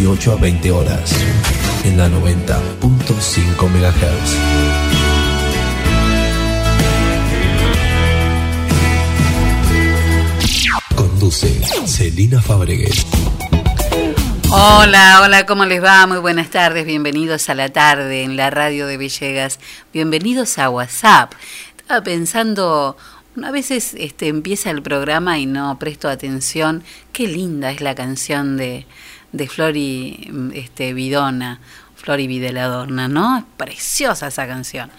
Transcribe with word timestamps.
18 0.00 0.32
a 0.32 0.36
20 0.36 0.70
horas, 0.70 1.14
en 1.84 1.98
la 1.98 2.08
90.5 2.08 3.68
MHz. 3.68 4.38
Conduce 10.94 11.48
Celina 11.86 12.40
Fabregues. 12.40 13.04
Hola, 14.50 15.20
hola, 15.22 15.44
¿cómo 15.44 15.66
les 15.66 15.84
va? 15.84 16.06
Muy 16.06 16.16
buenas 16.16 16.48
tardes, 16.48 16.86
bienvenidos 16.86 17.50
a 17.50 17.54
la 17.54 17.68
tarde 17.68 18.22
en 18.22 18.38
la 18.38 18.48
radio 18.48 18.86
de 18.86 18.96
Villegas, 18.96 19.60
bienvenidos 19.92 20.56
a 20.58 20.70
WhatsApp. 20.70 21.34
Estaba 21.76 22.02
pensando, 22.02 22.96
a 23.44 23.50
veces 23.50 23.94
este, 23.98 24.28
empieza 24.28 24.70
el 24.70 24.80
programa 24.80 25.38
y 25.38 25.44
no 25.44 25.78
presto 25.78 26.08
atención, 26.08 26.84
qué 27.12 27.28
linda 27.28 27.70
es 27.70 27.82
la 27.82 27.94
canción 27.94 28.56
de, 28.56 28.86
de 29.32 29.48
Flori 29.48 30.52
este, 30.54 30.92
Vidona, 30.94 31.60
Flori 31.96 32.26
Videladorna, 32.26 33.08
¿no? 33.08 33.38
Es 33.38 33.44
preciosa 33.56 34.28
esa 34.28 34.46
canción. 34.46 34.90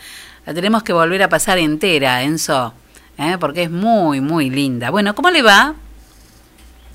La 0.45 0.53
tenemos 0.53 0.83
que 0.83 0.93
volver 0.93 1.21
a 1.23 1.29
pasar 1.29 1.57
entera, 1.57 2.23
Enzo, 2.23 2.73
¿eh? 3.17 3.37
porque 3.39 3.63
es 3.63 3.71
muy, 3.71 4.21
muy 4.21 4.49
linda. 4.49 4.89
Bueno, 4.89 5.13
¿cómo 5.13 5.29
le 5.29 5.41
va? 5.41 5.75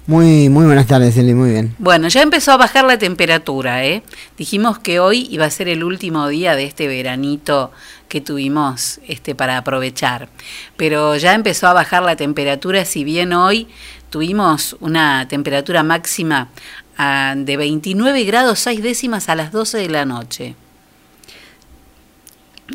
Muy, 0.09 0.49
muy 0.49 0.67
buenas 0.67 0.87
tardes, 0.87 1.17
Eli, 1.17 1.35
muy 1.35 1.51
bien. 1.51 1.75
Bueno, 1.79 2.07
ya 2.07 2.23
empezó 2.23 2.53
a 2.53 2.57
bajar 2.57 2.85
la 2.85 2.97
temperatura, 2.97 3.85
¿eh? 3.85 4.05
Dijimos 4.39 4.79
que 4.79 5.01
hoy 5.01 5.27
iba 5.33 5.47
a 5.47 5.51
ser 5.51 5.69
el 5.69 5.83
último 5.83 6.29
día 6.29 6.55
de 6.55 6.63
este 6.63 6.87
veranito 6.87 7.73
que 8.09 8.21
tuvimos 8.21 9.01
este, 9.09 9.35
para 9.35 9.59
aprovechar. 9.59 10.29
Pero 10.77 11.17
ya 11.17 11.35
empezó 11.35 11.67
a 11.67 11.73
bajar 11.73 12.05
la 12.05 12.15
temperatura, 12.15 12.85
si 12.85 13.03
bien 13.03 13.33
hoy 13.33 13.67
tuvimos 14.09 14.77
una 14.79 15.27
temperatura 15.27 15.83
máxima 15.83 16.51
ah, 16.99 17.35
de 17.37 17.57
29 17.57 18.25
grados 18.25 18.59
6 18.61 18.83
décimas 18.83 19.29
a 19.29 19.35
las 19.35 19.53
12 19.53 19.79
de 19.79 19.89
la 19.89 20.05
noche. 20.05 20.55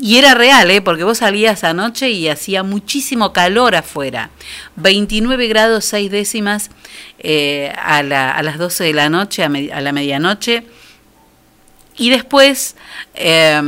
Y 0.02 0.18
era 0.18 0.34
real, 0.36 0.72
¿eh? 0.72 0.82
porque 0.82 1.04
vos 1.04 1.18
salías 1.18 1.66
anoche 1.66 2.10
y 2.12 2.30
hacía 2.30 2.64
muchísimo 2.64 3.34
calor 3.34 3.76
afuera. 3.76 4.30
29 4.78 5.48
grados 5.50 5.84
6 5.86 6.10
décimas 6.10 6.70
eh, 7.20 7.74
a, 7.78 8.02
la- 8.02 8.32
a 8.32 8.42
las 8.42 8.58
12 8.58 8.86
de 8.86 8.94
la 8.94 9.10
noche, 9.10 9.44
a, 9.44 9.50
me- 9.50 9.72
a 9.74 9.82
la 9.82 9.92
medianoche. 9.92 10.64
Y 11.98 12.10
después, 12.10 12.78
eh, 13.16 13.60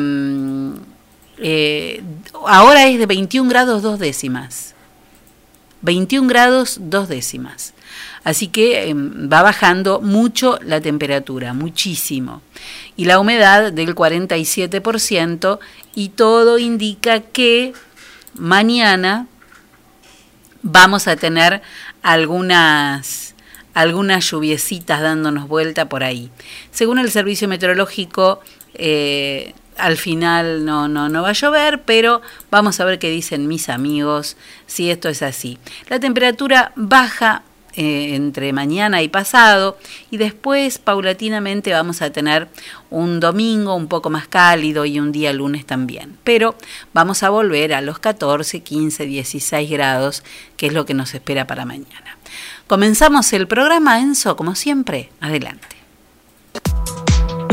eh, 1.39 2.01
ahora 2.47 2.87
es 2.87 2.97
de 2.99 3.05
21 3.05 3.49
grados 3.49 3.81
2 3.83 3.99
décimas. 3.99 4.75
21 5.81 6.29
grados 6.29 6.77
2 6.83 7.09
décimas. 7.09 7.73
Así 8.23 8.47
que 8.47 8.89
eh, 8.89 8.93
va 8.93 9.41
bajando 9.41 10.01
mucho 10.01 10.59
la 10.63 10.81
temperatura, 10.81 11.53
muchísimo. 11.53 12.41
Y 12.95 13.05
la 13.05 13.19
humedad 13.19 13.71
del 13.71 13.95
47% 13.95 15.59
y 15.95 16.09
todo 16.09 16.57
indica 16.57 17.21
que 17.21 17.73
mañana 18.35 19.27
vamos 20.61 21.07
a 21.07 21.15
tener 21.15 21.61
algunas 22.01 23.33
algunas 23.73 24.29
lluviecitas 24.29 25.01
dándonos 25.01 25.47
vuelta 25.47 25.89
por 25.89 26.03
ahí. 26.03 26.29
Según 26.71 26.99
el 26.99 27.09
servicio 27.09 27.47
meteorológico, 27.47 28.39
eh, 28.75 29.53
al 29.77 29.97
final 29.97 30.65
no, 30.65 30.87
no, 30.87 31.09
no 31.09 31.23
va 31.23 31.29
a 31.29 31.33
llover, 31.33 31.81
pero 31.81 32.21
vamos 32.51 32.79
a 32.79 32.85
ver 32.85 32.99
qué 32.99 33.09
dicen 33.09 33.47
mis 33.47 33.69
amigos 33.69 34.37
si 34.67 34.91
esto 34.91 35.09
es 35.09 35.21
así. 35.21 35.57
La 35.89 35.99
temperatura 35.99 36.71
baja 36.75 37.43
eh, 37.75 38.15
entre 38.15 38.53
mañana 38.53 39.01
y 39.01 39.07
pasado 39.07 39.77
y 40.11 40.17
después 40.17 40.77
paulatinamente 40.77 41.73
vamos 41.73 42.01
a 42.01 42.11
tener 42.11 42.47
un 42.89 43.19
domingo 43.19 43.75
un 43.75 43.87
poco 43.87 44.09
más 44.09 44.27
cálido 44.27 44.85
y 44.85 44.99
un 44.99 45.11
día 45.11 45.33
lunes 45.33 45.65
también. 45.65 46.17
Pero 46.23 46.55
vamos 46.93 47.23
a 47.23 47.29
volver 47.29 47.73
a 47.73 47.81
los 47.81 47.99
14, 47.99 48.61
15, 48.61 49.05
16 49.05 49.69
grados, 49.71 50.23
que 50.55 50.67
es 50.67 50.73
lo 50.73 50.85
que 50.85 50.93
nos 50.93 51.13
espera 51.13 51.47
para 51.47 51.65
mañana. 51.65 52.17
Comenzamos 52.67 53.33
el 53.33 53.47
programa, 53.47 53.99
Enzo, 53.99 54.35
como 54.35 54.55
siempre. 54.55 55.09
Adelante. 55.19 55.67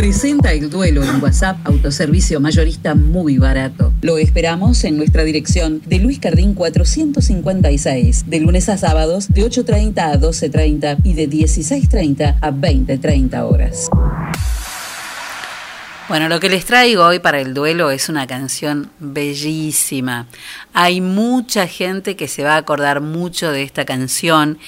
Presenta 0.00 0.55
el 0.55 0.70
duelo 0.70 1.05
en 1.05 1.23
WhatsApp 1.23 1.58
Autoservicio 1.64 2.41
Mayorista 2.41 2.94
muy 2.94 3.37
barato. 3.37 3.93
Lo 4.00 4.17
esperamos 4.17 4.82
en 4.85 4.97
nuestra 4.97 5.25
dirección 5.25 5.82
de 5.85 5.99
Luis 5.99 6.19
Cardín 6.19 6.55
456, 6.55 8.25
de 8.26 8.41
lunes 8.41 8.70
a 8.70 8.79
sábados 8.79 9.29
de 9.29 9.43
8.30 9.43 9.99
a 9.99 10.19
12.30 10.19 11.00
y 11.05 11.12
de 11.12 11.29
16.30 11.29 12.38
a 12.41 12.50
20.30 12.50 13.43
horas. 13.43 13.91
Bueno, 16.08 16.31
lo 16.31 16.41
que 16.41 16.49
les 16.49 16.64
traigo 16.64 17.05
hoy 17.05 17.19
para 17.19 17.38
el 17.38 17.52
duelo 17.52 17.91
es 17.91 18.08
una 18.08 18.26
canción 18.26 18.91
bellísima. 19.00 20.29
Hay 20.73 21.02
mucha 21.02 21.67
gente 21.67 22.17
que 22.17 22.26
se 22.26 22.43
va 22.43 22.55
a 22.55 22.56
acordar 22.56 23.02
mucho 23.02 23.52
de 23.52 23.64
esta 23.64 23.85
canción 23.85 24.58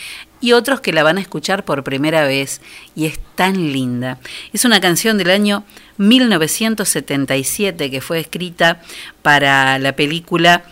y 0.42 0.52
otros 0.52 0.82
que 0.82 0.92
la 0.92 1.02
van 1.02 1.16
a 1.16 1.22
escuchar 1.22 1.64
por 1.64 1.84
primera 1.84 2.26
vez 2.26 2.60
y 2.94 3.06
es 3.06 3.18
tan 3.34 3.72
linda. 3.72 4.18
Es 4.52 4.66
una 4.66 4.80
canción 4.80 5.16
del 5.16 5.30
año 5.30 5.64
1977 5.96 7.90
que 7.90 8.00
fue 8.02 8.20
escrita 8.20 8.82
para 9.22 9.78
la 9.78 9.96
película 9.96 10.64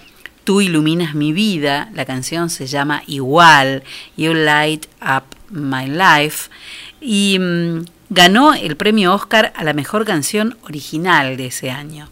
Tú 0.44 0.60
iluminas 0.60 1.14
mi 1.14 1.32
vida. 1.32 1.90
La 1.94 2.04
canción 2.04 2.50
se 2.50 2.66
llama 2.66 3.02
igual, 3.06 3.84
You 4.16 4.34
Light 4.34 4.86
Up 5.00 5.24
My 5.50 5.86
Life. 5.86 6.50
Y 7.00 7.38
mm, 7.38 7.84
ganó 8.08 8.54
el 8.54 8.76
premio 8.76 9.14
Oscar 9.14 9.52
a 9.54 9.64
la 9.64 9.74
mejor 9.74 10.04
canción 10.04 10.58
original 10.62 11.36
de 11.36 11.46
ese 11.46 11.70
año. 11.70 12.08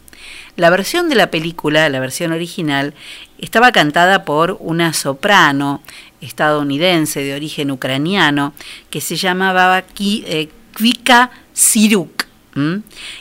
La 0.55 0.69
versión 0.69 1.09
de 1.09 1.15
la 1.15 1.31
película, 1.31 1.89
la 1.89 1.99
versión 1.99 2.31
original, 2.31 2.93
estaba 3.39 3.71
cantada 3.71 4.25
por 4.25 4.57
una 4.59 4.93
soprano 4.93 5.81
estadounidense 6.21 7.23
de 7.23 7.35
origen 7.35 7.71
ucraniano 7.71 8.53
que 8.89 9.01
se 9.01 9.15
llamaba 9.15 9.83
eh, 9.99 10.49
Kvika 10.73 11.31
Siruk. 11.53 12.27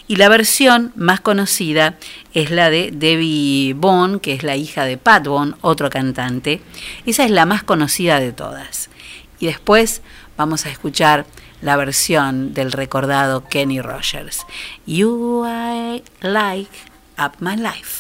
Y 0.09 0.17
la 0.17 0.29
versión 0.29 0.93
más 0.97 1.20
conocida 1.20 1.94
es 2.35 2.50
la 2.50 2.70
de 2.70 2.91
Debbie 2.93 3.73
Bond, 3.75 4.20
que 4.20 4.32
es 4.32 4.43
la 4.43 4.56
hija 4.56 4.85
de 4.85 4.97
Pat 4.97 5.29
Bond, 5.29 5.55
otro 5.61 5.91
cantante. 5.91 6.61
Esa 7.06 7.25
es 7.25 7.31
la 7.31 7.47
más 7.47 7.62
conocida 7.62 8.19
de 8.19 8.32
todas. 8.32 8.91
Y 9.38 9.47
después 9.47 10.03
vamos 10.37 10.67
a 10.67 10.71
escuchar 10.71 11.25
la 11.61 11.76
versión 11.76 12.53
del 12.53 12.73
recordado 12.73 13.44
Kenny 13.44 13.81
Rogers. 13.81 14.44
You 14.87 15.44
I 15.47 16.03
like 16.21 16.71
up 17.17 17.35
my 17.38 17.56
life. 17.56 17.98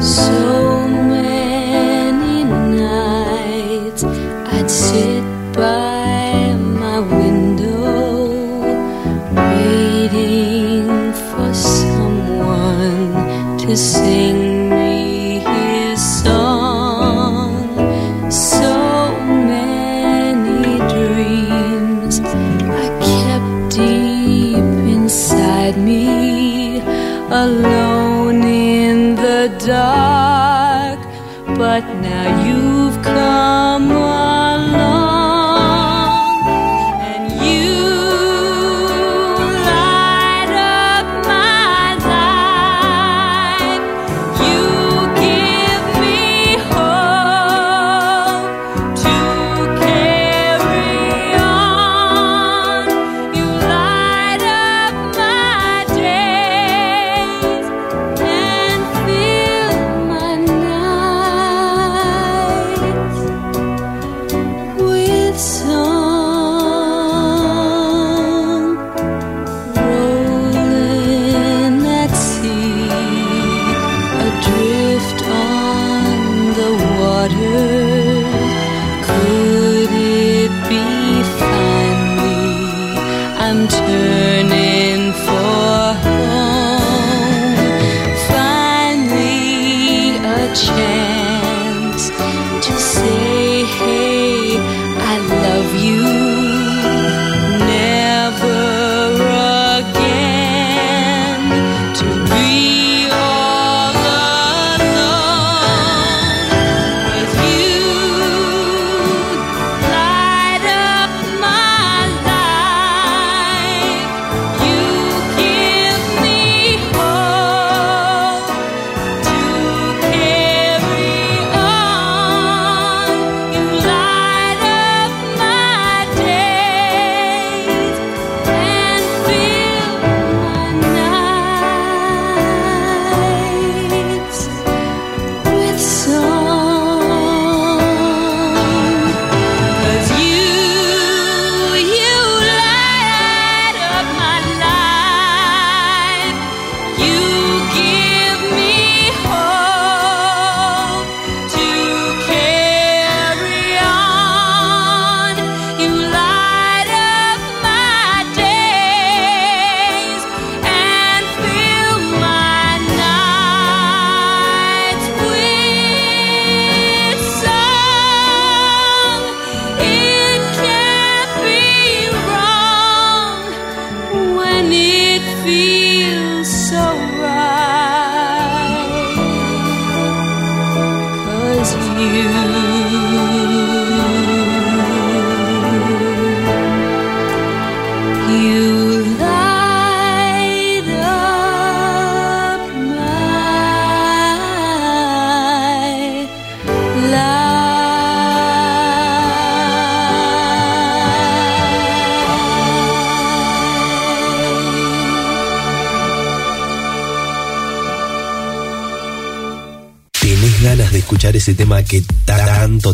So 0.00 0.88
many 0.88 2.44
nights 2.44 4.04
I'd 4.04 4.70
sit 4.70 5.22
by 5.52 6.54
my 6.56 7.00
window 7.00 8.60
waiting 9.34 10.86
for 11.12 11.54
someone 11.54 13.12
to 13.58 13.76
sing 13.76 14.53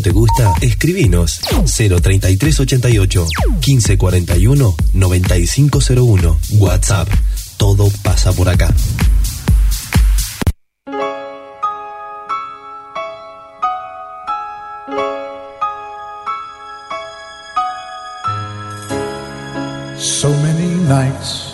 te 0.01 0.11
gusta, 0.11 0.53
escribinos 0.61 1.39
03388 1.65 3.27
1541 3.65 4.75
9501. 4.93 6.39
WhatsApp. 6.57 7.07
Todo 7.57 7.89
pasa 8.03 8.33
por 8.33 8.49
acá. 8.49 8.73
nights 20.91 21.53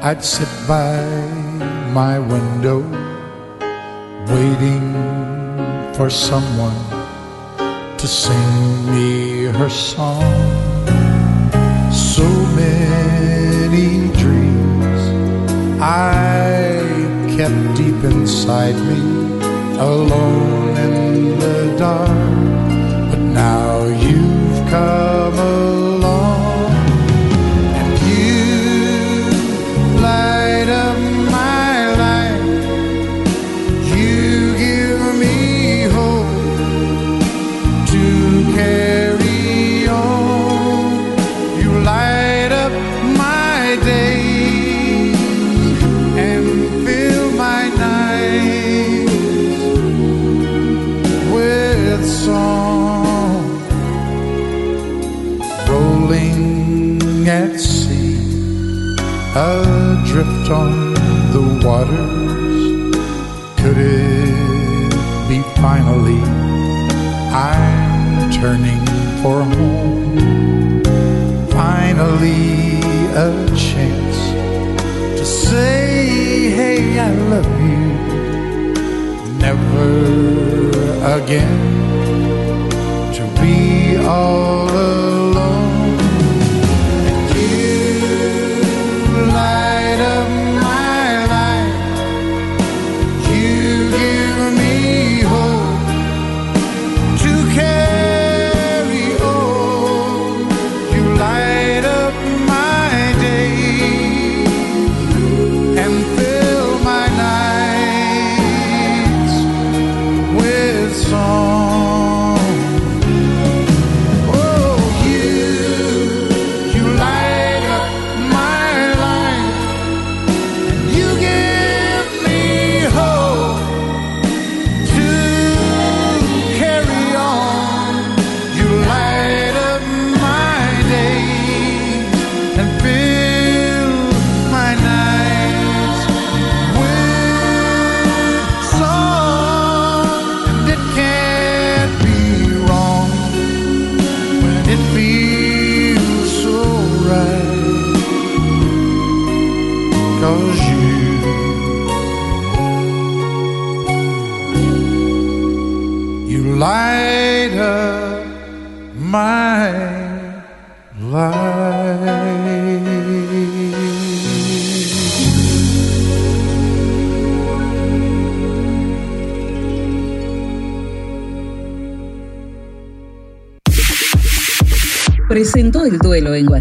I'd 0.00 0.22
sit 0.22 0.48
by 0.68 0.94
my 1.92 2.20
window 2.20 2.78
waiting 4.30 4.86
for 5.94 6.08
someone 6.08 6.97
to 7.98 8.06
sing 8.06 8.94
me 8.94 9.44
her 9.46 9.68
song. 9.68 10.22
So 11.90 12.22
many 12.54 14.08
dreams 14.16 15.00
I 15.80 16.78
kept 17.36 17.76
deep 17.76 18.04
inside 18.04 18.76
me, 18.76 19.00
alone 19.78 20.76
in 20.76 21.38
the 21.40 21.76
dark. 21.76 23.10
But 23.10 23.18
now 23.18 23.84
you've 23.86 24.70
come 24.70 25.34
along 25.34 25.87
I'm 68.38 68.44
turning 68.44 68.86
for 69.20 69.42
home. 69.42 70.84
Finally, 71.50 72.78
a 73.16 73.32
chance 73.56 74.18
to 75.18 75.24
say, 75.24 76.50
Hey, 76.50 77.00
I 77.00 77.10
love 77.32 77.60
you. 77.60 77.88
Never 79.38 80.68
again 81.16 81.58
to 83.14 83.22
be 83.40 83.67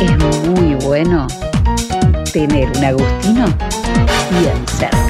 es 0.00 0.16
muy 0.48 0.74
bueno 0.76 1.26
tener 2.32 2.70
un 2.76 2.84
Agustino 2.84 3.46
bien 4.30 4.66
cerca. 4.66 5.00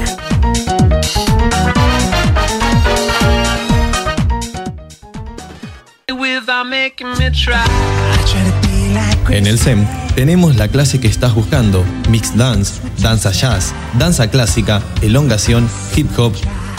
En 9.31 9.47
el 9.47 9.59
SEM 9.59 9.87
tenemos 10.17 10.57
la 10.57 10.69
clase 10.69 11.01
que 11.01 11.07
estás 11.07 11.35
buscando, 11.35 11.85
mix 12.09 12.37
dance, 12.37 12.81
danza 12.99 13.31
jazz, 13.31 13.73
danza 13.99 14.29
clásica, 14.29 14.83
elongación, 15.03 15.69
hip 15.95 16.09
hop, 16.19 16.35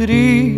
Triste 0.00 0.49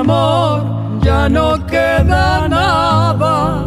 amor 0.00 0.62
ya 1.02 1.28
no 1.28 1.66
queda 1.66 2.48
nada. 2.48 3.64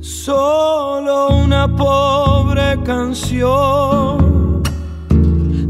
Solo 0.00 1.28
una 1.44 1.66
pobre 1.68 2.78
canción 2.84 4.62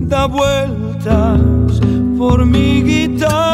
da 0.08 0.26
vueltas 0.26 1.80
por 2.18 2.44
mi 2.44 2.82
guitarra. 2.82 3.53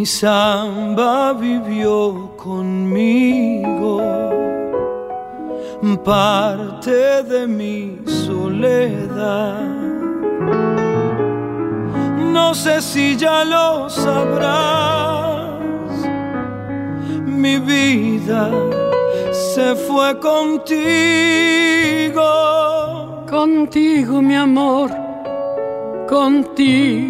Mi 0.00 0.06
samba 0.06 1.34
vivió 1.34 2.30
conmigo, 2.34 4.00
parte 6.02 7.22
de 7.22 7.46
mi 7.46 7.98
soledad. 8.06 9.60
No 12.32 12.54
sé 12.54 12.80
si 12.80 13.14
ya 13.14 13.44
lo 13.44 13.90
sabrás, 13.90 15.50
mi 17.26 17.58
vida 17.58 18.48
se 19.32 19.74
fue 19.74 20.18
contigo. 20.18 20.78
Contigo, 23.28 24.22
mi 24.22 24.34
amor, 24.34 24.90
contigo 26.08 27.09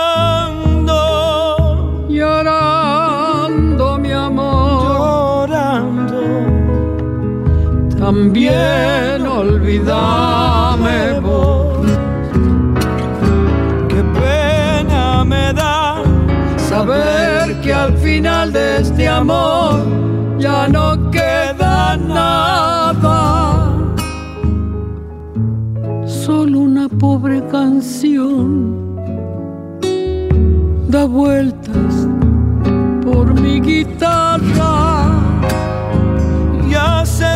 También 8.21 9.25
olvidame 9.25 11.19
vos. 11.21 11.87
Qué 13.89 14.03
pena 14.21 15.23
me 15.25 15.51
da 15.51 16.03
saber 16.69 17.59
que 17.61 17.73
al 17.73 17.97
final 17.97 18.53
de 18.53 18.81
este 18.81 19.07
amor 19.07 19.79
ya 20.37 20.67
no 20.67 21.09
queda 21.09 21.97
nada 21.97 23.73
solo 26.05 26.59
una 26.59 26.87
pobre 26.89 27.41
canción 27.47 28.99
da 30.89 31.05
vueltas 31.05 32.07
por 33.03 33.33
mi 33.33 33.59
guitarra 33.59 35.09
y 36.69 36.75
hace 36.75 37.35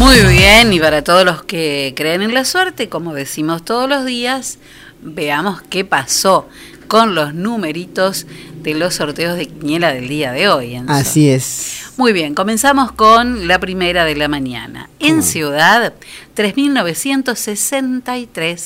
Muy 0.00 0.16
bien, 0.32 0.72
y 0.72 0.80
para 0.80 1.04
todos 1.04 1.24
los 1.26 1.42
que 1.42 1.92
creen 1.94 2.22
en 2.22 2.32
la 2.32 2.46
suerte, 2.46 2.88
como 2.88 3.12
decimos 3.12 3.66
todos 3.66 3.86
los 3.86 4.06
días, 4.06 4.56
veamos 5.02 5.60
qué 5.68 5.84
pasó 5.84 6.48
con 6.88 7.14
los 7.14 7.34
numeritos 7.34 8.26
de 8.62 8.72
los 8.72 8.94
sorteos 8.94 9.36
de 9.36 9.44
quiniela 9.44 9.92
del 9.92 10.08
día 10.08 10.32
de 10.32 10.48
hoy. 10.48 10.76
Enzo. 10.76 10.90
Así 10.90 11.28
es. 11.28 11.92
Muy 11.98 12.14
bien, 12.14 12.34
comenzamos 12.34 12.92
con 12.92 13.46
la 13.46 13.60
primera 13.60 14.06
de 14.06 14.16
la 14.16 14.28
mañana. 14.28 14.88
En 15.00 15.22
Ciudad, 15.22 15.92
3.963. 16.34 18.60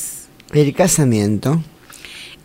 El 0.53 0.73
casamiento. 0.73 1.61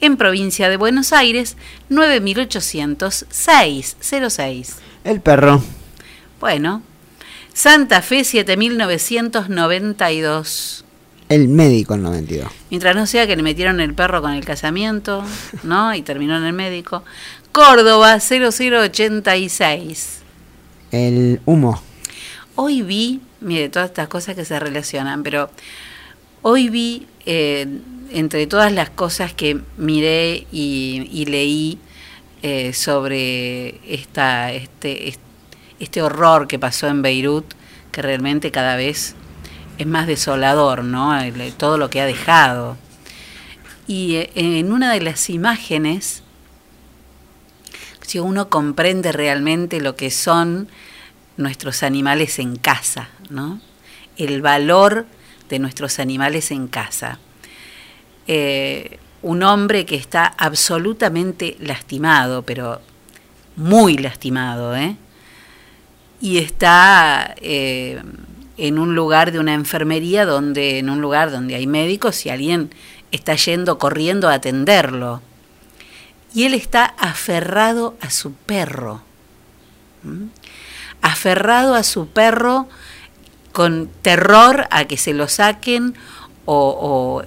En 0.02 0.18
provincia 0.18 0.68
de 0.68 0.78
Buenos 0.78 1.14
Aires, 1.14 1.58
9.806. 1.92 4.30
06. 4.32 4.78
El 5.04 5.22
perro. 5.22 5.62
Bueno. 6.40 6.82
Santa 7.60 8.02
Fe, 8.02 8.22
7.992. 8.22 10.84
El 11.28 11.50
médico 11.50 11.96
el 11.96 12.04
92. 12.04 12.50
Mientras 12.70 12.96
no 12.96 13.06
sea 13.06 13.28
que 13.28 13.36
le 13.36 13.44
metieron 13.44 13.82
el 13.82 13.94
perro 13.94 14.22
con 14.22 14.32
el 14.32 14.46
casamiento, 14.46 15.26
¿no? 15.64 15.94
Y 15.94 16.02
terminó 16.02 16.38
en 16.38 16.46
el 16.46 16.54
médico. 16.54 17.04
Córdoba, 17.52 18.22
0086. 18.22 20.20
El 20.92 21.42
humo. 21.46 21.82
Hoy 22.56 22.82
vi, 22.82 23.20
mire, 23.42 23.68
todas 23.68 23.90
estas 23.90 24.08
cosas 24.08 24.38
que 24.38 24.46
se 24.46 24.58
relacionan, 24.58 25.22
pero 25.22 25.50
hoy 26.44 26.70
vi, 26.70 27.08
eh, 27.26 27.68
entre 28.14 28.48
todas 28.48 28.72
las 28.72 28.90
cosas 28.90 29.34
que 29.34 29.60
miré 29.76 30.48
y, 30.50 31.10
y 31.12 31.26
leí 31.26 31.78
eh, 32.42 32.72
sobre 32.72 33.82
esta, 33.94 34.54
este, 34.54 35.10
este 35.10 35.29
horror 36.02 36.48
que 36.48 36.60
pasó 36.60 36.88
en 36.88 37.02
Beirut, 37.02 37.46
que 37.92 38.02
realmente 38.02 38.52
cada 38.52 38.76
vez 38.76 39.16
es 39.78 39.88
más 39.88 40.08
desolador, 40.08 40.84
¿no? 40.84 41.20
El- 41.20 41.54
todo 41.54 41.78
lo 41.78 41.90
que 41.90 42.02
ha 42.02 42.06
dejado. 42.06 42.78
Y 43.88 44.16
eh, 44.16 44.32
en 44.36 44.72
una 44.72 44.92
de 44.94 45.02
las 45.02 45.30
imágenes, 45.30 46.22
si 48.02 48.20
uno 48.20 48.50
comprende 48.50 49.12
realmente 49.12 49.80
lo 49.82 49.96
que 49.96 50.12
son 50.12 50.68
nuestros 51.38 51.84
animales 51.84 52.40
en 52.40 52.56
casa, 52.58 53.10
¿no? 53.30 53.62
El 54.18 54.42
valor 54.42 55.06
de 55.50 55.60
nuestros 55.60 56.00
animales 56.00 56.52
en 56.52 56.68
casa. 56.68 57.20
Eh, 58.28 59.00
un 59.22 59.44
hombre 59.44 59.86
que 59.86 59.96
está 59.96 60.26
absolutamente 60.38 61.58
lastimado, 61.60 62.44
pero 62.44 62.82
muy 63.56 63.98
lastimado, 63.98 64.76
¿eh? 64.76 64.96
Y 66.22 66.38
está 66.38 67.36
eh, 67.42 68.02
en 68.58 68.78
un 68.78 68.96
lugar 68.96 69.32
de 69.32 69.40
una 69.40 69.54
enfermería 69.54 70.26
donde, 70.26 70.80
en 70.80 70.90
un 70.90 71.02
lugar 71.02 71.32
donde 71.32 71.56
hay 71.56 71.68
médicos 71.68 72.26
y 72.26 72.30
alguien 72.30 72.72
está 73.12 73.36
yendo 73.36 73.78
corriendo 73.78 74.30
a 74.30 74.34
atenderlo. 74.34 75.22
Y 76.34 76.44
él 76.44 76.54
está 76.54 76.86
aferrado 76.98 77.96
a 78.02 78.10
su 78.10 78.34
perro. 78.34 79.02
Aferrado 81.02 81.76
a 81.76 81.84
su 81.84 82.08
perro 82.08 82.68
con 83.52 83.90
terror 84.02 84.68
a 84.70 84.86
que 84.86 84.98
se 84.98 85.14
lo 85.14 85.28
saquen 85.28 85.96
o, 86.46 86.76
o 86.80 87.24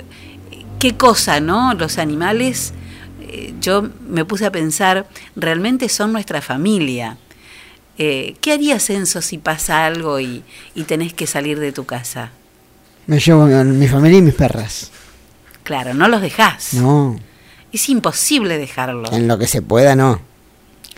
qué 0.79 0.97
cosa, 0.97 1.41
¿no? 1.41 1.75
Los 1.75 1.99
animales, 1.99 2.75
eh, 3.21 3.55
yo 3.61 3.89
me 4.07 4.25
puse 4.25 4.47
a 4.47 4.53
pensar, 4.53 5.07
realmente 5.37 5.89
son 5.89 6.13
nuestra 6.13 6.41
familia. 6.41 7.19
Eh, 7.99 8.35
¿Qué 8.41 8.53
harías, 8.53 8.89
Enzo, 8.91 9.21
si 9.23 9.39
pasa 9.39 9.85
algo 9.87 10.19
y, 10.21 10.43
y 10.75 10.85
tenés 10.85 11.13
que 11.13 11.27
salir 11.27 11.59
de 11.61 11.73
tu 11.73 11.85
casa? 11.85 12.31
Me 13.07 13.19
llevo 13.21 13.43
a 13.45 13.65
mi 13.65 13.87
familia 13.89 14.19
y 14.19 14.23
mis 14.23 14.35
perras. 14.35 14.91
Claro, 15.63 15.95
no 15.95 16.09
los 16.09 16.21
dejás. 16.23 16.75
No, 16.75 17.19
Es 17.73 17.89
imposible 17.89 18.59
dejarlos. 18.59 19.13
en 19.13 19.29
lo 19.29 19.39
que 19.39 19.47
se 19.47 19.63
pueda 19.63 19.95
no. 19.95 20.21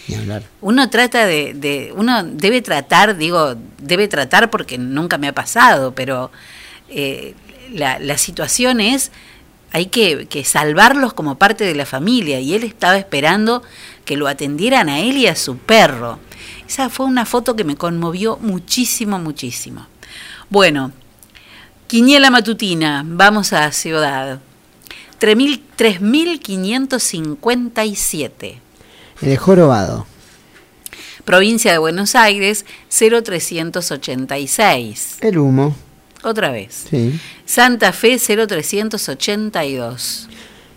Ni 0.06 0.14
hablar. 0.16 0.42
Uno 0.60 0.88
trata 0.90 1.24
de, 1.26 1.54
de- 1.54 1.92
uno 1.96 2.24
debe 2.24 2.60
tratar, 2.62 3.16
digo, 3.16 3.54
debe 3.78 4.06
tratar 4.08 4.50
porque 4.50 4.76
nunca 4.78 5.16
me 5.18 5.28
ha 5.28 5.32
pasado, 5.34 5.94
pero 5.94 6.30
eh, 6.90 7.34
la, 7.72 7.98
la 7.98 8.18
situación 8.18 8.80
es, 8.80 9.10
hay 9.72 9.86
que, 9.86 10.26
que 10.26 10.44
salvarlos 10.44 11.14
como 11.14 11.36
parte 11.36 11.64
de 11.64 11.74
la 11.74 11.86
familia 11.86 12.38
y 12.40 12.54
él 12.54 12.64
estaba 12.64 12.98
esperando 12.98 13.62
que 14.04 14.16
lo 14.18 14.28
atendieran 14.28 14.88
a 14.90 15.00
él 15.00 15.16
y 15.16 15.26
a 15.26 15.36
su 15.36 15.56
perro. 15.56 16.18
Esa 16.68 16.88
fue 16.88 17.06
una 17.06 17.26
foto 17.26 17.56
que 17.56 17.64
me 17.64 17.76
conmovió 17.76 18.38
muchísimo, 18.40 19.18
muchísimo. 19.18 19.86
Bueno, 20.50 20.92
Quiniela 21.86 22.30
Matutina, 22.30 23.04
vamos 23.06 23.52
a 23.52 23.70
Ciudad. 23.72 24.40
3000 25.18 25.64
3557. 25.76 28.60
El 29.22 29.36
jorobado. 29.36 30.06
Provincia 31.24 31.72
de 31.72 31.78
Buenos 31.78 32.14
Aires, 32.14 32.64
0386. 32.90 35.16
El 35.20 35.38
humo. 35.38 35.74
Otra 36.22 36.50
vez. 36.50 36.84
Sí. 36.90 37.18
Santa 37.44 37.92
Fe, 37.92 38.18
0382. 38.18 40.28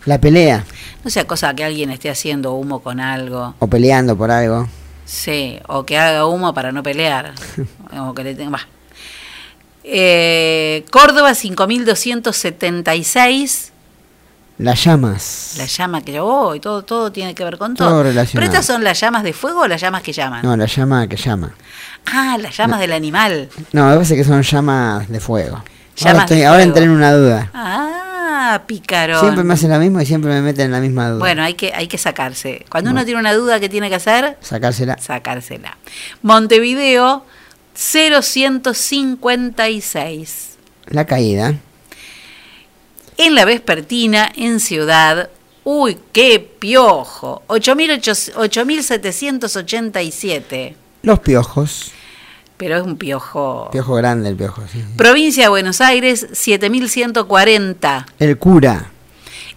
La 0.06 0.20
pelea. 0.22 0.66
No 1.04 1.10
sea 1.10 1.26
cosa 1.28 1.54
que 1.54 1.66
alguien 1.66 1.92
esté 1.92 2.10
haciendo 2.10 2.54
humo 2.54 2.80
con 2.80 3.02
algo. 3.02 3.56
O 3.60 3.68
peleando 3.68 4.18
por 4.18 4.32
algo. 4.32 4.70
Sí, 5.08 5.58
o 5.68 5.84
que 5.86 5.98
haga 5.98 6.26
humo 6.28 6.54
para 6.54 6.72
no 6.72 6.84
pelear. 6.84 7.34
o 7.98 8.14
que 8.14 8.24
le 8.24 8.36
tenga. 8.36 8.60
Eh, 9.84 10.86
Córdoba, 10.92 11.34
5276. 11.34 13.72
Las 14.60 14.84
llamas. 14.84 15.54
La 15.58 15.66
llama 15.66 16.02
que 16.02 16.20
oh, 16.20 16.56
y 16.56 16.60
todo, 16.60 16.82
todo 16.84 17.12
tiene 17.12 17.36
que 17.36 17.44
ver 17.44 17.58
con 17.60 17.76
Todo 17.76 17.90
todo. 17.90 18.02
relacionado. 18.04 18.34
¿Pero 18.34 18.46
estas 18.48 18.66
son 18.66 18.84
las 18.84 19.00
llamas 19.00 19.22
de 19.24 19.32
fuego 19.34 19.62
o 19.62 19.68
las 19.68 19.80
llamas 19.80 20.02
que 20.02 20.12
llaman? 20.12 20.42
No, 20.44 20.58
la 20.58 20.66
llama 20.66 21.08
que 21.08 21.16
llama. 21.16 21.54
Ah, 22.12 22.38
las 22.40 22.58
llamas 22.58 22.80
del 22.80 22.92
animal. 22.92 23.50
No, 23.72 23.86
me 23.88 23.94
parece 23.94 24.16
que 24.16 24.24
son 24.24 24.42
llamas 24.42 25.08
de 25.10 25.20
fuego. 25.20 25.64
Llamas 25.96 26.14
ahora, 26.14 26.24
estoy- 26.26 26.42
ahora 26.44 26.64
entré 26.64 26.84
en 26.86 26.90
una 26.90 27.14
duda. 27.14 27.52
Ah, 27.54 27.97
pícaro. 28.68 29.20
Siempre 29.20 29.44
me 29.44 29.54
hacen 29.54 29.70
la 29.70 29.78
misma 29.80 30.04
y 30.04 30.06
siempre 30.06 30.32
me 30.32 30.42
meten 30.42 30.66
en 30.66 30.72
la 30.72 30.80
misma 30.80 31.10
duda. 31.10 31.20
Bueno, 31.20 31.44
hay 31.44 31.56
que, 31.56 31.74
hay 31.74 31.88
que 31.88 31.98
sacarse. 31.98 32.66
Cuando 32.70 32.92
uno 32.92 33.04
tiene 33.06 33.20
una 33.20 33.34
duda, 33.34 33.60
¿qué 33.60 33.68
tiene 33.70 33.90
que 33.90 33.96
hacer? 33.96 34.38
Sacársela. 34.42 34.98
Sacársela. 34.98 35.78
Montevideo, 36.22 37.26
0156. 37.76 40.58
La 40.88 41.06
caída. 41.06 41.56
En 43.18 43.36
la 43.36 43.46
vespertina, 43.46 44.32
en 44.36 44.60
Ciudad, 44.60 45.30
uy, 45.64 45.98
qué 46.12 46.40
piojo. 46.40 47.44
8800 47.48 48.36
8787. 48.36 50.76
Los 51.02 51.20
piojos. 51.20 51.94
Pero 52.58 52.76
es 52.78 52.84
un 52.84 52.98
piojo. 52.98 53.70
Piojo 53.72 53.94
grande 53.96 54.30
el 54.30 54.36
piojo, 54.36 54.64
sí. 54.72 54.84
Provincia 54.96 55.44
de 55.44 55.50
Buenos 55.50 55.80
Aires, 55.80 56.28
7140. 56.32 58.06
El 58.20 58.38
cura. 58.38 58.92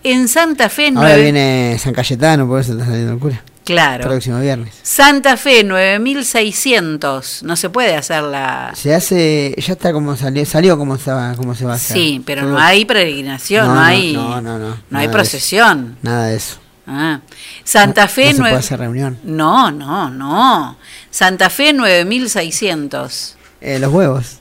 En 0.02 0.28
Santa 0.28 0.68
Fe, 0.68 0.88
Ahora 0.88 1.08
9. 1.10 1.22
viene 1.22 1.76
San 1.78 1.92
Cayetano, 1.92 2.46
por 2.46 2.60
eso 2.60 2.72
está 2.72 2.84
saliendo 2.86 3.12
el 3.14 3.18
cura. 3.18 3.42
Claro. 3.64 4.04
Próximo 4.04 4.40
viernes. 4.40 4.74
Santa 4.82 5.36
Fe, 5.36 5.62
9600. 5.64 7.42
No 7.44 7.56
se 7.56 7.70
puede 7.70 7.94
hacer 7.94 8.22
la. 8.22 8.72
Se 8.74 8.94
hace, 8.94 9.54
ya 9.58 9.74
está 9.74 9.92
como 9.92 10.16
salió, 10.16 10.44
salió 10.46 10.76
como 10.78 10.94
estaba, 10.96 11.34
como 11.34 11.54
se 11.54 11.66
va 11.66 11.72
a 11.72 11.76
hacer. 11.76 11.96
Sí, 11.96 12.22
pero 12.24 12.42
no 12.42 12.58
hay 12.58 12.84
peregrinación, 12.84 13.66
no, 13.66 13.80
hay. 13.80 14.12
no, 14.14 14.40
no, 14.40 14.58
no, 14.58 14.76
no 14.88 14.98
hay 14.98 15.08
procesión. 15.08 15.96
Nada 16.02 16.26
de 16.26 16.36
eso. 16.36 16.56
Ah. 16.92 17.20
Santa 17.62 18.03
No- 18.03 18.09
Fe, 18.09 18.24
no 18.24 18.31
se 18.33 18.38
nueve- 18.38 18.50
puede 18.55 18.64
hacer 18.64 18.81
reunión. 18.81 19.16
No, 19.22 19.70
no, 19.70 20.11
no. 20.11 20.76
Santa 21.11 21.48
Fe 21.50 21.72
9600. 21.72 23.37
Eh, 23.61 23.79
los 23.79 23.92
huevos. 23.92 24.38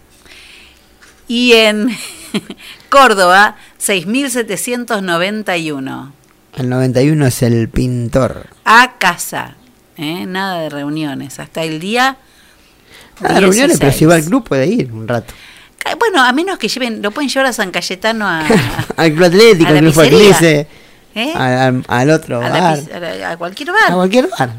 Y 1.27 1.53
en 1.53 1.95
Córdoba 2.89 3.55
6791. 3.77 6.13
El 6.57 6.69
91 6.69 7.27
es 7.27 7.41
el 7.43 7.69
pintor. 7.69 8.47
A 8.65 8.93
casa. 8.97 9.55
¿eh? 9.97 10.25
Nada 10.25 10.59
de 10.61 10.69
reuniones. 10.69 11.39
Hasta 11.39 11.63
el 11.63 11.79
día. 11.79 12.17
Ah, 13.21 13.39
reuniones, 13.39 13.77
pero 13.79 13.91
16. 13.91 13.95
si 13.95 14.05
va 14.05 14.15
al 14.15 14.23
club 14.23 14.43
puede 14.47 14.65
ir 14.67 14.91
un 14.91 15.07
rato. 15.07 15.33
Bueno, 15.97 16.21
a 16.23 16.31
menos 16.33 16.57
que 16.57 16.67
lleven, 16.67 17.01
lo 17.01 17.11
pueden 17.11 17.29
llevar 17.29 17.45
a 17.47 17.53
San 17.53 17.71
Cayetano 17.71 18.27
a, 18.27 18.45
Al 18.97 19.13
club 19.13 19.23
atlético, 19.25 19.69
a 19.69 19.73
la 19.73 19.79
al 19.79 19.85
club 19.85 19.93
¿eh? 21.23 21.33
al, 21.87 22.09
otro 22.09 22.37
a, 22.37 22.49
bar, 22.49 22.79
a 22.93 22.99
la- 22.99 23.31
a 23.31 23.37
cualquier 23.37 23.71
bar. 23.71 23.91
a 23.91 23.95
cualquier 23.95 24.29
bar. 24.37 24.49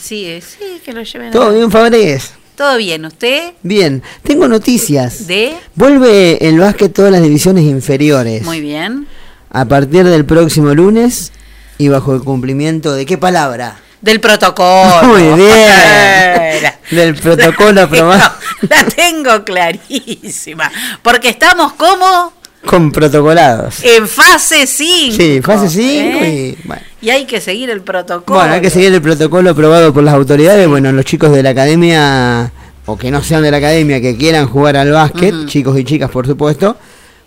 Sí, 0.00 0.40
sí, 0.40 0.80
que 0.84 0.92
lo 0.92 1.02
lleven. 1.02 1.30
Todo 1.30 1.48
a- 1.48 1.52
bien, 1.52 1.70
Fabregues. 1.70 2.32
Todo 2.56 2.76
bien. 2.76 3.04
¿Usted? 3.04 3.52
Bien, 3.62 4.02
tengo 4.22 4.46
noticias. 4.48 5.26
¿De? 5.26 5.54
Vuelve 5.74 6.46
el 6.48 6.58
básquet 6.60 6.92
todas 6.92 7.10
las 7.10 7.22
divisiones 7.22 7.64
inferiores. 7.64 8.42
Muy 8.44 8.60
bien. 8.60 9.06
A 9.50 9.64
partir 9.64 10.04
del 10.04 10.24
próximo 10.24 10.74
lunes 10.74 11.32
y 11.78 11.88
bajo 11.88 12.14
el 12.14 12.22
cumplimiento 12.22 12.92
de 12.94 13.06
qué 13.06 13.18
palabra? 13.18 13.76
Del 14.00 14.20
protocolo. 14.20 15.02
Muy 15.04 15.22
bien. 15.22 16.72
Del 16.90 17.14
protocolo 17.16 17.82
aprobado 17.84 18.32
La 18.68 18.84
tengo 18.84 19.42
clarísima. 19.44 20.70
Porque 21.02 21.30
estamos 21.30 21.72
como 21.72 22.32
con 22.66 22.90
protocolados. 22.92 23.82
en 23.84 24.06
fase 24.08 24.66
5. 24.66 25.16
Sí, 25.16 25.40
fase 25.42 25.68
5 25.68 26.24
y 26.24 26.56
bueno. 26.64 26.82
Y 27.00 27.10
hay 27.10 27.24
que 27.26 27.40
seguir 27.40 27.70
el 27.70 27.82
protocolo. 27.82 28.38
Bueno, 28.38 28.54
hay 28.54 28.60
que 28.60 28.70
seguir 28.70 28.92
el 28.94 29.02
protocolo 29.02 29.50
aprobado 29.50 29.92
por 29.92 30.02
las 30.02 30.14
autoridades. 30.14 30.66
Bueno, 30.68 30.90
los 30.92 31.04
chicos 31.04 31.32
de 31.32 31.42
la 31.42 31.50
academia, 31.50 32.50
o 32.86 32.96
que 32.96 33.10
no 33.10 33.22
sean 33.22 33.42
de 33.42 33.50
la 33.50 33.58
academia, 33.58 34.00
que 34.00 34.16
quieran 34.16 34.46
jugar 34.48 34.76
al 34.76 34.90
básquet, 34.90 35.34
chicos 35.46 35.78
y 35.78 35.84
chicas, 35.84 36.10
por 36.10 36.26
supuesto, 36.26 36.76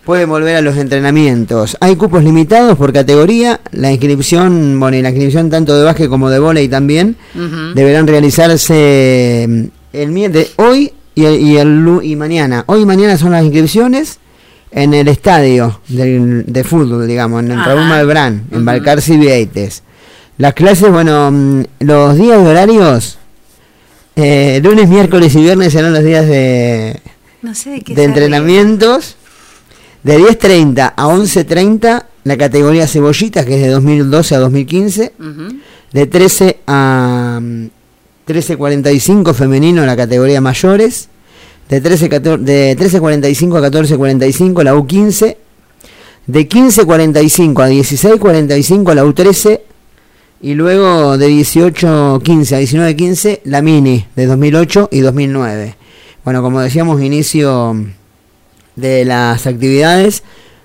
pueden 0.04 0.30
volver 0.30 0.56
a 0.56 0.62
los 0.62 0.78
entrenamientos. 0.78 1.78
Hay 1.80 1.96
cupos 1.96 2.24
limitados 2.24 2.78
por 2.78 2.92
categoría. 2.92 3.60
La 3.72 3.92
inscripción, 3.92 4.80
bueno, 4.80 4.98
y 4.98 5.02
la 5.02 5.10
inscripción 5.10 5.50
tanto 5.50 5.78
de 5.78 5.84
básquet 5.84 6.10
como 6.10 6.30
de 6.30 6.40
vóley 6.40 6.68
también, 6.68 7.16
deberán 7.76 8.08
realizarse 8.08 9.46
mm, 9.48 9.64
el 9.94 10.10
mi- 10.12 10.28
de 10.28 10.50
hoy 10.58 10.92
y, 11.16 11.26
el, 11.26 11.40
y, 11.42 11.58
el 11.58 12.00
y 12.04 12.16
mañana. 12.16 12.64
Hoy 12.68 12.82
y 12.82 12.86
mañana 12.86 13.18
son 13.18 13.32
las 13.32 13.44
inscripciones 13.44 14.20
en 14.72 14.94
el 14.94 15.08
estadio 15.08 15.82
del- 15.88 16.46
de 16.46 16.64
fútbol, 16.64 17.08
digamos, 17.08 17.44
en 17.44 17.52
el. 17.52 17.64
Raúl 17.66 17.86
Malbrán, 17.86 18.44
en. 18.52 18.66
Balcarce 18.66 19.14
y 19.14 19.18
Vieites. 19.18 19.84
Las 20.38 20.54
clases, 20.54 20.92
bueno, 20.92 21.32
mm, 21.32 21.64
los 21.80 22.16
días 22.18 22.42
de 22.44 22.48
horarios, 22.50 23.18
eh, 24.16 24.60
lunes, 24.64 24.88
miércoles 24.90 25.34
y 25.36 25.42
viernes 25.42 25.74
serán 25.74 25.94
los 25.94 26.04
días 26.04 26.28
de, 26.28 27.00
No 27.42 27.54
sé 27.56 27.70
de 27.72 27.82
qué 27.82 27.96
de 27.96 28.04
entrenamientos. 28.04 29.16
De 30.04 30.18
10.30 30.20 30.94
a 30.96 31.08
11.30 31.08 32.06
la 32.24 32.38
categoría 32.38 32.88
cebollitas, 32.88 33.46
que 33.46 33.56
es 33.56 33.62
de 33.62 33.70
2012 33.70 34.36
a 34.36 34.40
2015. 34.40 35.14
ríe. 35.18 35.30
Ujú. 35.32 35.56
De 35.92 36.06
13 36.06 36.60
a 36.68 37.40
mm, 37.42 37.66
13.45 38.28 39.34
femenino 39.34 39.86
la 39.86 39.96
categoría 39.98 40.40
mayores. 40.40 41.10
De 41.70 41.82
13 41.82 42.10
14 42.10 42.44
de 42.44 42.78
13.45 42.78 43.58
a 43.58 43.70
14.45 43.70 44.64
la 44.64 44.76
U15. 44.76 45.38
De 46.28 46.50
15.45 46.50 47.64
a 47.64 47.70
16.45 47.70 48.94
la 48.94 49.04
U13. 49.04 49.62
Y 50.42 50.54
luego 50.54 51.18
de 51.18 51.30
18.15 51.30 52.56
a 52.56 52.62
19.15 52.62 53.40
la 53.44 53.62
mini 53.62 54.06
de 54.16 54.26
2008 54.28 54.90
y 54.92 55.00
2009. 55.00 55.76
Bueno, 56.24 56.42
como 56.42 56.62
decíamos, 56.62 57.02
inicio 57.02 57.76
de 58.76 59.06
las 59.06 59.48
actividades, 59.48 60.24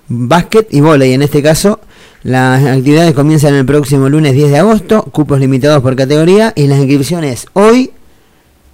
básquet 0.08 0.68
y 0.70 0.80
vóley 0.80 1.14
en 1.14 1.22
este 1.22 1.42
caso. 1.42 1.80
Las 2.22 2.64
actividades 2.64 3.14
comienzan 3.14 3.54
el 3.54 3.66
próximo 3.66 4.08
lunes 4.08 4.34
10 4.34 4.50
de 4.50 4.58
agosto, 4.58 5.02
cupos 5.04 5.40
limitados 5.40 5.82
por 5.82 5.96
categoría 5.96 6.52
y 6.54 6.68
las 6.68 6.78
inscripciones 6.78 7.46
hoy 7.54 7.90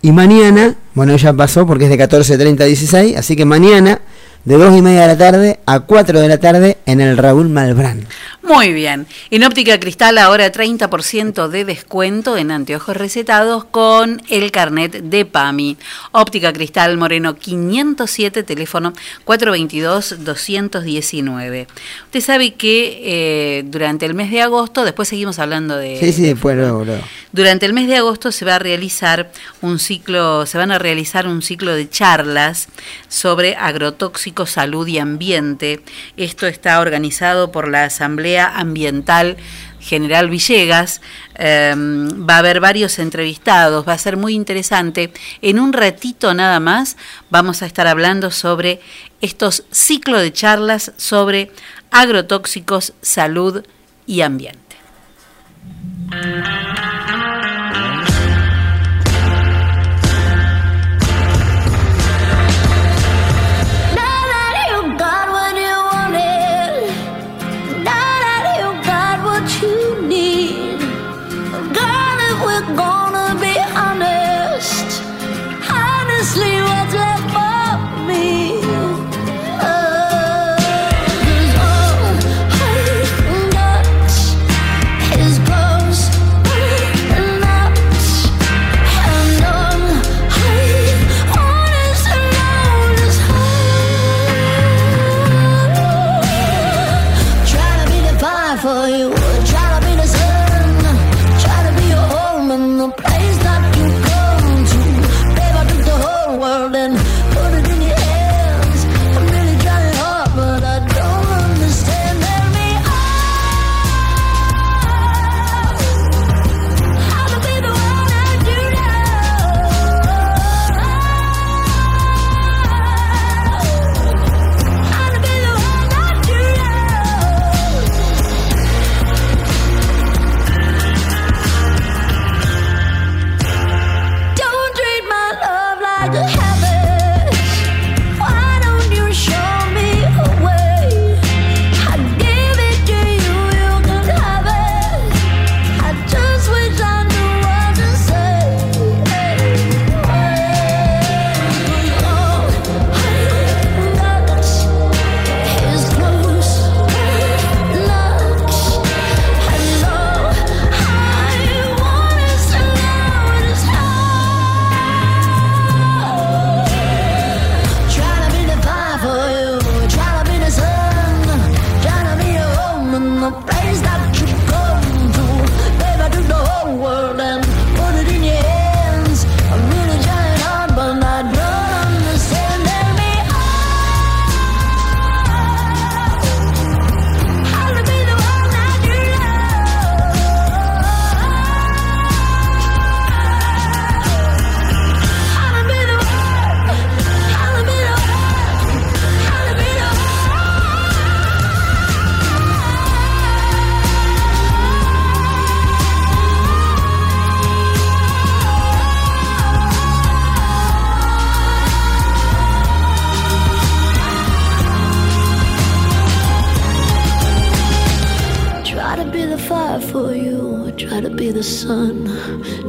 y 0.01 0.13
mañana, 0.13 0.77
bueno 0.95 1.17
ya 1.17 1.33
pasó 1.33 1.67
porque 1.67 1.85
es 1.85 1.91
de 1.91 1.99
14.30 1.99 2.61
a 2.61 2.65
16, 2.65 3.17
así 3.17 3.37
que 3.37 3.45
mañana 3.45 4.01
de 4.49 4.57
2 4.57 4.79
y 4.79 4.81
media 4.81 5.03
de 5.03 5.07
la 5.09 5.19
tarde 5.19 5.61
a 5.67 5.81
4 5.81 6.21
de 6.23 6.29
la 6.29 6.39
tarde 6.39 6.79
en 6.87 7.03
el 7.03 7.19
Raúl 7.19 7.51
Malbrán. 7.51 8.07
Muy 8.49 8.73
bien. 8.73 9.07
En 9.31 9.45
óptica 9.45 9.79
cristal 9.79 10.17
ahora 10.17 10.51
30% 10.51 11.49
de 11.49 11.67
descuento 11.67 12.39
en 12.39 12.51
anteojos 12.51 12.97
recetados 12.97 13.67
con 13.67 14.23
el 14.31 14.51
carnet 14.51 15.03
de 15.03 15.27
PAMI. 15.27 15.77
Óptica 16.13 16.51
cristal 16.55 16.97
Moreno 16.97 17.37
507, 17.37 18.45
teléfono 18.45 18.95
422-219. 19.27 21.67
Usted 22.07 22.21
sabe 22.23 22.55
que 22.55 23.03
eh, 23.05 23.65
durante 23.67 24.07
el 24.07 24.15
mes 24.15 24.31
de 24.31 24.41
agosto, 24.41 24.87
después 24.87 25.09
seguimos 25.09 25.39
hablando 25.39 25.77
de... 25.77 26.01
Sí, 26.01 26.15
sí, 26.15 26.23
después 26.23 26.57
luego, 26.57 26.87
luego. 26.87 27.05
Durante 27.33 27.67
el 27.67 27.75
mes 27.75 27.87
de 27.87 27.97
agosto 27.97 28.33
se 28.33 28.47
va 28.47 28.55
a 28.55 28.59
realizar 28.59 29.31
un 29.61 29.79
ciclo, 29.79 30.47
se 30.47 30.57
van 30.57 30.71
a 30.71 30.79
realizar 30.79 31.27
un 31.27 31.43
ciclo 31.43 31.75
de 31.75 31.91
charlas 31.91 32.69
sobre 33.09 33.57
agrotóxicos, 33.57 34.38
salud 34.47 34.87
y 34.87 34.99
ambiente. 34.99 35.81
Esto 36.17 36.47
está 36.47 36.81
organizado 36.81 37.53
por 37.53 37.69
la 37.69 37.85
Asamblea 37.85 38.59
Ambiental 38.59 39.37
General 39.81 40.29
Villegas. 40.29 41.01
Eh, 41.37 41.75
va 41.77 42.37
a 42.37 42.39
haber 42.39 42.61
varios 42.61 42.99
entrevistados, 42.99 43.87
va 43.87 43.95
a 43.95 43.99
ser 43.99 44.17
muy 44.17 44.35
interesante. 44.35 45.13
En 45.43 45.59
un 45.59 45.73
ratito 45.73 46.35
nada 46.35 46.61
más 46.61 46.97
vamos 47.31 47.63
a 47.63 47.67
estar 47.67 47.87
hablando 47.87 48.31
sobre 48.31 48.81
estos 49.21 49.65
ciclos 49.71 50.23
de 50.23 50.33
charlas 50.33 50.93
sobre 50.97 51.51
agrotóxicos, 51.91 52.93
salud 53.03 53.65
y 54.07 54.21
ambiente. 54.23 54.77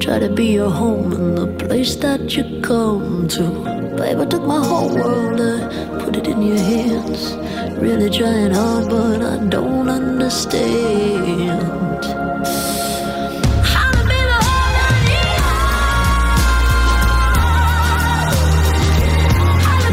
Try 0.09 0.17
to 0.17 0.33
be 0.33 0.53
your 0.53 0.71
home 0.71 1.13
and 1.13 1.37
the 1.37 1.65
place 1.65 1.95
that 1.97 2.35
you 2.35 2.43
come 2.61 3.27
to. 3.27 3.43
Babe, 3.95 4.19
I 4.19 4.25
took 4.25 4.41
my 4.41 4.57
whole 4.57 4.89
world, 4.89 5.39
I 5.39 6.03
put 6.03 6.15
it 6.15 6.27
in 6.27 6.41
your 6.41 6.57
hands. 6.57 7.35
Really 7.77 8.09
trying 8.09 8.51
hard, 8.51 8.89
but 8.89 9.21
I 9.21 9.37
don't 9.45 9.87
understand. 9.87 11.88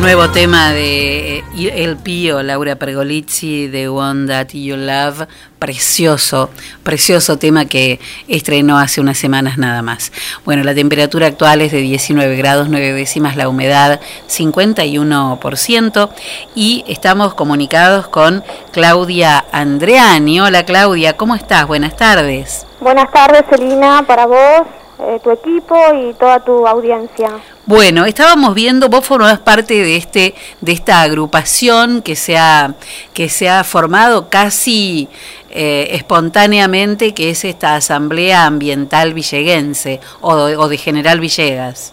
Nuevo 0.06 0.30
tema 0.30 0.70
de 0.70 1.38
eh, 1.38 1.44
El 1.82 1.96
Pío, 1.96 2.40
Laura 2.40 2.76
Pergolizzi, 2.76 3.66
de 3.66 3.88
One 3.88 4.28
That 4.28 4.50
You 4.52 4.76
Love. 4.76 5.26
Precioso, 5.58 6.48
precioso 6.84 7.38
tema 7.38 7.64
que 7.64 7.98
estrenó 8.28 8.78
hace 8.78 9.00
unas 9.00 9.18
semanas 9.18 9.58
nada 9.58 9.82
más. 9.82 10.12
Bueno, 10.44 10.62
la 10.62 10.76
temperatura 10.76 11.26
actual 11.26 11.60
es 11.60 11.72
de 11.72 11.78
19 11.78 12.36
grados 12.36 12.68
9 12.68 12.92
décimas, 12.92 13.34
la 13.34 13.48
humedad 13.48 13.98
51% 14.28 16.10
y 16.54 16.84
estamos 16.86 17.34
comunicados 17.34 18.06
con 18.06 18.44
Claudia 18.70 19.44
Andreani. 19.50 20.40
Hola 20.40 20.64
Claudia, 20.64 21.16
¿cómo 21.16 21.34
estás? 21.34 21.66
Buenas 21.66 21.96
tardes. 21.96 22.64
Buenas 22.78 23.10
tardes, 23.10 23.42
Celina, 23.50 24.04
para 24.06 24.26
vos, 24.26 24.68
eh, 24.98 25.20
tu 25.22 25.30
equipo 25.30 25.76
y 25.94 26.14
toda 26.14 26.40
tu 26.40 26.66
audiencia. 26.66 27.30
Bueno, 27.66 28.04
estábamos 28.04 28.54
viendo, 28.54 28.88
vos 28.88 29.04
formás 29.04 29.38
parte 29.40 29.74
de 29.74 29.96
este, 29.96 30.34
de 30.60 30.72
esta 30.72 31.02
agrupación 31.02 32.02
que 32.02 32.16
se 32.16 32.38
ha, 32.38 32.74
que 33.12 33.28
se 33.28 33.48
ha 33.48 33.64
formado 33.64 34.28
casi 34.28 35.08
eh, 35.50 35.88
espontáneamente, 35.92 37.12
que 37.14 37.30
es 37.30 37.44
esta 37.44 37.74
Asamblea 37.76 38.46
Ambiental 38.46 39.14
Villeguense 39.14 40.00
o, 40.20 40.32
o 40.32 40.68
de 40.68 40.76
General 40.78 41.18
Villegas. 41.18 41.92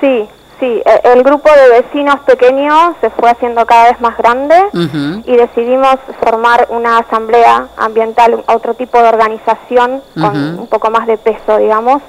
Sí, 0.00 0.26
sí, 0.60 0.82
e- 0.84 1.00
el 1.12 1.22
grupo 1.22 1.50
de 1.50 1.82
vecinos 1.82 2.20
pequeños 2.20 2.94
se 3.00 3.10
fue 3.10 3.30
haciendo 3.30 3.66
cada 3.66 3.90
vez 3.90 4.00
más 4.00 4.16
grande 4.16 4.56
y 5.26 5.36
decidimos 5.36 5.96
formar 6.22 6.66
una 6.70 6.98
asamblea 6.98 7.68
ambiental, 7.76 8.42
otro 8.46 8.74
tipo 8.74 8.98
de 9.02 9.08
organización 9.08 10.02
con 10.20 10.58
un 10.60 10.66
poco 10.66 10.90
más 10.90 11.06
de 11.06 11.18
peso, 11.18 11.58
digamos. 11.58 12.02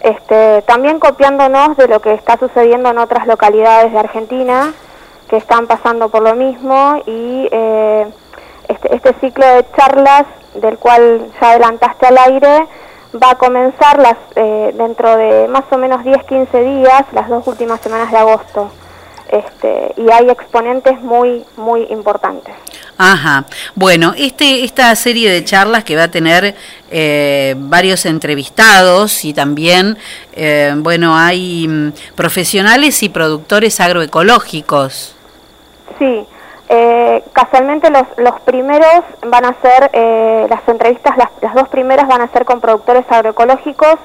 Este, 0.00 0.62
también 0.62 0.98
copiándonos 0.98 1.76
de 1.76 1.86
lo 1.86 2.00
que 2.00 2.14
está 2.14 2.38
sucediendo 2.38 2.90
en 2.90 2.98
otras 2.98 3.26
localidades 3.26 3.92
de 3.92 3.98
Argentina 3.98 4.72
que 5.28 5.36
están 5.36 5.66
pasando 5.66 6.08
por 6.08 6.22
lo 6.22 6.34
mismo 6.34 7.02
y 7.06 7.48
eh, 7.52 8.06
este, 8.68 8.94
este 8.94 9.14
ciclo 9.20 9.46
de 9.46 9.66
charlas 9.76 10.24
del 10.54 10.78
cual 10.78 11.30
ya 11.40 11.50
adelantaste 11.50 12.06
al 12.06 12.18
aire 12.18 12.66
va 13.14 13.32
a 13.32 13.34
comenzar 13.36 13.98
las, 13.98 14.16
eh, 14.36 14.72
dentro 14.74 15.16
de 15.16 15.48
más 15.48 15.64
o 15.70 15.78
menos 15.78 16.02
10-15 16.02 16.64
días, 16.64 17.04
las 17.12 17.28
dos 17.28 17.46
últimas 17.46 17.80
semanas 17.80 18.10
de 18.10 18.18
agosto. 18.18 18.70
Este, 19.30 19.94
y 19.96 20.10
hay 20.10 20.28
exponentes 20.28 21.00
muy, 21.02 21.44
muy 21.56 21.82
importantes. 21.90 22.52
Ajá. 22.98 23.44
Bueno, 23.76 24.12
este, 24.16 24.64
esta 24.64 24.94
serie 24.96 25.30
de 25.30 25.44
charlas 25.44 25.84
que 25.84 25.94
va 25.94 26.04
a 26.04 26.10
tener 26.10 26.56
eh, 26.90 27.54
varios 27.56 28.06
entrevistados 28.06 29.24
y 29.24 29.32
también, 29.32 29.96
eh, 30.32 30.74
bueno, 30.76 31.16
hay 31.16 31.68
mm, 31.68 31.92
profesionales 32.16 33.02
y 33.04 33.08
productores 33.08 33.80
agroecológicos. 33.80 35.14
Sí, 35.98 36.26
eh, 36.72 37.24
casualmente 37.32 37.90
los, 37.90 38.06
los 38.16 38.40
primeros 38.42 39.02
van 39.26 39.44
a 39.44 39.54
ser, 39.60 39.90
eh, 39.92 40.46
las 40.48 40.68
entrevistas, 40.68 41.16
las, 41.16 41.28
las 41.40 41.52
dos 41.54 41.68
primeras 41.68 42.06
van 42.06 42.20
a 42.20 42.28
ser 42.28 42.44
con 42.44 42.60
productores 42.60 43.04
agroecológicos, 43.08 43.96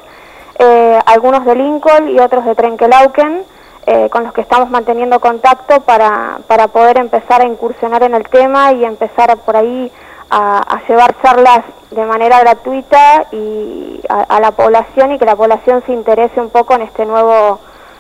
eh, 0.58 1.00
algunos 1.06 1.46
de 1.46 1.56
Lincoln 1.56 2.10
y 2.10 2.20
otros 2.20 2.44
de 2.44 2.56
Trenkelauken, 2.56 3.44
eh, 3.88 4.10
con 4.10 4.24
los 4.24 4.34
que 4.34 4.42
estamos 4.42 4.70
manteniendo 4.70 5.20
contacto 5.20 5.82
para, 5.82 6.40
para 6.48 6.68
poder 6.68 6.98
empezar 6.98 7.42
a 7.42 7.46
incursionar 7.46 8.04
en 8.04 8.16
el 8.16 8.28
tema 8.28 8.74
y 8.74 8.84
empezar 8.84 9.38
por 9.38 9.56
ahí 9.56 9.92
a, 10.30 10.82
llevar 10.88 11.16
charlas 11.22 11.64
de 11.92 12.06
manera 12.06 12.40
gratuita 12.40 13.28
y 13.32 14.02
a, 14.10 14.22
a 14.22 14.40
la 14.40 14.52
población 14.52 15.12
y 15.12 15.20
que 15.20 15.26
la 15.26 15.36
población 15.36 15.84
se 15.86 15.94
interese 15.94 16.42
un 16.42 16.50
poco 16.50 16.74
en 16.74 16.82
este 16.82 17.06
nuevo 17.06 17.60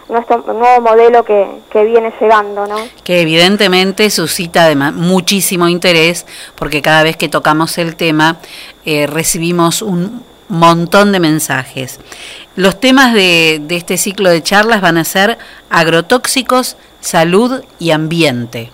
nuestro 0.09 0.38
nuevo 0.53 0.81
modelo 0.81 1.23
que, 1.23 1.47
que 1.71 1.83
viene 1.83 2.13
llegando, 2.19 2.67
¿no? 2.67 2.77
que 3.03 3.21
evidentemente 3.21 4.09
suscita 4.09 4.65
además 4.65 4.93
muchísimo 4.93 5.67
interés 5.67 6.25
porque 6.55 6.81
cada 6.81 7.03
vez 7.03 7.17
que 7.17 7.27
tocamos 7.27 7.77
el 7.77 7.95
tema 7.95 8.38
eh, 8.86 9.07
recibimos 9.07 9.81
un 9.81 10.23
montón 10.49 11.11
de 11.11 11.19
mensajes. 11.19 11.99
Los 12.55 12.79
temas 12.79 13.13
de, 13.13 13.59
de 13.61 13.75
este 13.75 13.97
ciclo 13.97 14.29
de 14.29 14.41
charlas 14.41 14.81
van 14.81 14.97
a 14.97 15.03
ser 15.03 15.37
agrotóxicos, 15.69 16.77
salud 16.99 17.63
y 17.79 17.91
ambiente. 17.91 18.71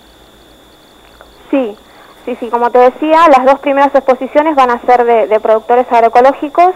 Sí, 1.50 1.76
sí, 2.24 2.36
sí, 2.40 2.48
como 2.48 2.70
te 2.70 2.78
decía, 2.78 3.28
las 3.28 3.44
dos 3.44 3.60
primeras 3.60 3.94
exposiciones 3.94 4.54
van 4.54 4.70
a 4.70 4.80
ser 4.82 5.04
de, 5.04 5.40
productores 5.40 5.86
agroecológicos 5.90 6.74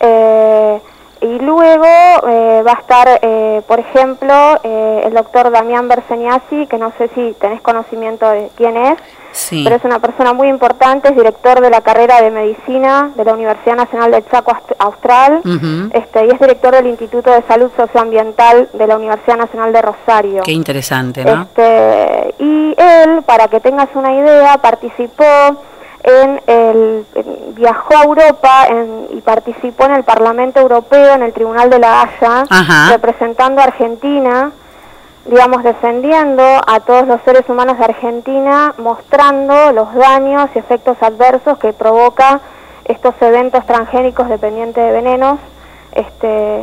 eh, 0.00 0.80
y 1.20 1.38
luego 1.38 1.84
eh, 1.84 2.62
va 2.66 2.72
a 2.72 2.80
estar, 2.80 3.20
eh, 3.22 3.62
por 3.66 3.80
ejemplo, 3.80 4.34
eh, 4.62 5.02
el 5.06 5.14
doctor 5.14 5.50
Damián 5.50 5.88
Berseniasi, 5.88 6.66
que 6.66 6.76
no 6.76 6.92
sé 6.98 7.08
si 7.14 7.34
tenés 7.40 7.60
conocimiento 7.62 8.28
de 8.28 8.50
quién 8.56 8.76
es, 8.76 8.98
Sí. 9.36 9.62
pero 9.64 9.76
es 9.76 9.84
una 9.84 9.98
persona 9.98 10.32
muy 10.32 10.48
importante, 10.48 11.08
es 11.10 11.14
director 11.16 11.60
de 11.60 11.68
la 11.68 11.82
carrera 11.82 12.22
de 12.22 12.30
medicina 12.30 13.10
de 13.14 13.22
la 13.24 13.34
Universidad 13.34 13.76
Nacional 13.76 14.10
del 14.10 14.24
Chaco 14.30 14.50
Aust- 14.52 14.74
Austral, 14.78 15.42
Ujú. 15.44 15.90
este, 15.92 16.24
y 16.26 16.30
es 16.30 16.40
director 16.40 16.74
del 16.74 16.86
Instituto 16.86 17.30
de 17.30 17.42
Salud 17.42 17.70
Socioambiental 17.76 18.70
de 18.72 18.86
la 18.86 18.96
Universidad 18.96 19.36
Nacional 19.36 19.74
de 19.74 19.82
Rosario. 19.82 20.42
Qué 20.42 20.52
interesante, 20.52 21.22
¿no? 21.24 21.42
Este, 21.42 22.34
y 22.38 22.74
él, 22.78 23.22
para 23.26 23.48
que 23.48 23.60
tengas 23.60 23.88
una 23.94 24.14
idea, 24.14 24.56
participó 24.58 25.24
en 26.02 26.40
el 26.46 27.04
en- 27.14 27.54
viajó 27.56 27.96
a 27.96 28.04
Europa 28.04 28.66
en- 28.68 29.08
y 29.10 29.20
participó 29.20 29.84
en 29.86 29.92
el 29.96 30.04
Parlamento 30.04 30.60
Europeo, 30.60 31.14
en 31.14 31.22
el 31.22 31.32
Tribunal 31.32 31.68
de 31.68 31.78
la 31.78 32.02
Haya, 32.02 32.44
Ajá. 32.48 32.88
representando 32.92 33.60
a 33.60 33.64
Argentina, 33.64 34.50
digamos, 35.28 35.62
defendiendo 35.62 36.42
a 36.42 36.80
todos 36.80 37.06
los 37.06 37.20
seres 37.22 37.42
humanos 37.48 37.78
de 37.78 37.84
Argentina, 37.84 38.74
mostrando 38.78 39.72
los 39.72 39.92
daños 39.94 40.50
y 40.54 40.58
efectos 40.58 40.96
adversos 41.00 41.58
que 41.58 41.72
provoca 41.72 42.40
estos 42.84 43.14
eventos 43.20 43.66
transgénicos 43.66 44.28
dependientes 44.28 44.82
de 44.84 44.92
venenos, 44.92 45.38
este, 45.92 46.60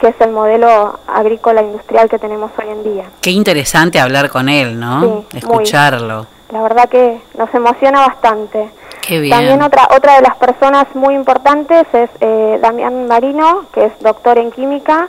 que 0.00 0.08
es 0.08 0.20
el 0.20 0.30
modelo 0.30 0.98
agrícola 1.06 1.62
industrial 1.62 2.08
que 2.08 2.18
tenemos 2.18 2.50
hoy 2.58 2.70
en 2.70 2.84
día. 2.84 3.04
Qué 3.20 3.30
interesante 3.30 4.00
hablar 4.00 4.30
con 4.30 4.48
él, 4.48 4.78
¿no? 4.78 5.00
Sí, 5.00 5.06
muy. 5.06 5.26
Escucharlo. 5.34 6.26
La 6.50 6.62
verdad 6.62 6.88
que 6.88 7.20
nos 7.36 7.52
emociona 7.54 8.06
bastante. 8.06 8.70
Qué 9.02 9.20
bien. 9.20 9.36
También 9.36 9.62
otra 9.62 9.88
otra 9.94 10.16
de 10.16 10.22
las 10.22 10.36
personas 10.36 10.86
muy 10.94 11.14
importantes 11.14 11.86
es 11.92 12.08
eh, 12.20 12.58
Damián 12.62 13.06
Marino, 13.06 13.66
que 13.72 13.86
es 13.86 13.92
doctor 14.00 14.38
en 14.38 14.50
química. 14.50 15.08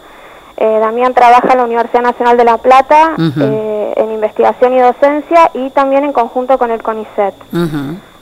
Eh, 0.62 0.80
Damián 0.80 1.14
trabaja 1.14 1.53
en 1.53 1.57
la 1.57 1.64
Universidad 1.64 2.01
Nacional 2.01 2.36
de 2.36 2.43
La 2.43 2.57
Plata 2.57 3.16
eh, 3.18 3.93
en 3.95 4.12
investigación 4.12 4.74
y 4.74 4.80
docencia 4.80 5.51
y 5.53 5.70
también 5.70 6.03
en 6.03 6.12
conjunto 6.12 6.57
con 6.57 6.70
el 6.70 6.84
CONICET. 6.84 7.34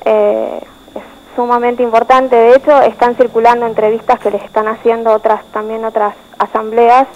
Eh, 0.05 0.59
es 0.93 1.03
sumamente 1.35 1.81
importante. 1.81 2.35
De 2.35 2.55
hecho, 2.55 2.79
están 2.83 3.15
circulando 3.15 3.65
entrevistas 3.65 4.19
que 4.19 4.29
les 4.29 4.43
están 4.43 4.67
haciendo 4.67 5.13
otras 5.13 5.43
también 5.45 5.83
otras 5.83 6.13
asambleas. 6.37 7.07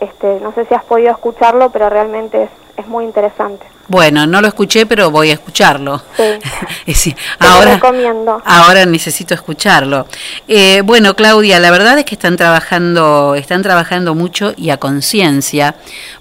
Este, 0.00 0.40
no 0.40 0.52
sé 0.52 0.64
si 0.66 0.74
has 0.74 0.84
podido 0.84 1.10
escucharlo, 1.10 1.70
pero 1.70 1.90
realmente 1.90 2.44
es, 2.44 2.50
es 2.76 2.86
muy 2.86 3.04
interesante. 3.04 3.66
Bueno, 3.88 4.26
no 4.26 4.42
lo 4.42 4.48
escuché, 4.48 4.84
pero 4.84 5.10
voy 5.10 5.30
a 5.30 5.32
escucharlo. 5.32 6.02
Sí. 6.16 6.22
Es 6.86 6.94
decir, 6.94 7.16
ahora, 7.38 7.74
recomiendo. 7.74 8.40
ahora 8.44 8.86
necesito 8.86 9.34
escucharlo. 9.34 10.06
Eh, 10.46 10.82
bueno, 10.84 11.14
Claudia, 11.14 11.60
la 11.60 11.70
verdad 11.70 11.98
es 11.98 12.04
que 12.06 12.14
están 12.14 12.36
trabajando, 12.36 13.34
están 13.34 13.62
trabajando 13.62 14.14
mucho 14.14 14.54
y 14.56 14.70
a 14.70 14.78
conciencia, 14.78 15.74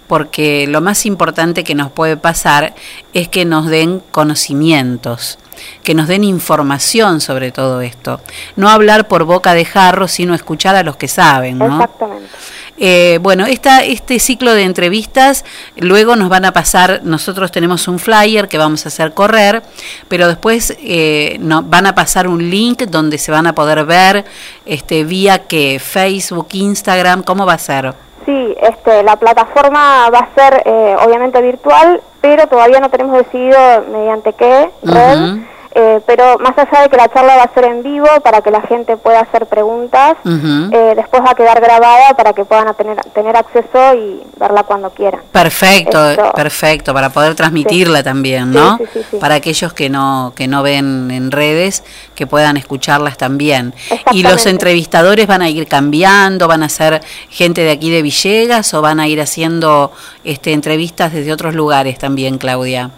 porque 0.08 0.68
lo 0.68 0.82
más 0.82 1.06
importante 1.06 1.64
que 1.64 1.74
nos 1.74 1.92
puede 1.92 2.18
pasar 2.18 2.74
es 3.14 3.30
que 3.30 3.46
nos 3.46 3.68
den 3.68 4.02
conocimientos, 4.12 5.40
que 5.84 5.94
nos 5.94 6.08
den 6.08 6.26
información 6.26 7.22
sobre 7.22 7.52
todo 7.52 7.80
esto. 7.80 8.20
No 8.58 8.70
hablar 8.70 9.08
por 9.08 9.24
boca 9.24 9.54
de 9.54 9.64
jarro, 9.64 10.10
sino 10.10 10.34
escuchar 10.34 10.76
a 10.76 10.84
los 10.84 10.98
que 10.98 11.08
saben, 11.08 11.60
¿no? 11.60 11.82
Exactamente. 11.82 12.30
Eh, 12.78 13.20
bueno, 13.22 13.46
esta, 13.46 13.84
este 13.84 14.20
ciclo 14.20 14.54
de 14.54 14.64
entrevistas 14.64 15.46
luego 15.78 16.16
nos 16.16 16.30
van 16.30 16.46
a 16.46 16.54
pasar, 16.54 17.02
nosotros 17.04 17.52
tenemos 17.52 17.88
un 17.88 18.00
flyer 18.00 18.48
que 18.48 18.58
vamos 18.58 18.86
a 18.86 18.90
hacer 18.90 19.14
correr, 19.14 19.64
pero 20.08 20.28
después 20.28 20.78
eh, 20.82 21.38
no, 21.40 21.64
van 21.64 21.88
a 21.88 21.96
pasar 21.96 22.28
un 22.28 22.50
link 22.50 22.84
donde 22.84 23.18
se 23.18 23.32
van 23.32 23.48
a 23.48 23.54
poder 23.54 23.84
ver 23.86 24.26
este, 24.66 25.04
vía 25.04 25.48
que 25.48 25.80
Facebook, 25.80 26.50
Instagram, 26.52 27.24
¿cómo 27.24 27.46
va 27.46 27.54
a 27.54 27.58
ser? 27.58 27.94
Sí, 28.26 28.56
este, 28.62 29.04
la 29.04 29.16
plataforma 29.16 30.10
va 30.10 30.20
a 30.20 30.36
ser 30.36 30.62
eh, 30.66 30.96
obviamente 31.04 31.42
virtual, 31.42 32.02
pero 32.22 32.46
todavía 32.48 32.80
no 32.80 32.90
tenemos 32.90 33.18
decidido 33.18 33.58
mediante 33.92 34.34
qué 34.34 34.70
red. 34.84 35.38
Eh, 35.80 36.02
pero 36.08 36.40
más 36.40 36.58
allá 36.58 36.82
de 36.82 36.90
que 36.90 36.98
la 36.98 37.08
charla 37.08 37.36
va 37.36 37.44
a 37.44 37.54
ser 37.54 37.66
en 37.66 37.84
vivo 37.84 38.08
para 38.24 38.42
que 38.42 38.50
la 38.50 38.62
gente 38.62 38.98
pueda 38.98 39.20
hacer 39.20 39.46
preguntas, 39.46 40.18
eh, 40.26 40.94
después 40.96 41.22
va 41.22 41.32
a 41.32 41.36
quedar 41.36 41.62
grabada 41.62 42.16
para 42.18 42.34
que 42.34 42.46
puedan 42.46 42.74
tener, 42.74 43.00
tener 43.14 43.38
acceso 43.38 43.94
y 43.94 44.24
verla 44.40 44.64
cuando 44.64 44.90
quieran. 44.90 45.22
Perfecto, 45.32 46.10
Esto. 46.10 46.32
perfecto, 46.34 46.94
para 46.96 47.12
poder 47.12 47.36
transmitirla 47.36 48.02
también, 48.02 48.52
¿no? 48.52 48.78
sí, 48.80 48.86
sí, 48.92 49.06
sí. 49.12 49.18
Para 49.18 49.36
aquellos 49.36 49.72
que 49.74 49.88
no 49.88 50.34
que 50.36 50.48
no 50.48 50.64
ven 50.64 51.12
en 51.12 51.30
redes, 51.30 51.84
que 52.16 52.26
puedan 52.26 52.58
escucharlas 52.58 53.18
también. 53.18 53.76
Y 54.12 54.24
los 54.24 54.48
entrevistadores 54.48 55.28
van 55.28 55.44
a 55.44 55.50
ir 55.50 55.68
cambiando, 55.68 56.48
van 56.48 56.64
a 56.64 56.70
ser 56.70 57.04
gente 57.30 57.62
de 57.62 57.70
aquí 57.70 57.92
de 57.92 58.02
Villegas 58.02 58.74
o 58.74 58.82
van 58.82 59.00
a 59.00 59.08
ir 59.08 59.22
haciendo 59.22 59.92
este 60.24 60.54
entrevistas 60.54 61.14
desde 61.14 61.32
otros 61.32 61.54
lugares 61.54 62.00
también, 62.00 62.40
Claudia. 62.40 62.90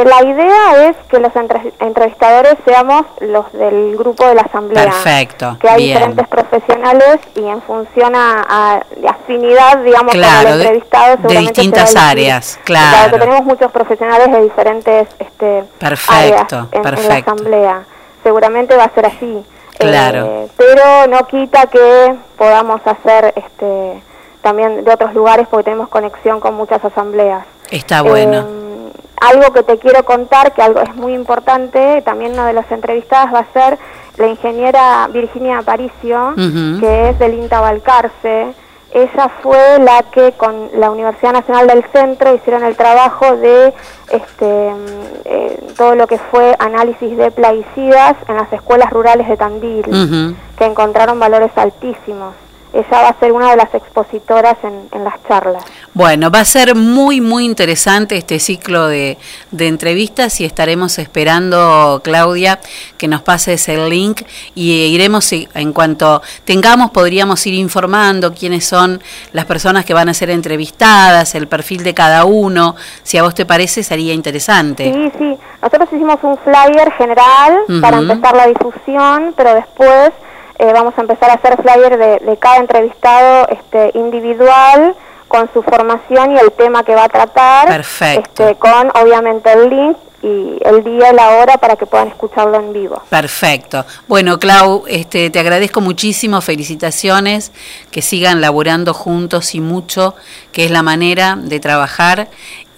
Eh, 0.00 0.04
la 0.04 0.22
idea 0.24 0.88
es 0.88 0.96
que 1.08 1.18
los 1.18 1.34
entre- 1.36 1.72
entrevistadores 1.80 2.54
seamos 2.64 3.04
los 3.20 3.52
del 3.52 3.96
grupo 3.96 4.26
de 4.26 4.34
la 4.34 4.42
asamblea. 4.42 4.84
Perfecto, 4.84 5.56
que 5.60 5.68
hay 5.68 5.84
bien. 5.84 5.98
diferentes 5.98 6.28
profesionales 6.28 7.18
y 7.34 7.44
en 7.46 7.60
función 7.62 8.14
a, 8.14 8.44
a 8.48 8.82
de 8.96 9.08
afinidad, 9.08 9.78
digamos, 9.78 10.12
Claro, 10.12 10.42
con 10.42 10.52
el 10.52 10.60
entrevistado, 10.62 11.16
de 11.28 11.38
distintas 11.38 11.96
áreas, 11.96 12.58
claro. 12.64 12.96
sea, 12.96 13.10
que 13.10 13.18
tenemos 13.18 13.44
muchos 13.44 13.70
profesionales 13.72 14.30
de 14.30 14.42
diferentes 14.42 15.08
este, 15.18 15.64
Perfecto, 15.78 16.14
áreas 16.14 16.72
en- 16.72 16.86
en, 17.02 17.08
la 17.08 17.14
asamblea. 17.16 17.82
Seguramente 18.22 18.76
va 18.76 18.84
a 18.84 18.90
ser 18.94 19.06
así. 19.06 19.44
Claro. 19.78 20.26
Eh, 20.26 20.48
pero 20.56 21.06
no 21.08 21.26
quita 21.26 21.66
que 21.66 22.14
podamos 22.36 22.80
hacer 22.86 23.32
este 23.36 24.02
también 24.42 24.84
de 24.84 24.92
otros 24.92 25.14
lugares 25.14 25.46
porque 25.50 25.64
tenemos 25.64 25.88
conexión 25.88 26.38
con 26.40 26.54
muchas 26.54 26.84
asambleas. 26.84 27.44
Está 27.70 28.02
bueno. 28.02 28.38
Eh, 28.40 28.59
algo 29.20 29.52
que 29.52 29.62
te 29.62 29.78
quiero 29.78 30.04
contar, 30.04 30.52
que 30.52 30.62
algo 30.62 30.80
es 30.80 30.94
muy 30.96 31.14
importante, 31.14 32.02
también 32.02 32.32
una 32.32 32.46
de 32.46 32.54
las 32.54 32.70
entrevistadas 32.72 33.32
va 33.32 33.40
a 33.40 33.52
ser 33.52 33.78
la 34.16 34.28
ingeniera 34.28 35.08
Virginia 35.12 35.58
Aparicio, 35.58 36.34
que 36.36 37.10
es 37.10 37.18
del 37.18 37.34
INTA 37.34 37.60
Balcarce. 37.60 38.54
Ella 38.92 39.30
fue 39.40 39.78
la 39.78 40.02
que 40.10 40.32
con 40.32 40.68
la 40.74 40.90
Universidad 40.90 41.32
Nacional 41.32 41.68
del 41.68 41.84
Centro 41.92 42.34
hicieron 42.34 42.64
el 42.64 42.74
trabajo 42.74 43.36
de 43.36 43.72
este, 44.10 44.44
mm, 44.44 44.76
eh, 45.26 45.60
todo 45.76 45.94
lo 45.94 46.08
que 46.08 46.18
fue 46.18 46.56
análisis 46.58 47.16
de 47.16 47.30
plaguicidas 47.30 48.16
en 48.26 48.36
las 48.36 48.52
escuelas 48.52 48.90
rurales 48.90 49.28
de 49.28 49.36
Tandil, 49.36 50.36
que 50.58 50.64
encontraron 50.64 51.20
valores 51.20 51.52
altísimos. 51.54 52.34
Ella 52.72 53.02
va 53.02 53.08
a 53.08 53.18
ser 53.18 53.32
una 53.32 53.50
de 53.50 53.56
las 53.56 53.74
expositoras 53.74 54.56
en, 54.62 54.88
en 54.92 55.04
las 55.04 55.14
charlas. 55.26 55.64
Bueno, 55.92 56.30
va 56.30 56.40
a 56.40 56.44
ser 56.44 56.76
muy, 56.76 57.20
muy 57.20 57.44
interesante 57.44 58.16
este 58.16 58.38
ciclo 58.38 58.86
de, 58.86 59.18
de 59.50 59.66
entrevistas 59.66 60.40
y 60.40 60.44
estaremos 60.44 60.98
esperando, 61.00 62.00
Claudia, 62.04 62.60
que 62.96 63.08
nos 63.08 63.22
pases 63.22 63.68
el 63.68 63.88
link 63.88 64.22
y 64.54 64.70
iremos, 64.72 65.32
en 65.32 65.72
cuanto 65.72 66.22
tengamos, 66.44 66.92
podríamos 66.92 67.44
ir 67.46 67.54
informando 67.54 68.32
quiénes 68.34 68.66
son 68.66 69.02
las 69.32 69.46
personas 69.46 69.84
que 69.84 69.94
van 69.94 70.08
a 70.08 70.14
ser 70.14 70.30
entrevistadas, 70.30 71.34
el 71.34 71.48
perfil 71.48 71.82
de 71.82 71.92
cada 71.92 72.24
uno. 72.24 72.76
Si 73.02 73.18
a 73.18 73.24
vos 73.24 73.34
te 73.34 73.44
parece, 73.44 73.82
sería 73.82 74.14
interesante. 74.14 74.92
Sí, 74.92 75.12
sí. 75.18 75.38
Nosotros 75.60 75.88
hicimos 75.92 76.18
un 76.22 76.38
flyer 76.38 76.92
general 76.92 77.58
para 77.80 77.98
empezar 77.98 78.36
la 78.36 78.46
difusión, 78.46 79.34
pero 79.36 79.54
después 79.54 80.12
eh, 80.60 80.72
vamos 80.74 80.92
a 80.98 81.00
empezar 81.00 81.30
a 81.30 81.34
hacer 81.34 81.56
flyer 81.62 81.96
de, 81.96 82.18
de 82.18 82.36
cada 82.36 82.58
entrevistado 82.58 83.48
este, 83.48 83.92
individual 83.94 84.94
con 85.26 85.50
su 85.54 85.62
formación 85.62 86.32
y 86.32 86.38
el 86.38 86.52
tema 86.52 86.84
que 86.84 86.94
va 86.94 87.04
a 87.04 87.08
tratar. 87.08 87.66
Perfecto. 87.68 88.46
Este, 88.46 88.58
con 88.58 88.90
obviamente 89.00 89.50
el 89.50 89.70
link 89.70 89.96
y 90.22 90.58
el 90.62 90.84
día 90.84 91.12
y 91.12 91.14
la 91.14 91.38
hora 91.38 91.56
para 91.56 91.76
que 91.76 91.86
puedan 91.86 92.08
escucharlo 92.08 92.56
en 92.56 92.74
vivo. 92.74 93.00
Perfecto. 93.08 93.86
Bueno, 94.06 94.38
Clau, 94.38 94.84
este, 94.86 95.30
te 95.30 95.38
agradezco 95.38 95.80
muchísimo, 95.80 96.42
felicitaciones, 96.42 97.52
que 97.90 98.02
sigan 98.02 98.42
laburando 98.42 98.92
juntos 98.92 99.54
y 99.54 99.60
mucho, 99.60 100.14
que 100.52 100.66
es 100.66 100.70
la 100.70 100.82
manera 100.82 101.36
de 101.38 101.58
trabajar. 101.58 102.28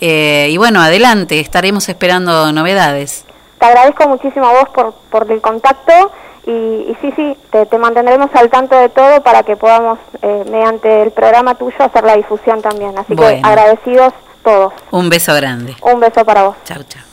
Eh, 0.00 0.48
y 0.50 0.56
bueno, 0.56 0.80
adelante, 0.80 1.40
estaremos 1.40 1.88
esperando 1.88 2.52
novedades. 2.52 3.24
Te 3.58 3.66
agradezco 3.66 4.08
muchísimo 4.08 4.46
a 4.46 4.52
vos 4.52 4.68
por, 4.72 4.94
por 5.10 5.30
el 5.32 5.40
contacto 5.40 6.12
y, 6.44 6.50
y 6.50 6.96
sí, 7.00 7.12
sí, 7.14 7.36
te, 7.50 7.66
te 7.66 7.78
mantendremos 7.78 8.30
al 8.34 8.50
tanto 8.50 8.76
de 8.76 8.88
todo 8.88 9.22
para 9.22 9.42
que 9.42 9.56
podamos, 9.56 9.98
eh, 10.22 10.44
mediante 10.50 11.02
el 11.02 11.10
programa 11.12 11.54
tuyo, 11.54 11.76
hacer 11.78 12.04
la 12.04 12.16
difusión 12.16 12.60
también. 12.62 12.96
Así 12.98 13.14
que 13.14 13.40
agradecidos 13.42 14.12
todos. 14.42 14.72
Un 14.90 15.08
beso 15.08 15.34
grande. 15.34 15.76
Un 15.82 16.00
beso 16.00 16.24
para 16.24 16.44
vos. 16.44 16.56
Chau, 16.64 16.82
chau. 16.82 17.11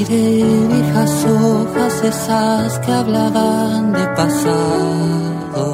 Tiré 0.00 0.42
viejas 0.72 1.26
hojas 1.26 2.02
esas 2.02 2.78
que 2.78 2.90
hablaban 2.90 3.92
de 3.92 4.06
pasado. 4.16 5.66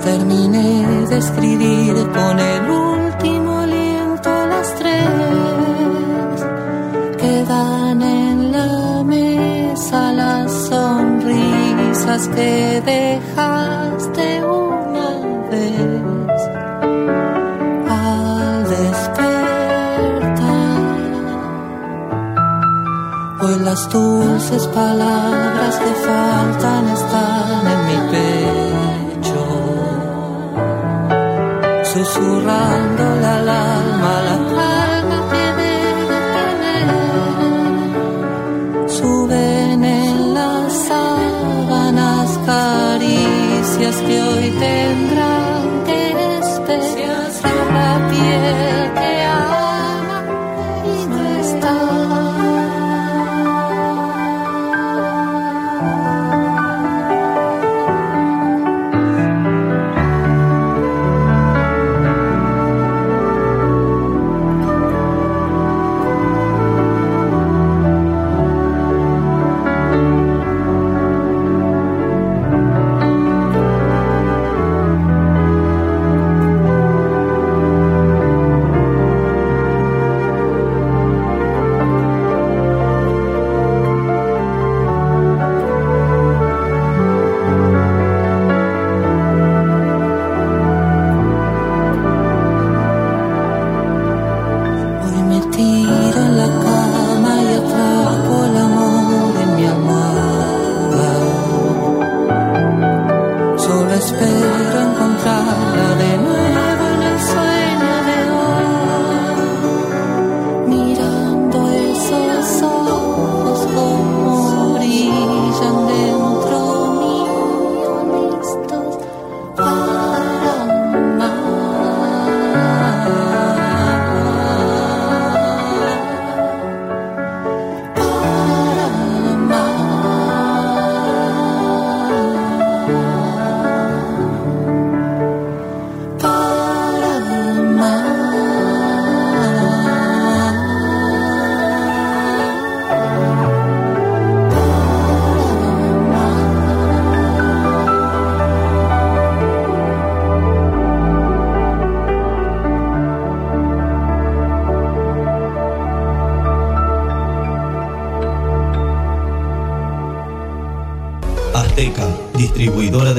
Terminé 0.00 1.06
de 1.10 1.18
escribir 1.18 1.94
con 2.14 2.38
el 2.38 2.70
último 2.70 3.58
aliento 3.58 4.30
las 4.46 4.76
tres. 4.76 5.08
Quedan 7.18 8.00
en 8.00 8.52
la 8.52 9.02
mesa 9.02 10.12
las 10.12 10.52
sonrisas 10.68 12.28
que 12.28 12.80
dejaste 12.86 14.44
las 23.58 23.88
dulces 23.88 24.66
palabras 24.68 25.76
que 25.76 25.94
faltan 26.06 26.81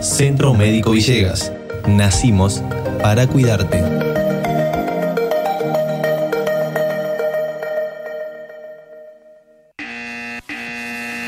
Centro 0.00 0.54
Médico 0.54 0.92
Villegas. 0.92 1.52
Nacimos 1.86 2.62
para 3.02 3.26
cuidarte. 3.26 4.07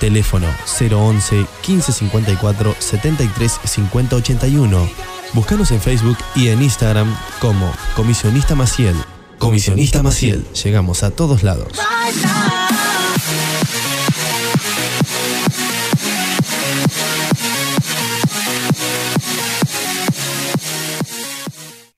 Teléfono 0.00 0.46
011 0.66 1.36
1554 1.36 2.74
73 2.78 3.60
50 3.64 4.16
81. 4.16 4.88
Búscanos 5.34 5.70
en 5.70 5.80
Facebook 5.80 6.16
y 6.34 6.48
en 6.48 6.62
Instagram 6.62 7.14
como 7.38 7.70
Comisionista 7.94 8.54
Maciel. 8.54 8.96
Comisionista 9.38 10.02
Maciel. 10.02 10.44
Llegamos 10.64 11.02
a 11.02 11.10
todos 11.10 11.42
lados. 11.42 11.68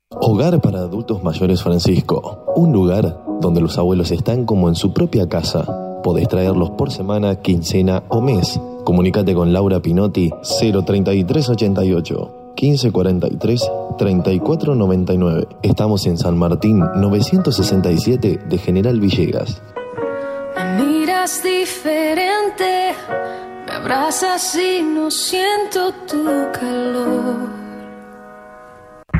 Hogar 0.09 0.61
para 0.61 0.81
adultos 0.81 1.23
mayores 1.23 1.63
Francisco. 1.63 2.45
Un 2.57 2.73
lugar 2.73 3.23
donde 3.41 3.61
los 3.61 3.79
abuelos 3.79 4.11
están 4.11 4.45
como 4.45 4.69
en 4.69 4.75
su 4.75 4.93
propia 4.93 5.29
casa. 5.29 5.92
Podés 6.03 6.29
traerlos 6.29 6.71
por 6.71 6.91
semana, 6.91 7.37
quincena 7.37 8.03
o 8.09 8.21
mes. 8.21 8.61
Comunícate 8.85 9.35
con 9.35 9.53
Laura 9.53 9.81
Pinotti 9.81 10.31
03388 10.59 12.43
1543 12.61 13.71
3499. 13.99 15.49
Estamos 15.63 16.07
en 16.07 16.19
San 16.19 16.37
Martín 16.37 16.81
967 16.97 18.41
de 18.49 18.59
General 18.59 18.99
Villegas. 18.99 19.63
Me 20.57 20.85
miras 20.85 21.43
diferente, 21.43 22.95
me 23.67 23.73
abrazas 23.73 24.57
y 24.57 24.83
no 24.83 25.11
siento 25.11 25.93
tu 26.07 26.25
calor. 26.53 27.62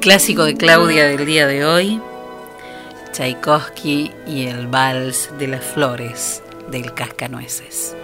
Clásico 0.00 0.44
de 0.44 0.56
Claudia 0.56 1.04
del 1.04 1.26
día 1.26 1.46
de 1.46 1.64
hoy, 1.66 2.00
Tchaikovsky 3.12 4.10
y 4.26 4.46
el 4.46 4.66
vals 4.66 5.30
de 5.38 5.46
las 5.46 5.62
flores 5.62 6.42
del 6.70 6.94
cascanueces. 6.94 7.94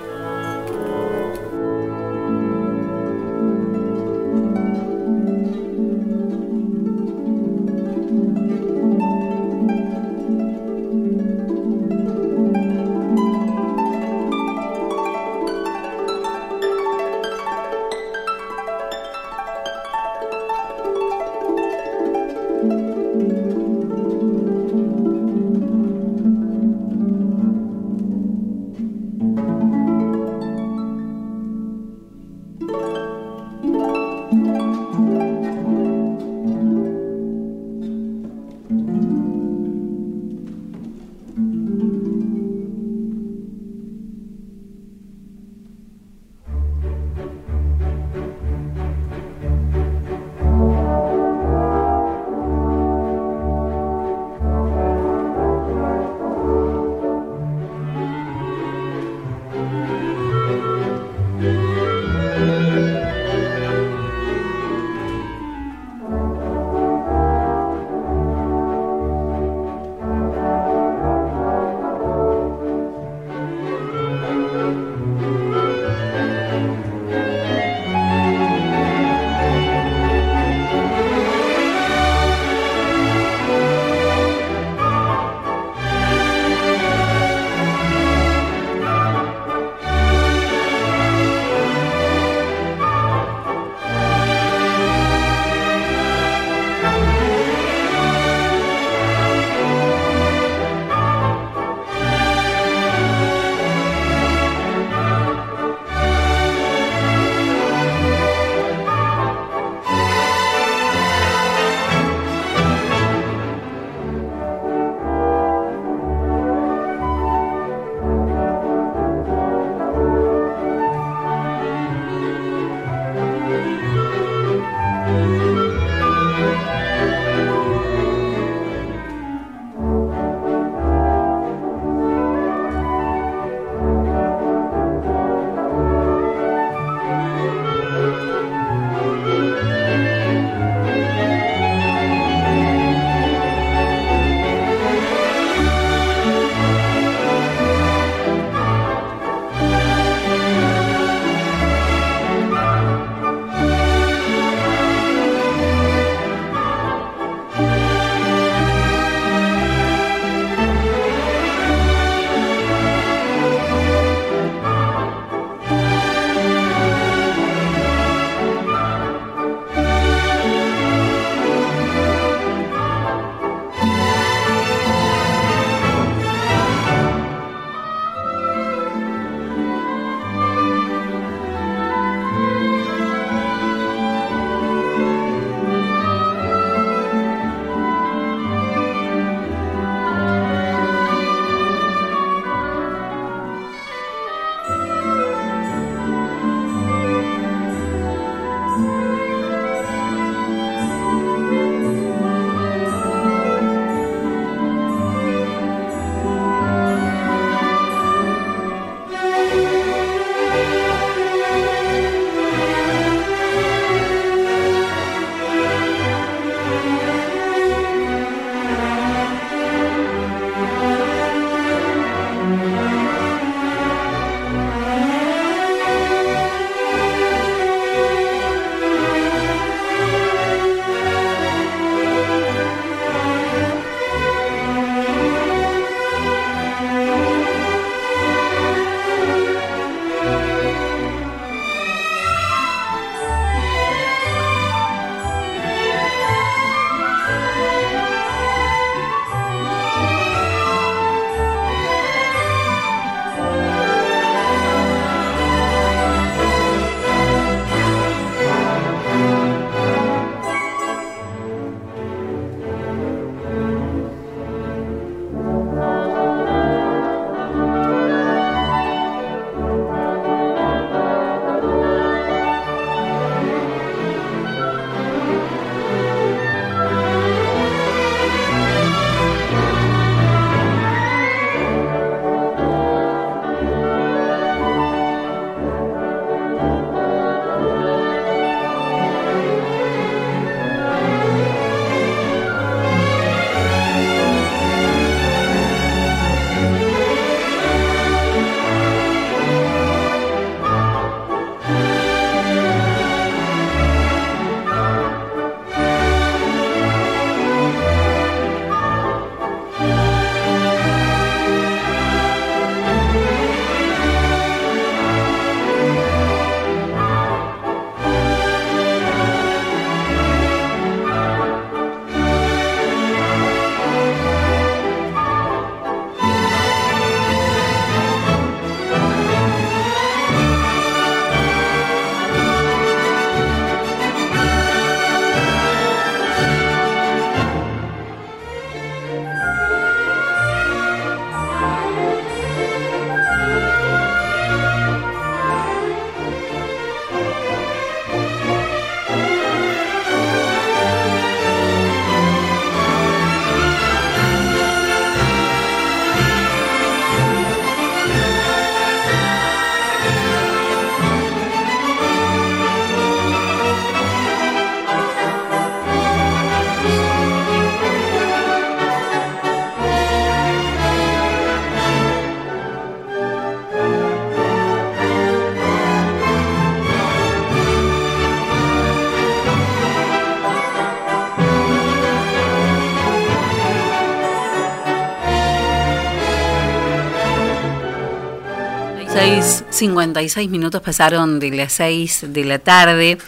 6.56 389.80 390.48
minutos 390.48 390.80
pasaron 390.82 391.38
de 391.38 391.50
las 391.50 391.72
6 391.74 392.26
de 392.28 392.44
la 392.44 392.58
tarde 392.58 393.18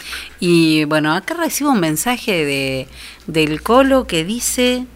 y 0.40 0.84
bueno, 0.84 1.14
acá 1.14 1.34
recibo 1.34 1.70
un 1.72 1.80
mensaje 1.80 2.44
de, 2.44 2.88
del 3.26 3.62
Colo 3.62 4.06
que 4.06 4.24
dice, 4.24 4.86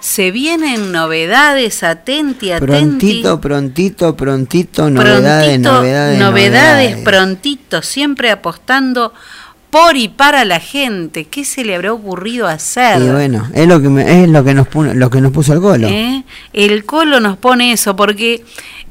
se 0.00 0.30
vienen 0.30 0.92
novedades, 0.92 1.82
atenti, 1.82 2.52
atenti. 2.52 2.66
Prontito, 2.66 3.40
prontito, 3.40 4.16
prontito, 4.16 4.90
novedades, 4.90 5.48
Prontito, 5.48 5.72
novedades, 5.72 6.18
novedades, 6.18 6.96
prontito, 6.98 7.82
siempre 7.82 8.30
apostando 8.30 9.12
por 9.70 9.96
y 9.96 10.08
para 10.08 10.44
la 10.44 10.60
gente. 10.60 11.24
¿Qué 11.24 11.44
se 11.44 11.64
le 11.64 11.74
habrá 11.74 11.92
ocurrido 11.92 12.46
hacer? 12.46 13.00
Y 13.02 13.08
bueno, 13.08 13.48
es 13.54 13.66
lo 13.66 13.80
que 13.82 13.88
me- 13.88 14.22
es 14.22 14.28
lo 14.28 14.44
que 14.44 14.54
nos 14.54 14.68
puso, 14.68 14.94
lo 14.94 15.10
que 15.10 15.20
nos 15.20 15.32
puso 15.32 15.52
el 15.52 15.58
golo. 15.58 15.88
¿Eh? 15.88 16.22
El 16.52 16.84
Colo 16.84 17.18
nos 17.18 17.36
pone 17.38 17.72
eso 17.72 17.96
porque 17.96 18.44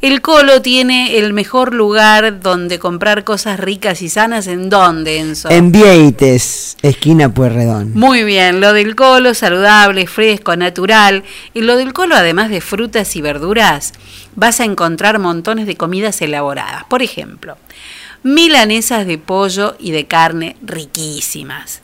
el 0.04 0.22
Colo 0.22 0.62
tiene 0.62 1.18
el 1.18 1.32
mejor 1.32 1.74
lugar 1.74 2.42
donde 2.42 2.78
comprar 2.78 3.24
cosas 3.24 3.58
ricas 3.58 4.02
y 4.02 4.10
sanas. 4.10 4.48
¿En 4.48 4.70
dónde, 4.70 5.20
Enzo? 5.20 5.50
En 5.50 5.72
Vieites, 5.72 6.76
esquina 6.82 7.34
Pueyrredón. 7.34 7.94
Muy 7.94 8.26
bien, 8.26 8.60
lo 8.60 8.74
del 8.74 8.98
Colo, 8.98 9.34
saludable, 9.34 10.06
fresco, 10.06 10.58
natural. 10.58 11.24
Y 11.54 11.62
lo 11.62 11.78
del 11.78 11.94
Colo, 11.94 12.16
además 12.16 12.50
de 12.50 12.60
frutas 12.60 13.16
y 13.16 13.22
verduras, 13.22 13.94
vas 14.36 14.60
a 14.60 14.66
encontrar 14.66 15.20
montones 15.20 15.68
de 15.68 15.78
comidas 15.78 16.22
elaboradas. 16.22 16.84
Por 16.84 17.02
ejemplo, 17.02 17.56
milanesas 18.24 19.08
de 19.08 19.18
pollo 19.18 19.78
y 19.80 19.92
de 19.92 20.06
carne 20.06 20.58
riquísimas. 20.62 21.82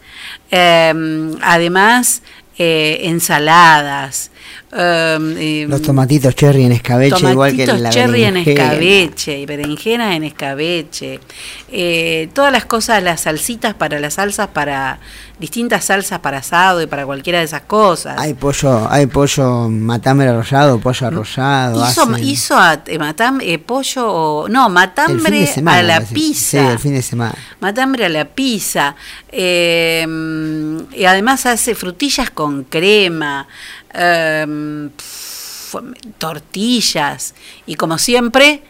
Eh, 0.51 1.37
además, 1.41 2.21
eh, 2.57 2.99
ensaladas. 3.03 4.31
Eh, 4.71 5.65
Los 5.67 5.81
tomatitos 5.81 6.35
cherry 6.35 6.63
en 6.63 6.71
escabeche, 6.73 7.29
igual 7.31 7.55
que 7.55 7.65
Tomatitos 7.65 7.79
la 7.81 7.89
cherry 7.89 8.23
en 8.23 8.37
escabeche 8.37 9.39
y 9.39 9.45
berenjena 9.45 10.15
en 10.15 10.23
escabeche. 10.23 11.19
Eh, 11.71 12.29
todas 12.33 12.51
las 12.51 12.65
cosas, 12.65 13.01
las 13.03 13.21
salsitas 13.21 13.73
para 13.73 13.99
las 13.99 14.15
salsas, 14.15 14.47
para 14.49 14.99
distintas 15.39 15.85
salsas 15.85 16.19
para 16.19 16.39
asado 16.39 16.81
y 16.81 16.87
para 16.87 17.05
cualquiera 17.05 17.39
de 17.39 17.45
esas 17.45 17.61
cosas. 17.61 18.19
Hay 18.19 18.33
pollo, 18.33 18.91
hay 18.91 19.05
pollo 19.05 19.69
matambre 19.69 20.27
arrollado, 20.27 20.79
pollo 20.79 21.07
arrollado. 21.07 21.77
hizo 21.89 22.01
hacen 22.03 22.23
hizo 22.23 22.57
a- 22.57 22.81
eh, 22.85 22.99
matam- 22.99 23.39
pollo, 23.65 24.47
no, 24.49 24.69
matambre 24.69 25.47
semana, 25.47 25.79
a 25.79 25.83
la 25.83 25.93
parece. 25.95 26.13
pizza. 26.13 26.49
Sí, 26.49 26.57
el 26.73 26.79
fin 26.79 26.93
de 26.93 27.01
semana. 27.01 27.35
Matambre 27.61 28.05
a 28.05 28.09
la 28.09 28.25
pizza. 28.25 28.95
eh, 29.31 30.05
y 30.95 31.05
además 31.05 31.45
hace 31.45 31.75
frutillas 31.75 32.29
con 32.31 32.63
crema. 32.65 33.47
Pf, 33.91 35.77
tortillas. 36.17 37.35
Y 37.65 37.75
como 37.75 37.97
siempre, 37.97 38.61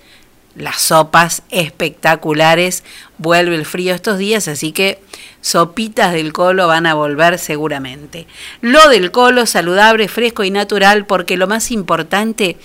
las 0.55 0.81
sopas 0.81 1.43
espectaculares. 1.49 2.83
Vuelve 3.17 3.55
el 3.55 3.65
frío 3.65 3.95
estos 3.95 4.17
días, 4.17 4.47
así 4.47 4.71
que 4.71 5.01
sopitas 5.41 6.13
del 6.13 6.33
colo 6.33 6.67
van 6.67 6.85
a 6.85 6.93
volver 6.93 7.39
seguramente. 7.39 8.27
Lo 8.61 8.89
del 8.89 9.11
colo, 9.11 9.45
saludable, 9.45 10.07
fresco 10.07 10.43
y 10.43 10.51
natural, 10.51 11.05
porque 11.05 11.37
lo 11.37 11.47
más 11.47 11.71
importante 11.71 12.57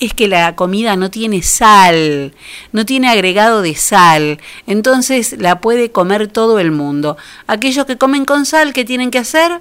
es 0.00 0.14
que 0.14 0.26
la 0.26 0.56
comida 0.56 0.96
no 0.96 1.10
tiene 1.10 1.42
sal, 1.42 2.34
no 2.72 2.84
tiene 2.84 3.08
agregado 3.08 3.62
de 3.62 3.76
sal, 3.76 4.40
entonces 4.66 5.36
la 5.38 5.60
puede 5.60 5.92
comer 5.92 6.26
todo 6.26 6.58
el 6.58 6.72
mundo. 6.72 7.16
Aquellos 7.46 7.86
que 7.86 7.98
comen 7.98 8.24
con 8.24 8.44
sal, 8.44 8.72
¿qué 8.72 8.84
tienen 8.84 9.12
que 9.12 9.18
hacer? 9.18 9.60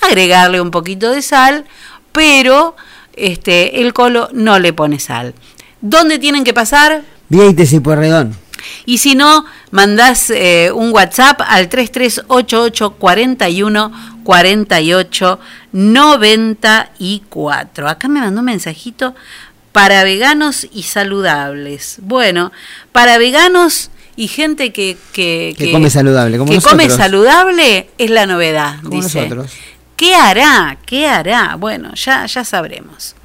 Agregarle 0.00 0.60
un 0.60 0.70
poquito 0.70 1.10
de 1.10 1.22
sal, 1.22 1.64
pero 2.12 2.76
este, 3.14 3.82
el 3.82 3.92
colo 3.92 4.28
no 4.32 4.58
le 4.58 4.72
pone 4.72 4.98
sal. 4.98 5.34
¿Dónde 5.80 6.18
tienen 6.18 6.44
que 6.44 6.54
pasar? 6.54 7.02
Vieites 7.28 7.72
y 7.72 7.80
Pueyrredón. 7.80 8.36
Y 8.86 8.98
si 8.98 9.14
no, 9.14 9.44
mandás 9.70 10.30
eh, 10.30 10.70
un 10.74 10.92
WhatsApp 10.92 11.40
al 11.46 11.68
3388 11.68 12.90
41 12.98 13.92
48 14.24 15.38
94. 15.72 17.88
Acá 17.88 18.08
me 18.08 18.20
mandó 18.20 18.40
un 18.40 18.46
mensajito 18.46 19.14
para 19.72 20.02
veganos 20.04 20.66
y 20.72 20.84
saludables. 20.84 21.98
Bueno, 22.02 22.50
para 22.92 23.18
veganos 23.18 23.90
y 24.16 24.28
gente 24.28 24.72
que, 24.72 24.96
que, 25.12 25.54
Que 25.56 25.70
come 25.70 25.90
saludable, 25.90 26.38
como 26.38 26.50
que 26.50 26.60
come 26.60 26.90
saludable 26.90 27.90
es 27.98 28.10
la 28.10 28.26
novedad, 28.26 28.76
Como 28.82 29.00
dice. 29.00 29.28
nosotros. 29.28 29.52
¿Qué 29.98 30.14
hará? 30.14 30.78
¿Qué 30.86 31.08
hará? 31.08 31.56
Bueno, 31.56 31.92
ya, 31.96 32.24
ya 32.24 32.44
sabremos. 32.44 33.16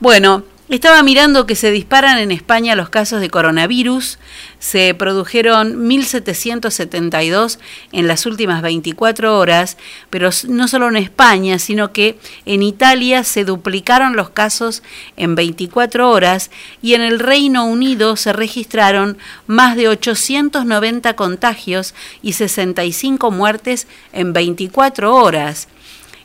Bueno, 0.00 0.44
estaba 0.68 1.02
mirando 1.02 1.46
que 1.46 1.54
se 1.54 1.70
disparan 1.70 2.18
en 2.18 2.30
España 2.30 2.76
los 2.76 2.90
casos 2.90 3.22
de 3.22 3.30
coronavirus. 3.30 4.18
Se 4.58 4.92
produjeron 4.92 5.88
1.772 5.88 7.58
en 7.92 8.06
las 8.06 8.26
últimas 8.26 8.60
24 8.60 9.38
horas, 9.38 9.78
pero 10.10 10.28
no 10.46 10.68
solo 10.68 10.88
en 10.88 10.96
España, 10.96 11.58
sino 11.58 11.90
que 11.90 12.18
en 12.44 12.62
Italia 12.62 13.24
se 13.24 13.46
duplicaron 13.46 14.14
los 14.14 14.28
casos 14.28 14.82
en 15.16 15.34
24 15.34 16.10
horas 16.10 16.50
y 16.82 16.92
en 16.92 17.00
el 17.00 17.18
Reino 17.18 17.64
Unido 17.64 18.16
se 18.16 18.34
registraron 18.34 19.16
más 19.46 19.74
de 19.74 19.88
890 19.88 21.16
contagios 21.16 21.94
y 22.20 22.34
65 22.34 23.30
muertes 23.30 23.86
en 24.12 24.34
24 24.34 25.14
horas 25.14 25.66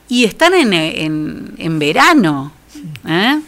y 0.10 0.24
están 0.26 0.54
en, 0.54 0.74
en- 0.74 1.54
en 1.58 1.80
verano. 1.80 2.52
¿eh? 3.08 3.40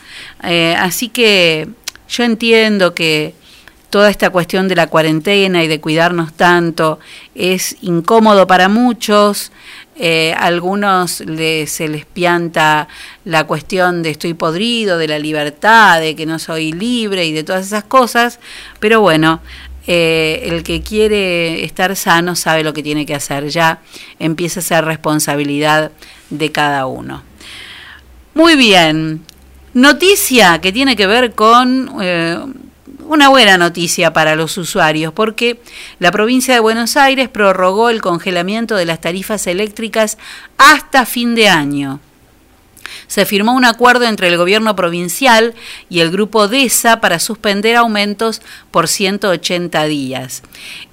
Eh, 0.44 0.76
así 0.78 1.10
que 1.10 1.68
yo 2.10 2.24
entiendo 2.24 2.94
que 2.96 3.34
toda 3.90 4.10
esta 4.10 4.30
cuestión 4.30 4.68
de 4.68 4.76
la 4.76 4.88
cuarentena 4.88 5.64
y 5.64 5.68
de 5.68 5.80
cuidarnos 5.80 6.34
tanto 6.34 7.00
es 7.36 7.78
incómodo 7.82 8.46
para 8.48 8.70
muchos. 8.70 9.52
Eh, 10.00 10.34
a 10.38 10.46
algunos 10.46 11.22
les- 11.22 11.72
se 11.72 11.88
les 11.88 12.06
pianta 12.06 12.88
la 13.26 13.46
cuestión 13.46 14.04
de 14.04 14.12
estoy 14.12 14.34
podrido, 14.36 14.98
de 15.00 15.08
la 15.08 15.18
libertad, 15.18 16.00
de 16.00 16.16
que 16.16 16.26
no 16.28 16.38
soy 16.38 16.72
libre 16.72 17.26
y 17.26 17.32
de 17.32 17.44
todas 17.44 17.66
esas 17.66 17.84
cosas, 17.84 18.40
pero 18.80 19.02
bueno, 19.02 19.42
el 19.88 20.64
que 20.64 20.82
quiere 20.82 21.64
estar 21.64 21.96
sano 21.96 22.36
sabe 22.36 22.64
lo 22.64 22.74
que 22.74 22.84
tiene 22.84 23.06
que 23.06 23.16
hacer, 23.16 23.48
ya 23.48 23.80
empieza 24.20 24.60
a 24.60 24.64
ser 24.64 24.84
responsabilidad 24.86 25.92
de 26.30 26.52
cada 26.52 26.86
uno. 26.86 27.24
Muy 28.34 28.56
bien, 28.56 29.24
noticia 29.74 30.60
que 30.60 30.72
tiene 30.72 30.96
que 30.96 31.08
ver 31.08 31.34
con 31.34 31.92
eh, 32.02 32.40
una 33.08 33.30
buena 33.30 33.58
noticia 33.58 34.14
para 34.14 34.36
los 34.36 34.58
usuarios, 34.58 35.14
porque 35.14 35.60
la 36.00 36.12
provincia 36.12 36.54
de 36.54 36.60
Buenos 36.60 36.98
Aires 36.98 37.30
prorrogó 37.30 37.90
el 37.90 38.02
congelamiento 38.02 38.76
de 38.76 38.86
las 38.86 39.02
tarifas 39.02 39.48
eléctricas 39.48 40.18
hasta 40.58 41.06
fin 41.06 41.36
de 41.36 41.50
año 41.50 42.00
se 43.08 43.26
firmó 43.26 43.54
un 43.54 43.66
acuerdo 43.66 44.06
entre 44.06 44.28
el 44.28 44.38
gobierno 44.38 44.76
provincial 44.76 45.56
y 45.90 46.02
el 46.02 46.12
grupo 46.12 46.48
DESA 46.48 47.00
para 47.02 47.20
suspender 47.20 47.76
aumentos 47.76 48.42
por 48.72 48.88
180 48.88 49.86
días. 49.86 50.44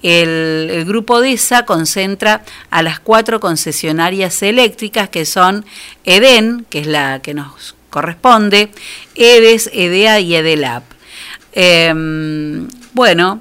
El, 0.03 0.85
grupo 0.87 1.21
DESA 1.21 1.65
concentra 1.65 2.43
a 2.71 2.83
las 2.83 3.01
cuatro 3.01 3.41
concesionarias 3.41 4.43
eléctricas 4.43 5.09
que 5.09 5.27
son 5.27 5.65
EDEN, 6.05 6.67
que 6.71 6.81
es 6.81 6.87
la 6.87 7.21
que 7.21 7.35
nos 7.35 7.75
corresponde, 7.91 8.71
EDES, 9.15 9.71
EDEA 9.73 10.21
y 10.21 10.35
EDELAP. 10.35 10.85
Em, 11.53 12.69
bueno, 12.93 13.41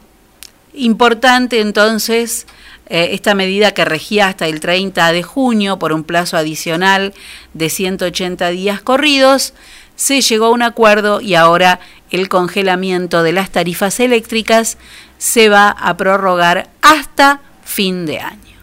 importante 0.73 1.59
entonces 1.59 2.47
eh, 2.87 3.09
esta 3.11 3.33
medida 3.33 3.73
que 3.73 3.85
regía 3.85 4.27
hasta 4.27 4.47
el 4.47 4.59
30 4.59 5.11
de 5.11 5.23
junio 5.23 5.79
por 5.79 5.93
un 5.93 6.03
plazo 6.03 6.37
adicional 6.37 7.13
de 7.53 7.69
180 7.69 8.49
días 8.49 8.81
corridos, 8.81 9.53
se 9.95 10.21
llegó 10.21 10.47
a 10.47 10.51
un 10.51 10.61
acuerdo 10.61 11.21
y 11.21 11.35
ahora 11.35 11.79
el 12.11 12.29
congelamiento 12.29 13.23
de 13.23 13.31
las 13.31 13.51
tarifas 13.51 13.99
eléctricas 13.99 14.77
se 15.17 15.49
va 15.49 15.69
a 15.69 15.95
prorrogar 15.97 16.69
hasta 16.81 17.41
fin 17.63 18.05
de 18.05 18.19
año. 18.19 18.57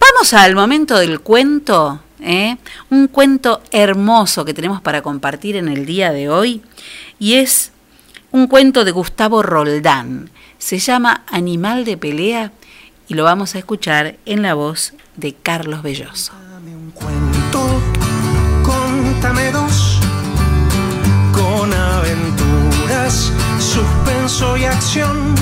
Vamos 0.00 0.34
al 0.34 0.54
momento 0.54 0.98
del 0.98 1.20
cuento, 1.20 2.02
¿eh? 2.20 2.56
un 2.90 3.08
cuento 3.08 3.62
hermoso 3.70 4.44
que 4.44 4.54
tenemos 4.54 4.80
para 4.80 5.02
compartir 5.02 5.56
en 5.56 5.68
el 5.68 5.86
día 5.86 6.12
de 6.12 6.28
hoy 6.28 6.62
y 7.18 7.34
es 7.34 7.72
un 8.30 8.48
cuento 8.48 8.84
de 8.84 8.90
Gustavo 8.90 9.42
Roldán. 9.42 10.30
Se 10.58 10.78
llama 10.78 11.24
Animal 11.28 11.84
de 11.84 11.96
pelea 11.96 12.52
y 13.08 13.14
lo 13.14 13.24
vamos 13.24 13.54
a 13.54 13.58
escuchar 13.58 14.16
en 14.24 14.42
la 14.42 14.54
voz 14.54 14.94
de 15.16 15.34
Carlos 15.34 15.82
Belloso. 15.82 16.32
cuento, 16.94 17.80
contame 18.62 19.50
dos, 19.52 20.00
con 21.32 21.72
aventuras, 21.72 23.30
suspenso 23.58 24.56
y 24.56 24.64
acción, 24.64 25.34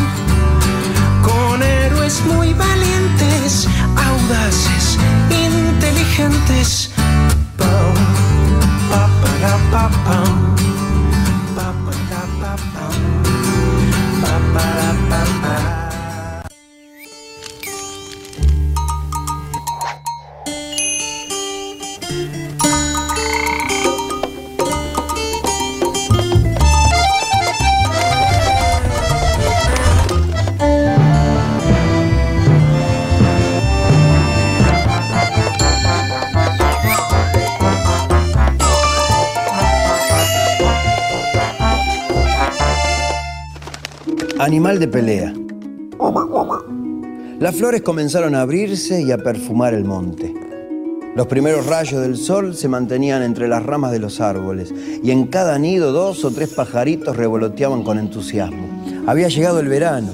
con 1.22 1.62
héroes 1.62 2.22
muy 2.26 2.52
valientes, 2.54 3.68
audaces, 3.96 4.98
inteligentes. 5.30 6.90
Pam, 7.56 7.94
pa, 8.90 9.08
pa, 9.70 9.88
pa, 10.04 10.51
Animal 44.42 44.80
de 44.80 44.88
pelea. 44.88 45.32
Las 47.38 47.54
flores 47.54 47.82
comenzaron 47.82 48.34
a 48.34 48.40
abrirse 48.40 49.00
y 49.00 49.12
a 49.12 49.18
perfumar 49.18 49.72
el 49.72 49.84
monte. 49.84 50.34
Los 51.14 51.28
primeros 51.28 51.66
rayos 51.66 52.02
del 52.02 52.16
sol 52.16 52.56
se 52.56 52.66
mantenían 52.66 53.22
entre 53.22 53.46
las 53.46 53.62
ramas 53.62 53.92
de 53.92 54.00
los 54.00 54.20
árboles 54.20 54.74
y 55.00 55.12
en 55.12 55.28
cada 55.28 55.60
nido 55.60 55.92
dos 55.92 56.24
o 56.24 56.32
tres 56.32 56.48
pajaritos 56.48 57.16
revoloteaban 57.16 57.84
con 57.84 58.00
entusiasmo. 58.00 58.66
Había 59.06 59.28
llegado 59.28 59.60
el 59.60 59.68
verano 59.68 60.10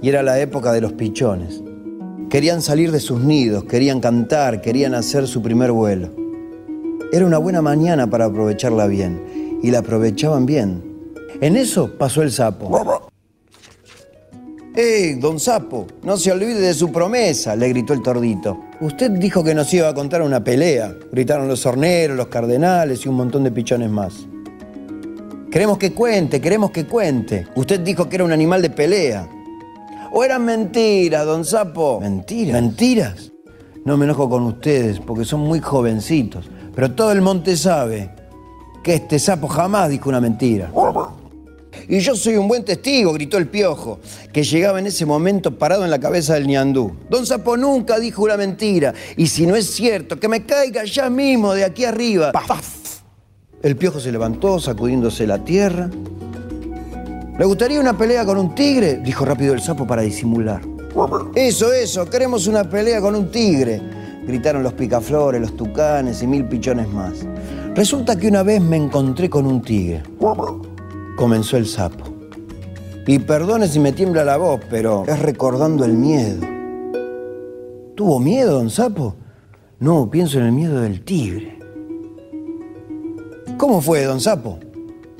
y 0.00 0.08
era 0.08 0.22
la 0.22 0.38
época 0.38 0.72
de 0.72 0.80
los 0.80 0.92
pichones. 0.92 1.60
Querían 2.30 2.62
salir 2.62 2.92
de 2.92 3.00
sus 3.00 3.22
nidos, 3.24 3.64
querían 3.64 3.98
cantar, 3.98 4.60
querían 4.60 4.94
hacer 4.94 5.26
su 5.26 5.42
primer 5.42 5.72
vuelo. 5.72 6.10
Era 7.12 7.26
una 7.26 7.38
buena 7.38 7.60
mañana 7.60 8.08
para 8.08 8.26
aprovecharla 8.26 8.86
bien 8.86 9.58
y 9.64 9.72
la 9.72 9.80
aprovechaban 9.80 10.46
bien. 10.46 10.80
En 11.40 11.56
eso 11.56 11.90
pasó 11.98 12.22
el 12.22 12.30
sapo. 12.30 13.03
¡Eh, 14.76 15.16
don 15.20 15.38
Sapo! 15.38 15.86
No 16.02 16.16
se 16.16 16.32
olvide 16.32 16.60
de 16.60 16.74
su 16.74 16.90
promesa, 16.90 17.54
le 17.54 17.68
gritó 17.68 17.92
el 17.92 18.02
tordito. 18.02 18.58
Usted 18.80 19.12
dijo 19.12 19.44
que 19.44 19.54
nos 19.54 19.72
iba 19.72 19.88
a 19.88 19.94
contar 19.94 20.20
una 20.22 20.42
pelea. 20.42 20.92
Gritaron 21.12 21.46
los 21.46 21.64
horneros, 21.64 22.16
los 22.16 22.26
cardenales 22.26 23.06
y 23.06 23.08
un 23.08 23.14
montón 23.14 23.44
de 23.44 23.52
pichones 23.52 23.88
más. 23.88 24.26
Queremos 25.48 25.78
que 25.78 25.92
cuente, 25.92 26.40
queremos 26.40 26.72
que 26.72 26.86
cuente. 26.86 27.46
Usted 27.54 27.80
dijo 27.80 28.08
que 28.08 28.16
era 28.16 28.24
un 28.24 28.32
animal 28.32 28.62
de 28.62 28.70
pelea. 28.70 29.28
¿O 30.10 30.24
eran 30.24 30.44
mentiras, 30.44 31.24
don 31.24 31.44
Sapo? 31.44 32.00
¿Mentiras? 32.00 32.60
¿Mentiras? 32.60 33.32
No 33.84 33.96
me 33.96 34.06
enojo 34.06 34.28
con 34.28 34.42
ustedes 34.42 34.98
porque 34.98 35.24
son 35.24 35.40
muy 35.40 35.60
jovencitos. 35.60 36.50
Pero 36.74 36.92
todo 36.96 37.12
el 37.12 37.20
monte 37.20 37.56
sabe 37.56 38.10
que 38.82 38.94
este 38.94 39.20
sapo 39.20 39.46
jamás 39.46 39.88
dijo 39.88 40.08
una 40.08 40.20
mentira. 40.20 40.72
Y 41.88 41.98
yo 42.00 42.14
soy 42.16 42.36
un 42.36 42.48
buen 42.48 42.64
testigo, 42.64 43.12
gritó 43.12 43.38
el 43.38 43.48
piojo, 43.48 44.00
que 44.32 44.42
llegaba 44.42 44.78
en 44.78 44.86
ese 44.86 45.06
momento 45.06 45.58
parado 45.58 45.84
en 45.84 45.90
la 45.90 45.98
cabeza 45.98 46.34
del 46.34 46.46
ñandú. 46.46 46.92
Don 47.10 47.26
Sapo 47.26 47.56
nunca 47.56 47.98
dijo 47.98 48.22
una 48.22 48.36
mentira. 48.36 48.94
Y 49.16 49.26
si 49.26 49.46
no 49.46 49.56
es 49.56 49.70
cierto, 49.70 50.18
que 50.18 50.28
me 50.28 50.44
caiga 50.44 50.84
ya 50.84 51.10
mismo 51.10 51.54
de 51.54 51.64
aquí 51.64 51.84
arriba. 51.84 52.32
¡Paf! 52.32 53.02
El 53.62 53.76
piojo 53.76 54.00
se 54.00 54.12
levantó, 54.12 54.60
sacudiéndose 54.60 55.26
la 55.26 55.42
tierra. 55.44 55.88
¿Le 57.38 57.44
gustaría 57.44 57.80
una 57.80 57.96
pelea 57.96 58.24
con 58.24 58.38
un 58.38 58.54
tigre? 58.54 58.98
Dijo 58.98 59.24
rápido 59.24 59.54
el 59.54 59.60
sapo 59.60 59.86
para 59.86 60.02
disimular. 60.02 60.60
Eso, 61.34 61.72
eso, 61.72 62.08
queremos 62.08 62.46
una 62.46 62.68
pelea 62.68 63.00
con 63.00 63.16
un 63.16 63.30
tigre. 63.30 63.80
Gritaron 64.26 64.62
los 64.62 64.74
picaflores, 64.74 65.40
los 65.40 65.56
tucanes 65.56 66.22
y 66.22 66.26
mil 66.26 66.44
pichones 66.44 66.88
más. 66.88 67.26
Resulta 67.74 68.16
que 68.16 68.28
una 68.28 68.42
vez 68.42 68.60
me 68.60 68.76
encontré 68.76 69.28
con 69.28 69.46
un 69.46 69.60
tigre. 69.60 70.02
Comenzó 71.16 71.56
el 71.56 71.66
sapo. 71.66 72.04
Y 73.06 73.18
perdone 73.18 73.68
si 73.68 73.78
me 73.78 73.92
tiembla 73.92 74.24
la 74.24 74.36
voz, 74.36 74.60
pero 74.70 75.04
es 75.06 75.18
recordando 75.18 75.84
el 75.84 75.92
miedo. 75.92 76.40
¿Tuvo 77.94 78.18
miedo, 78.18 78.54
don 78.54 78.70
Sapo? 78.70 79.14
No, 79.78 80.10
pienso 80.10 80.38
en 80.38 80.46
el 80.46 80.52
miedo 80.52 80.80
del 80.80 81.04
tigre. 81.04 81.58
¿Cómo 83.56 83.80
fue, 83.80 84.02
don 84.04 84.20
Sapo? 84.20 84.58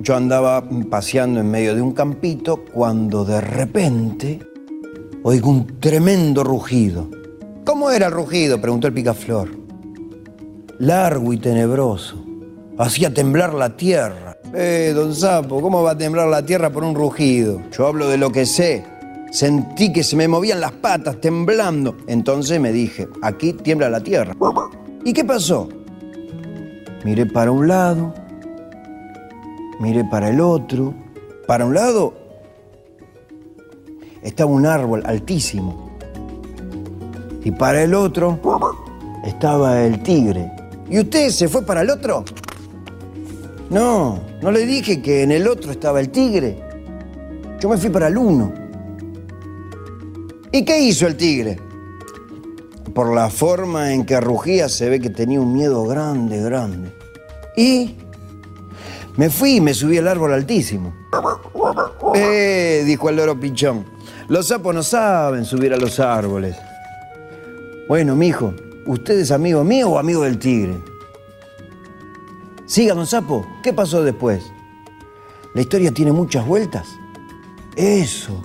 Yo 0.01 0.17
andaba 0.17 0.69
paseando 0.91 1.39
en 1.39 1.51
medio 1.51 1.75
de 1.75 1.83
un 1.83 1.93
campito 1.93 2.65
cuando 2.73 3.25
de 3.25 3.41
repente 3.41 4.41
oigo 5.23 5.51
un 5.51 5.79
tremendo 5.79 6.43
rugido. 6.43 7.09
¿Cómo 7.65 7.91
era 7.91 8.07
el 8.07 8.13
rugido? 8.13 8.61
preguntó 8.61 8.89
el 8.89 8.93
picaflor. 8.93 9.51
Largo 10.79 11.33
y 11.33 11.39
tenebroso. 11.39 12.25
Hacía 12.77 13.15
temblar 13.15 13.55
la 13.55 13.77
tierra. 13.77 14.24
Eh, 14.57 14.93
don 14.95 15.13
Sapo, 15.13 15.61
¿cómo 15.61 15.83
va 15.83 15.93
a 15.93 15.99
temblar 15.99 16.29
la 16.29 16.47
tierra 16.47 16.71
por 16.71 16.85
un 16.85 16.95
rugido? 16.95 17.61
Yo 17.77 17.89
hablo 17.89 18.09
de 18.09 18.19
lo 18.19 18.31
que 18.31 18.47
sé. 18.47 18.85
Sentí 19.33 19.93
que 19.93 20.05
se 20.05 20.15
me 20.15 20.29
movían 20.29 20.61
las 20.61 20.71
patas 20.71 21.21
temblando. 21.21 21.97
Entonces 22.07 22.61
me 22.61 22.71
dije, 22.71 23.09
aquí 23.21 23.53
tiembla 23.53 23.91
la 23.91 24.01
tierra. 24.01 24.37
¿Y 25.05 25.13
qué 25.13 25.25
pasó? 25.25 25.69
Miré 27.05 27.27
para 27.27 27.51
un 27.51 27.67
lado, 27.67 28.15
miré 29.81 30.05
para 30.05 30.31
el 30.31 30.41
otro. 30.41 30.95
Para 31.49 31.67
un 31.67 31.75
lado 31.75 32.15
estaba 34.23 34.53
un 34.53 34.67
árbol 34.67 35.03
altísimo. 35.05 35.91
Y 37.43 37.51
para 37.51 37.83
el 37.83 37.93
otro 37.93 38.39
estaba 39.25 39.83
el 39.83 40.01
tigre. 40.05 40.53
¿Y 40.89 41.01
usted 41.01 41.31
se 41.31 41.49
fue 41.49 41.67
para 41.67 41.81
el 41.81 41.91
otro? 41.91 42.25
No, 43.71 44.21
no 44.43 44.51
le 44.51 44.67
dije 44.67 45.01
que 45.01 45.23
en 45.23 45.33
el 45.33 45.49
otro 45.49 45.71
estaba 45.71 46.01
el 46.01 46.11
tigre. 46.11 46.63
Yo 47.61 47.69
me 47.69 47.79
fui 47.79 47.91
para 47.91 48.09
el 48.09 48.19
uno. 48.19 48.53
¿Y 50.53 50.65
qué 50.65 50.79
hizo 50.79 51.07
el 51.07 51.17
tigre? 51.17 51.59
Por 52.95 53.15
la 53.15 53.29
forma 53.31 53.93
en 53.93 54.05
que 54.05 54.21
rugía 54.21 54.69
se 54.69 54.89
ve 54.89 55.01
que 55.01 55.11
tenía 55.11 55.41
un 55.41 55.53
miedo 55.53 55.85
grande, 55.85 56.41
grande. 56.43 56.93
Y 57.57 57.97
me 59.17 59.31
fui 59.31 59.57
y 59.57 59.61
me 59.61 59.75
subí 59.75 59.99
al 59.99 60.09
árbol 60.09 60.33
altísimo. 60.33 60.95
Eh, 62.15 62.83
dijo 62.87 63.09
el 63.09 63.17
loro 63.17 63.39
pichón. 63.41 63.85
Los 64.29 64.49
sapos 64.49 64.75
no 64.75 64.83
saben 64.83 65.45
subir 65.45 65.73
a 65.73 65.77
los 65.77 65.99
árboles. 66.01 66.57
Bueno, 67.89 68.15
mijo, 68.15 68.55
¿usted 68.87 69.19
es 69.19 69.31
amigo 69.31 69.65
mío 69.65 69.91
o 69.91 69.99
amigo 69.99 70.23
del 70.23 70.39
tigre? 70.39 70.75
Siga, 72.67 72.95
don 72.95 73.07
Sapo, 73.07 73.47
¿qué 73.63 73.75
pasó 73.75 74.03
después? 74.03 74.43
La 75.55 75.61
historia 75.61 75.93
tiene 75.93 76.13
muchas 76.13 76.47
vueltas. 76.47 76.87
Eso. 77.77 78.43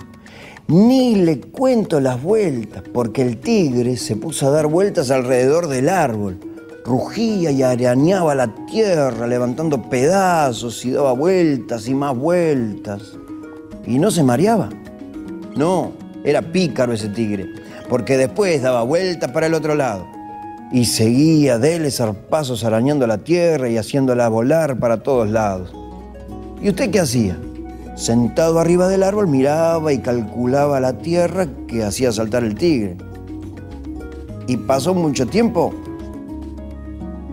Ni 0.68 1.16
le 1.16 1.40
cuento 1.40 2.00
las 2.00 2.22
vueltas, 2.22 2.82
porque 2.92 3.22
el 3.22 3.38
tigre 3.38 3.96
se 3.96 4.16
puso 4.16 4.46
a 4.46 4.50
dar 4.50 4.66
vueltas 4.66 5.10
alrededor 5.10 5.68
del 5.68 5.88
árbol. 5.88 6.38
Rugía 6.84 7.50
y 7.50 7.62
arañaba 7.62 8.34
la 8.34 8.54
tierra, 8.66 9.26
levantando 9.26 9.88
pedazos 9.88 10.84
y 10.84 10.90
daba 10.90 11.12
vueltas 11.12 11.88
y 11.88 11.94
más 11.94 12.14
vueltas. 12.14 13.16
Y 13.86 13.98
no 13.98 14.10
se 14.10 14.22
mareaba. 14.22 14.68
No, 15.56 15.92
era 16.24 16.42
pícaro 16.42 16.92
ese 16.92 17.08
tigre, 17.08 17.46
porque 17.88 18.18
después 18.18 18.60
daba 18.60 18.82
vueltas 18.82 19.32
para 19.32 19.46
el 19.46 19.54
otro 19.54 19.74
lado. 19.74 20.19
Y 20.72 20.84
seguía 20.84 21.58
dele 21.58 21.90
zarpazos 21.90 22.64
arañando 22.64 23.06
la 23.06 23.18
tierra 23.18 23.68
y 23.68 23.76
haciéndola 23.76 24.28
volar 24.28 24.78
para 24.78 25.02
todos 25.02 25.28
lados. 25.28 25.72
¿Y 26.62 26.68
usted 26.68 26.90
qué 26.90 27.00
hacía? 27.00 27.38
Sentado 27.96 28.60
arriba 28.60 28.88
del 28.88 29.02
árbol 29.02 29.26
miraba 29.26 29.92
y 29.92 29.98
calculaba 29.98 30.80
la 30.80 30.98
tierra 30.98 31.46
que 31.66 31.84
hacía 31.84 32.12
saltar 32.12 32.44
el 32.44 32.54
tigre. 32.54 32.96
¿Y 34.46 34.56
pasó 34.56 34.94
mucho 34.94 35.26
tiempo? 35.26 35.74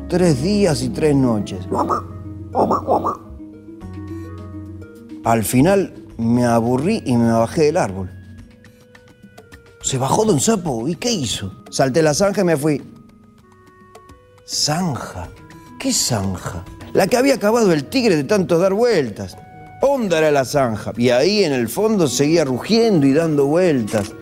Tres 0.10 0.42
días 0.42 0.82
y 0.82 0.90
tres 0.90 1.16
noches. 1.16 1.60
Al 5.24 5.44
final 5.44 5.94
me 6.18 6.46
aburrí 6.46 7.04
y 7.06 7.16
me 7.18 7.32
bajé 7.32 7.64
del 7.64 7.78
árbol. 7.78 8.10
Se 9.82 9.98
bajó 9.98 10.26
don 10.26 10.40
Sapo. 10.40 10.88
¿Y 10.88 10.96
qué 10.96 11.12
hizo? 11.12 11.52
Salté 11.70 12.02
la 12.02 12.14
zanja 12.14 12.42
y 12.42 12.46
me 12.46 12.58
fui. 12.58 12.82
¿Zanja? 14.48 15.28
¿Qué 15.78 15.92
zanja? 15.92 16.64
La 16.94 17.06
que 17.08 17.18
había 17.18 17.34
acabado 17.34 17.74
el 17.74 17.84
tigre 17.84 18.16
de 18.16 18.24
tanto 18.24 18.58
dar 18.58 18.74
vueltas. 18.74 19.38
Honda 19.82 20.20
era 20.20 20.32
la 20.32 20.46
zanja. 20.46 20.94
Y 20.96 21.10
ahí 21.10 21.44
en 21.44 21.52
el 21.52 21.68
fondo 21.68 22.08
seguía 22.08 22.46
rugiendo 22.46 23.06
y 23.06 23.14
dando 23.14 23.46
vueltas. 23.46 24.14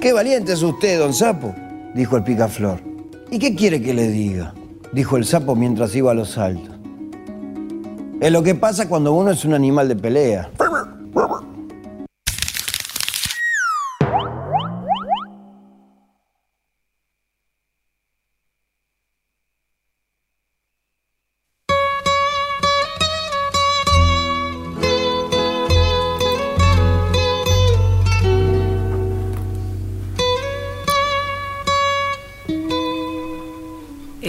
¡Qué 0.00 0.14
valiente 0.14 0.54
es 0.54 0.62
usted, 0.62 0.98
don 0.98 1.12
Sapo! 1.12 1.54
dijo 1.94 2.16
el 2.16 2.24
picaflor. 2.24 2.80
¿Y 3.30 3.38
qué 3.38 3.54
quiere 3.54 3.82
que 3.82 3.92
le 3.92 4.08
diga? 4.08 4.54
dijo 4.92 5.18
el 5.18 5.26
sapo 5.26 5.54
mientras 5.54 5.94
iba 5.94 6.12
a 6.12 6.14
los 6.14 6.30
saltos. 6.30 6.74
Es 8.20 8.32
lo 8.32 8.42
que 8.42 8.54
pasa 8.54 8.88
cuando 8.88 9.12
uno 9.12 9.32
es 9.32 9.44
un 9.44 9.52
animal 9.52 9.88
de 9.88 9.96
pelea. 9.96 10.50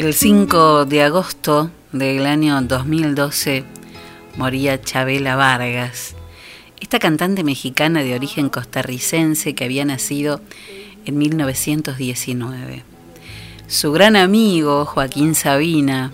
El 0.08 0.14
5 0.14 0.86
de 0.86 1.03
agosto 1.03 1.70
del 1.91 2.28
año 2.28 2.62
2012 2.62 3.66
moría 4.38 4.82
Chabela 4.82 5.36
Vargas, 5.36 6.16
esta 6.80 6.97
cantante 6.97 7.43
mexicana 7.43 8.01
de 8.03 8.16
origen 8.16 8.47
costarricense 8.47 9.53
que 9.53 9.66
había 9.66 9.84
nacido 9.84 10.39
en 11.03 11.18
1919. 11.18 12.84
Su 13.68 13.91
gran 13.91 14.16
amigo 14.16 14.86
Joaquín 14.86 15.36
Sabina, 15.36 16.14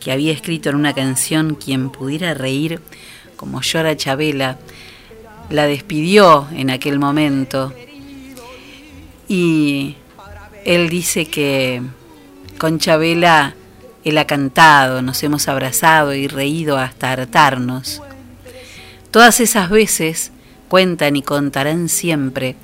que 0.00 0.10
había 0.10 0.32
escrito 0.32 0.70
en 0.70 0.74
una 0.74 0.92
canción 0.92 1.54
Quien 1.54 1.90
pudiera 1.90 2.34
reír 2.34 2.80
como 3.36 3.60
llora 3.60 3.96
Chabela, 3.96 4.58
la 5.50 5.66
despidió 5.66 6.48
en 6.50 6.68
aquel 6.68 6.98
momento. 6.98 7.72
Y 9.28 9.94
él 10.64 10.88
dice 10.88 11.26
que 11.26 11.80
con 12.58 12.78
Chabela 12.78 13.54
él 14.04 14.18
ha 14.18 14.26
cantado, 14.26 15.00
nos 15.00 15.22
hemos 15.22 15.48
abrazado 15.48 16.14
y 16.14 16.28
reído 16.28 16.76
hasta 16.76 17.12
hartarnos. 17.12 18.02
Todas 19.10 19.40
esas 19.40 19.70
veces 19.70 20.30
cuentan 20.68 21.16
y 21.16 21.22
contarán 21.22 21.88
siempre 21.88 22.56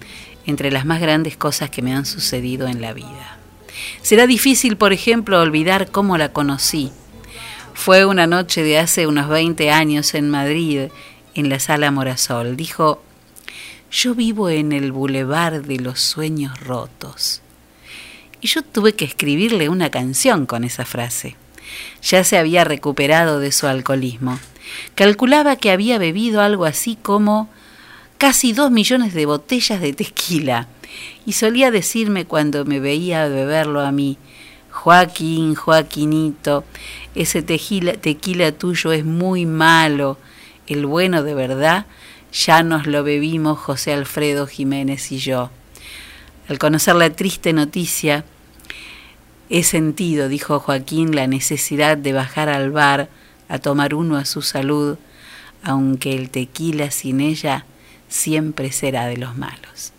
entre 0.47 0.71
las 0.71 0.85
más 0.85 1.01
grandes 1.01 1.37
cosas 1.37 1.71
que 1.71 1.81
me 1.81 1.95
han 1.95 2.05
sucedido 2.05 2.69
en 2.69 2.83
la 2.83 2.93
vida. 2.93 3.39
Será 4.03 4.27
difícil, 4.27 4.77
por 4.77 4.93
ejemplo, 4.93 5.41
olvidar 5.41 5.91
cómo 5.91 6.19
la 6.19 6.31
conocí. 6.31 6.93
Fue 7.73 8.05
una 8.05 8.27
noche 8.27 8.63
de 8.63 8.79
hace 8.79 9.07
unos 9.07 9.29
20 9.29 9.71
años 9.71 10.15
en 10.15 10.29
Madrid, 10.29 10.89
en 11.35 11.49
la 11.49 11.59
sala 11.59 11.91
Morasol. 11.91 12.57
Dijo, 12.57 13.03
yo 13.91 14.15
vivo 14.15 14.51
en 14.51 14.73
el 14.73 14.93
bulevar 14.93 15.63
de 15.63 15.79
los 15.79 16.01
sueños 16.01 16.61
rotos. 16.61 17.41
Y 18.41 18.49
yo 18.49 18.63
tuve 18.63 18.95
que 18.95 19.05
escribirle 19.05 19.69
una 19.69 19.91
canción 19.91 20.47
con 20.47 20.65
esa 20.65 20.85
frase. 20.85 21.37
Ya 22.03 22.25
se 22.25 22.39
había 22.39 22.65
recuperado 22.65 23.39
de 23.39 23.53
su 23.53 23.67
alcoholismo. 23.67 24.39
Calculaba 24.95 25.57
que 25.57 25.71
había 25.71 25.99
bebido 25.99 26.41
algo 26.41 26.65
así 26.65 26.97
como 27.01 27.49
casi 28.19 28.53
dos 28.53 28.71
millones 28.71 29.15
de 29.15 29.27
botellas 29.27 29.81
de 29.81 29.93
tequila. 29.93 30.69
Y 31.27 31.33
solía 31.33 31.71
decirme 31.71 32.25
cuando 32.25 32.65
me 32.65 32.81
veía 32.81 33.29
beberlo 33.29 33.81
a 33.81 33.93
mí, 33.93 34.19
Joaquín, 34.71 35.55
Joaquinito, 35.55 36.65
ese 37.15 37.43
tequila, 37.43 37.95
tequila 37.95 38.53
tuyo 38.53 38.93
es 38.93 39.05
muy 39.05 39.47
malo, 39.47 40.19
el 40.67 40.87
bueno 40.87 41.23
de 41.23 41.35
verdad 41.35 41.87
ya 42.33 42.63
nos 42.63 42.87
lo 42.87 43.03
bebimos 43.03 43.59
José 43.59 43.93
Alfredo 43.93 44.47
Jiménez 44.47 45.11
y 45.13 45.19
yo. 45.19 45.51
Al 46.51 46.59
conocer 46.59 46.97
la 46.97 47.11
triste 47.11 47.53
noticia, 47.53 48.25
he 49.51 49.63
sentido, 49.63 50.29
dijo 50.29 50.59
Joaquín, 50.59 51.15
la 51.15 51.29
necesidad 51.29 51.97
de 51.97 52.13
bajar 52.13 52.49
al 52.49 52.73
bar 52.73 53.09
a 53.49 53.61
tomar 53.61 53.95
uno 53.95 54.17
a 54.17 54.25
su 54.25 54.43
salud, 54.43 54.99
aunque 55.63 56.17
el 56.17 56.29
tequila 56.29 56.91
sin 56.91 57.21
ella 57.21 57.67
siempre 58.09 58.73
será 58.73 59.07
de 59.07 59.17
los 59.17 59.37
malos. 59.37 59.93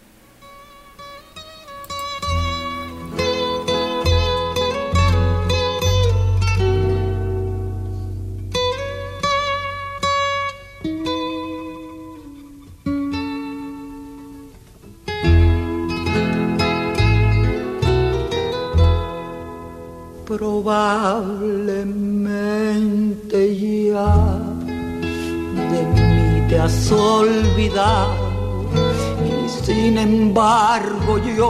Probablemente 20.63 23.39
ya 23.87 24.13
de 25.71 25.81
mí 25.95 26.47
te 26.47 26.55
has 26.59 26.91
olvidado 26.91 28.29
y 29.25 29.29
sin 29.65 29.97
embargo 29.97 31.17
yo 31.35 31.49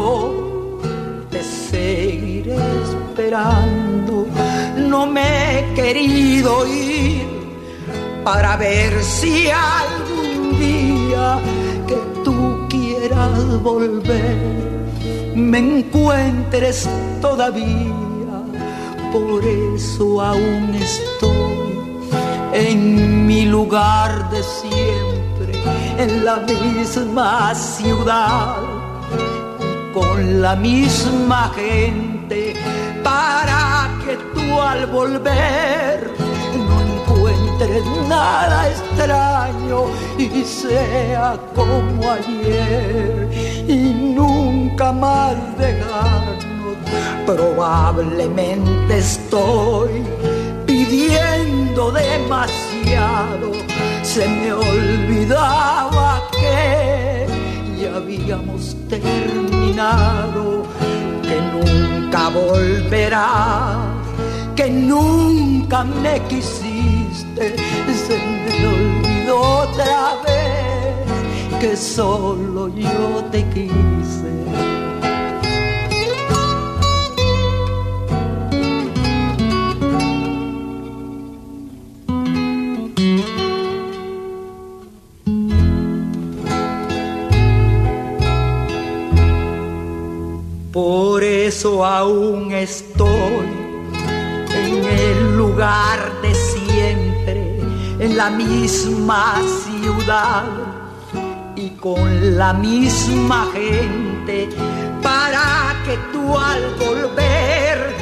te 1.30 1.44
seguiré 1.44 2.56
esperando. 2.84 4.28
No 4.78 5.06
me 5.06 5.60
he 5.60 5.74
querido 5.74 6.66
ir 6.66 7.28
para 8.24 8.56
ver 8.56 9.04
si 9.04 9.50
algún 9.50 10.58
día 10.58 11.38
que 11.86 11.98
tú 12.24 12.66
quieras 12.70 13.62
volver 13.62 14.38
me 15.36 15.58
encuentres 15.58 16.88
todavía 17.22 18.11
por 19.12 19.44
eso 19.44 20.22
aún 20.22 20.74
estoy 20.74 22.10
en 22.54 23.26
mi 23.28 23.46
lugar 23.46 24.30
de 24.30 24.42
siempre, 24.42 25.62
en 25.98 26.24
la 26.24 26.38
misma 26.38 27.54
ciudad, 27.54 28.56
con 29.94 30.42
la 30.42 30.56
misma 30.56 31.52
gente, 31.56 32.54
para 33.04 33.90
que 34.06 34.18
tú 34.34 34.62
al 34.62 34.86
volver 34.88 36.10
no 36.68 36.82
encuentres 36.82 37.84
nada 38.08 38.70
extraño 38.70 39.86
y 40.18 40.44
sea 40.44 41.38
como 41.54 42.12
ayer 42.12 43.30
y 43.68 44.14
nunca 44.16 44.92
más 44.94 45.36
dejarnos 45.58 46.61
Probablemente 47.26 48.98
estoy 48.98 50.04
pidiendo 50.66 51.92
demasiado. 51.92 53.52
Se 54.04 54.28
me 54.28 54.52
olvidaba 54.54 56.22
que 56.32 57.28
ya 57.80 57.96
habíamos 57.96 58.76
terminado, 58.90 60.64
que 61.22 61.40
nunca 61.54 62.30
volverás, 62.30 63.78
que 64.56 64.70
nunca 64.70 65.84
me 65.84 66.20
quisiste. 66.28 67.56
Se 68.08 68.18
me 68.18 68.68
olvidó 68.68 69.40
otra 69.64 70.16
vez 70.26 71.60
que 71.60 71.78
solo 71.78 72.68
yo 72.70 73.24
te 73.32 73.44
quise. 73.50 74.71
Por 90.72 91.22
eso 91.22 91.86
aún 91.86 92.54
estoy 92.54 93.46
en 94.56 94.86
el 94.86 95.36
lugar 95.36 96.00
de 96.22 96.34
siempre, 96.34 97.60
en 98.00 98.16
la 98.16 98.30
misma 98.30 99.36
ciudad 99.66 100.46
y 101.58 101.72
con 101.72 102.38
la 102.38 102.54
misma 102.54 103.50
gente, 103.54 104.48
para 105.04 105.76
que 105.84 105.98
tú 106.14 106.38
al 106.38 106.64
volver 106.76 107.94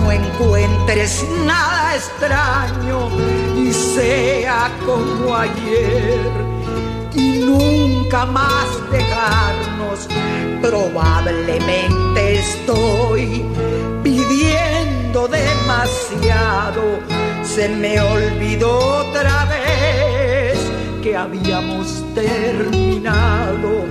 no 0.00 0.10
encuentres 0.10 1.22
nada 1.44 1.96
extraño 1.96 3.10
y 3.58 3.70
sea 3.74 4.70
como 4.86 5.36
ayer 5.36 6.55
y 7.16 7.38
nunca 7.44 8.26
más 8.26 8.66
dejarnos. 8.90 10.08
Probablemente 10.60 12.38
estoy 12.38 13.44
pidiendo 14.02 15.28
demasiado. 15.28 16.82
Se 17.42 17.68
me 17.68 18.00
olvidó 18.00 19.06
otra 19.08 19.46
vez 19.46 20.58
que 21.02 21.16
habíamos 21.16 22.04
terminado, 22.14 23.84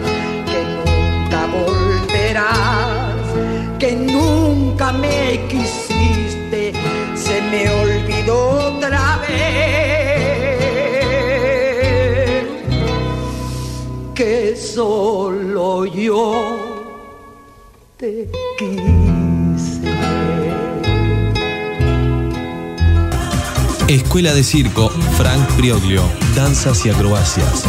que 0.51 0.61
nunca 0.75 1.47
volverás, 1.47 3.15
que 3.79 3.95
nunca 3.95 4.91
me 4.91 5.41
quisiste. 5.47 6.73
Se 7.15 7.41
me 7.41 7.69
olvidó 7.69 8.75
otra 8.75 9.17
vez 9.27 9.84
solo 14.55 15.85
yo 15.85 16.83
te 17.97 18.29
quise. 18.57 18.95
Escuela 23.87 24.33
de 24.33 24.43
Circo 24.43 24.89
Frank 25.17 25.47
Prioglio, 25.57 26.01
Danzas 26.35 26.85
y 26.85 26.89
Acrobacias. 26.89 27.63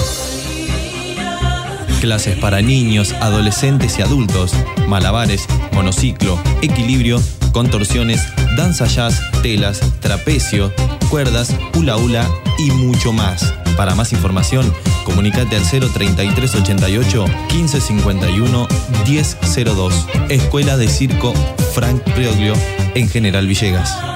Clases 2.00 2.38
para 2.38 2.62
niños, 2.62 3.12
adolescentes 3.20 3.98
y 3.98 4.02
adultos, 4.02 4.52
malabares, 4.88 5.46
monociclo, 5.72 6.38
equilibrio, 6.62 7.20
contorsiones, 7.52 8.22
danza 8.56 8.86
jazz, 8.86 9.20
telas, 9.42 9.80
trapecio, 10.00 10.72
cuerdas, 11.10 11.54
hula 11.74 11.96
hula 11.96 12.28
y 12.58 12.70
mucho 12.70 13.12
más. 13.12 13.52
Para 13.76 13.94
más 13.94 14.12
información, 14.12 14.72
comunicate 15.04 15.56
al 15.56 15.62
03388 15.62 17.26
1551 17.52 18.68
1002. 19.06 20.06
Escuela 20.30 20.76
de 20.76 20.88
Circo 20.88 21.34
Frank 21.74 22.02
Prioglio 22.14 22.54
en 22.94 23.08
General 23.08 23.46
Villegas. 23.46 24.15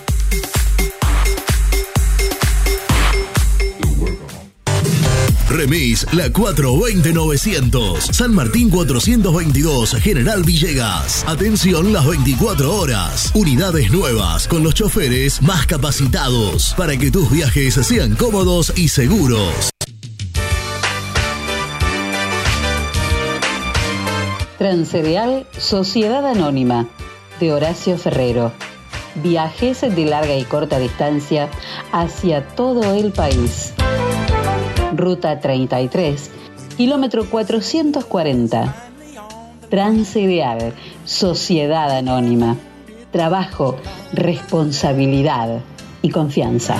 Remis 5.61 6.07
La 6.13 6.25
420-900. 6.29 7.99
San 8.11 8.33
Martín 8.33 8.71
422, 8.71 9.93
General 10.01 10.41
Villegas. 10.41 11.23
Atención 11.27 11.93
las 11.93 12.07
24 12.07 12.75
horas. 12.75 13.29
Unidades 13.35 13.91
nuevas 13.91 14.47
con 14.47 14.63
los 14.63 14.73
choferes 14.73 15.39
más 15.43 15.67
capacitados 15.67 16.73
para 16.75 16.97
que 16.97 17.11
tus 17.11 17.29
viajes 17.29 17.75
sean 17.75 18.15
cómodos 18.15 18.73
y 18.75 18.87
seguros. 18.87 19.69
Transcereal 24.57 25.45
Sociedad 25.59 26.25
Anónima 26.25 26.87
de 27.39 27.53
Horacio 27.53 27.99
Ferrero. 27.99 28.51
Viajes 29.13 29.81
de 29.81 30.05
larga 30.05 30.35
y 30.35 30.43
corta 30.43 30.79
distancia 30.79 31.51
hacia 31.91 32.47
todo 32.47 32.95
el 32.95 33.11
país. 33.11 33.73
Ruta 34.93 35.39
33, 35.39 36.31
kilómetro 36.77 37.29
440. 37.29 38.75
Transcereal 39.69 40.73
Sociedad 41.05 41.91
Anónima. 41.91 42.57
Trabajo, 43.11 43.77
responsabilidad 44.13 45.61
y 46.01 46.09
confianza. 46.09 46.75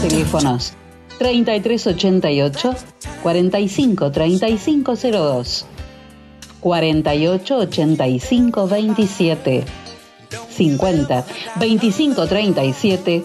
Teléfonos 0.00 0.72
3388 1.18 2.74
45 3.22 4.10
3502 4.12 5.66
48 6.60 7.56
85 7.58 8.66
27 8.68 9.64
50 10.48 11.24
25 11.56 12.26
37 12.26 13.24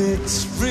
it's 0.00 0.44
free. 0.58 0.69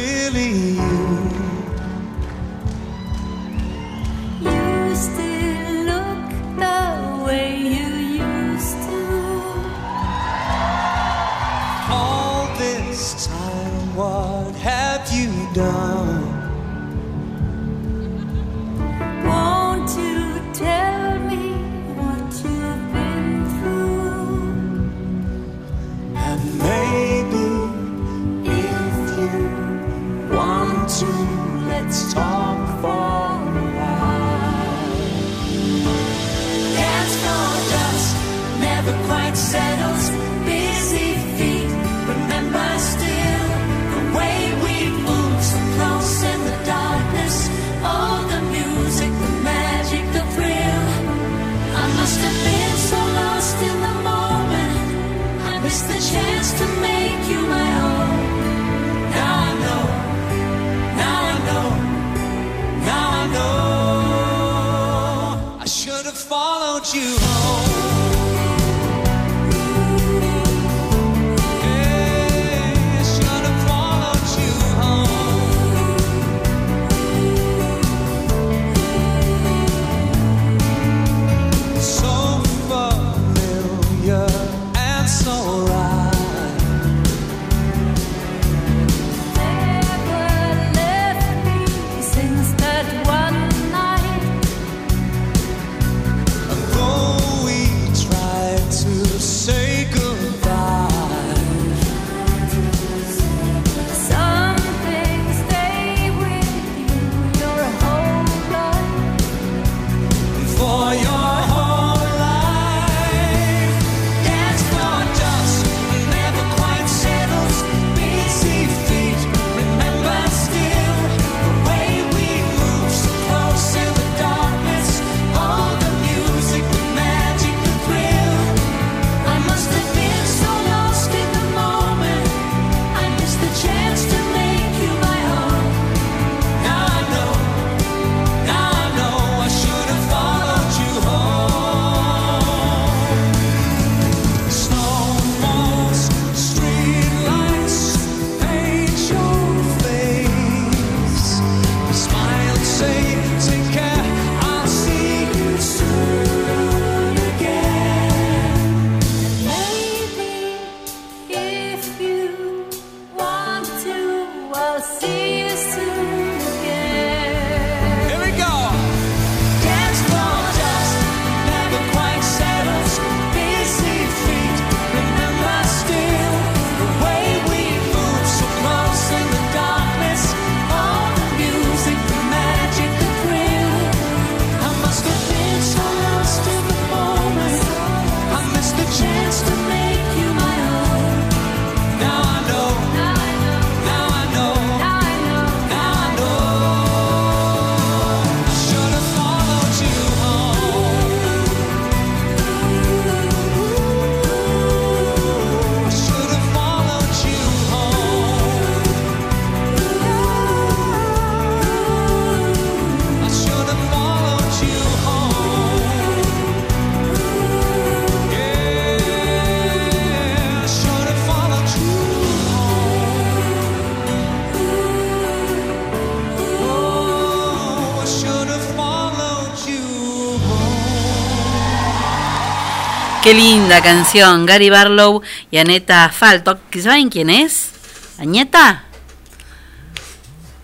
Qué 233.24 233.34
linda 233.34 233.82
canción. 233.82 234.46
Gary 234.46 234.70
Barlow 234.70 235.22
y 235.52 235.58
Aneta 235.58 236.08
Falto. 236.08 236.58
¿Saben 236.82 237.10
quién 237.10 237.30
es? 237.30 237.72
¿Añeta? 238.18 238.84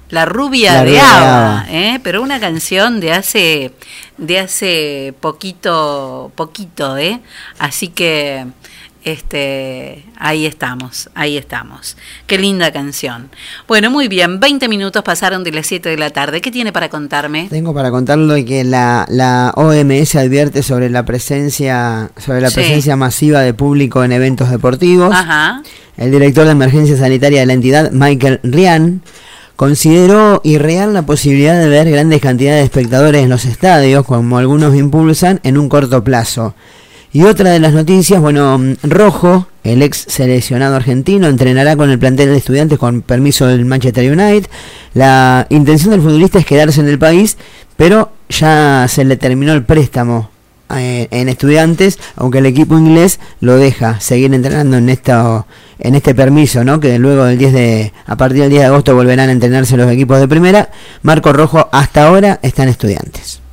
La 0.10 0.24
rubia 0.24 0.76
La 0.76 0.84
de 0.86 1.00
Ava. 1.02 1.66
¿eh? 1.68 2.00
pero 2.02 2.22
una 2.22 2.40
canción 2.40 3.02
de 3.02 3.12
hace 3.12 3.74
de 4.18 4.40
hace 4.40 5.14
poquito 5.20 6.32
poquito, 6.36 6.98
¿eh? 6.98 7.20
Así 7.60 7.90
que 7.90 8.48
este 9.06 10.04
ahí 10.18 10.46
estamos, 10.46 11.10
ahí 11.16 11.38
estamos. 11.38 11.96
Qué 12.28 12.38
linda 12.38 12.72
canción. 12.74 13.30
Bueno, 13.68 13.90
muy 13.90 14.08
bien, 14.08 14.40
20 14.40 14.68
minutos 14.68 15.04
pasaron 15.04 15.44
de 15.44 15.52
las 15.52 15.68
7 15.68 15.88
de 15.90 15.98
la 15.98 16.10
tarde. 16.10 16.42
¿Qué 16.42 16.52
tiene 16.52 16.74
para 16.74 16.90
contarme? 16.90 17.48
Tengo 17.50 17.74
para 17.74 17.92
contarlo 17.92 18.36
que 18.46 18.64
la, 18.64 19.06
la 19.10 19.54
OMS 19.56 20.16
advierte 20.16 20.64
sobre 20.64 20.90
la 20.90 21.06
presencia 21.06 22.10
sobre 22.18 22.42
la 22.42 22.50
Sí. 22.50 22.56
presencia 22.56 22.96
masiva 22.96 23.42
de 23.42 23.54
público 23.54 24.04
en 24.04 24.12
eventos 24.12 24.50
deportivos. 24.50 25.14
Ajá. 25.14 25.62
El 25.98 26.12
director 26.12 26.46
de 26.46 26.52
emergencia 26.52 26.98
sanitaria 26.98 27.40
de 27.40 27.46
la 27.46 27.54
entidad, 27.54 27.92
Michael 27.92 28.40
Ryan, 28.44 29.02
consideró 29.56 30.42
irreal 30.44 30.94
la 30.94 31.04
posibilidad 31.06 31.58
de 31.58 31.70
ver 31.70 31.90
grandes 31.90 32.20
cantidades 32.22 32.60
de 32.60 32.66
espectadores 32.66 33.24
en 33.24 33.30
los 33.30 33.46
estadios, 33.46 34.06
como 34.06 34.38
algunos 34.38 34.76
impulsan, 34.76 35.40
en 35.44 35.58
un 35.58 35.70
corto 35.70 36.04
plazo. 36.04 36.54
Y 37.16 37.24
otra 37.24 37.52
de 37.52 37.62
las 37.62 37.72
noticias, 37.72 38.20
bueno, 38.20 38.60
Rojo, 38.84 39.48
el 39.64 39.82
ex 39.84 40.04
seleccionado 40.10 40.76
argentino, 40.76 41.28
entrenará 41.28 41.78
con 41.78 41.90
el 41.90 41.98
plantel 41.98 42.28
de 42.28 42.36
estudiantes 42.36 42.78
con 42.78 43.04
permiso 43.04 43.48
del 43.48 43.64
Manchester 43.64 44.12
United. 44.12 44.50
La 44.94 45.48
intención 45.50 45.92
del 45.92 46.02
futbolista 46.02 46.40
es 46.40 46.46
quedarse 46.46 46.82
en 46.82 46.90
el 46.90 47.00
país, 47.00 47.38
pero 47.78 48.12
ya 48.28 48.86
se 48.90 49.06
le 49.06 49.16
terminó 49.16 49.54
el 49.54 49.64
préstamo 49.64 50.30
eh, 50.76 51.08
en 51.10 51.30
estudiantes, 51.30 52.00
aunque 52.18 52.40
el 52.40 52.48
equipo 52.48 52.78
inglés 52.78 53.22
lo 53.40 53.56
deja 53.56 54.02
seguir 54.02 54.34
entrenando 54.34 54.76
en 54.76 54.90
esto, 54.90 55.48
en 55.80 55.96
este 55.96 56.14
permiso, 56.16 56.66
¿no? 56.66 56.82
Que 56.82 57.00
luego 57.00 57.24
del 57.24 57.38
10 57.38 57.54
de, 57.54 57.94
a 58.08 58.18
partir 58.18 58.42
del 58.42 58.50
10 58.50 58.60
de 58.64 58.68
agosto 58.68 58.94
volverán 58.94 59.30
a 59.30 59.32
entrenarse 59.32 59.78
los 59.78 59.90
equipos 59.90 60.20
de 60.20 60.28
primera. 60.28 60.70
Marco 61.02 61.32
Rojo 61.32 61.70
hasta 61.72 62.08
ahora 62.08 62.42
está 62.44 62.64
en 62.64 62.70
estudiantes. 62.70 63.45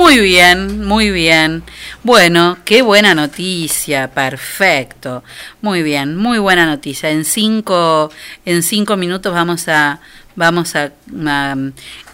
Muy 0.00 0.18
bien, 0.18 0.82
muy 0.82 1.10
bien. 1.10 1.62
Bueno, 2.02 2.56
qué 2.64 2.80
buena 2.80 3.14
noticia, 3.14 4.10
perfecto. 4.10 5.22
Muy 5.60 5.82
bien, 5.82 6.16
muy 6.16 6.38
buena 6.38 6.64
noticia. 6.64 7.10
En 7.10 7.26
cinco, 7.26 8.10
en 8.46 8.62
cinco 8.62 8.96
minutos 8.96 9.34
vamos 9.34 9.68
a, 9.68 10.00
vamos 10.36 10.74
a, 10.76 10.92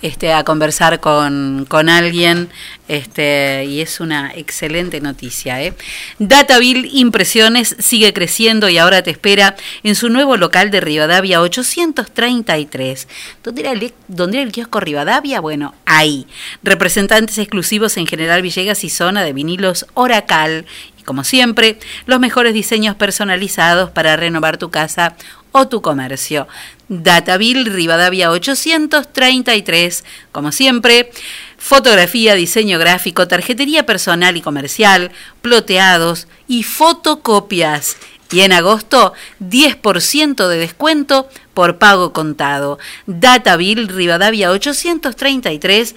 este, 0.02 0.32
a 0.32 0.44
conversar 0.44 1.00
con, 1.00 1.66
con 1.68 1.88
alguien, 1.88 2.48
este, 2.88 3.64
y 3.64 3.80
es 3.80 4.00
una 4.00 4.32
excelente 4.34 5.00
noticia. 5.00 5.62
¿eh? 5.62 5.74
Dataville 6.18 6.88
Impresiones 6.92 7.76
sigue 7.78 8.12
creciendo 8.12 8.68
y 8.68 8.78
ahora 8.78 9.02
te 9.02 9.10
espera 9.10 9.56
en 9.82 9.94
su 9.94 10.08
nuevo 10.08 10.36
local 10.36 10.70
de 10.70 10.80
Rivadavia 10.80 11.40
833. 11.40 13.08
¿Dónde 13.42 13.60
era 13.62 13.74
dónde 14.08 14.38
era 14.38 14.46
el 14.46 14.52
kiosco 14.52 14.80
Rivadavia? 14.80 15.40
Bueno, 15.40 15.74
ahí. 15.84 16.26
Representantes 16.62 17.38
exclusivos 17.38 17.96
en 17.96 18.06
General 18.06 18.42
Villegas 18.42 18.84
y 18.84 18.90
zona 18.90 19.24
de 19.24 19.32
vinilos 19.32 19.86
Oracal. 19.94 20.66
Y 20.98 21.02
como 21.02 21.24
siempre, 21.24 21.78
los 22.06 22.20
mejores 22.20 22.54
diseños 22.54 22.96
personalizados 22.96 23.90
para 23.90 24.16
renovar 24.16 24.58
tu 24.58 24.70
casa 24.70 25.16
o 25.52 25.68
tu 25.68 25.80
comercio. 25.80 26.46
Dataville 26.88 27.70
Rivadavia 27.70 28.30
833, 28.30 30.04
como 30.32 30.52
siempre, 30.52 31.10
fotografía, 31.58 32.34
diseño 32.34 32.78
gráfico, 32.78 33.26
tarjetería 33.26 33.84
personal 33.86 34.36
y 34.36 34.40
comercial, 34.40 35.10
ploteados 35.42 36.28
y 36.46 36.62
fotocopias. 36.62 37.96
Y 38.30 38.40
en 38.40 38.52
agosto, 38.52 39.14
10% 39.40 40.48
de 40.48 40.58
descuento 40.58 41.28
por 41.54 41.78
pago 41.78 42.12
contado. 42.12 42.78
Dataville 43.06 43.86
Rivadavia 43.86 44.50
833, 44.50 45.94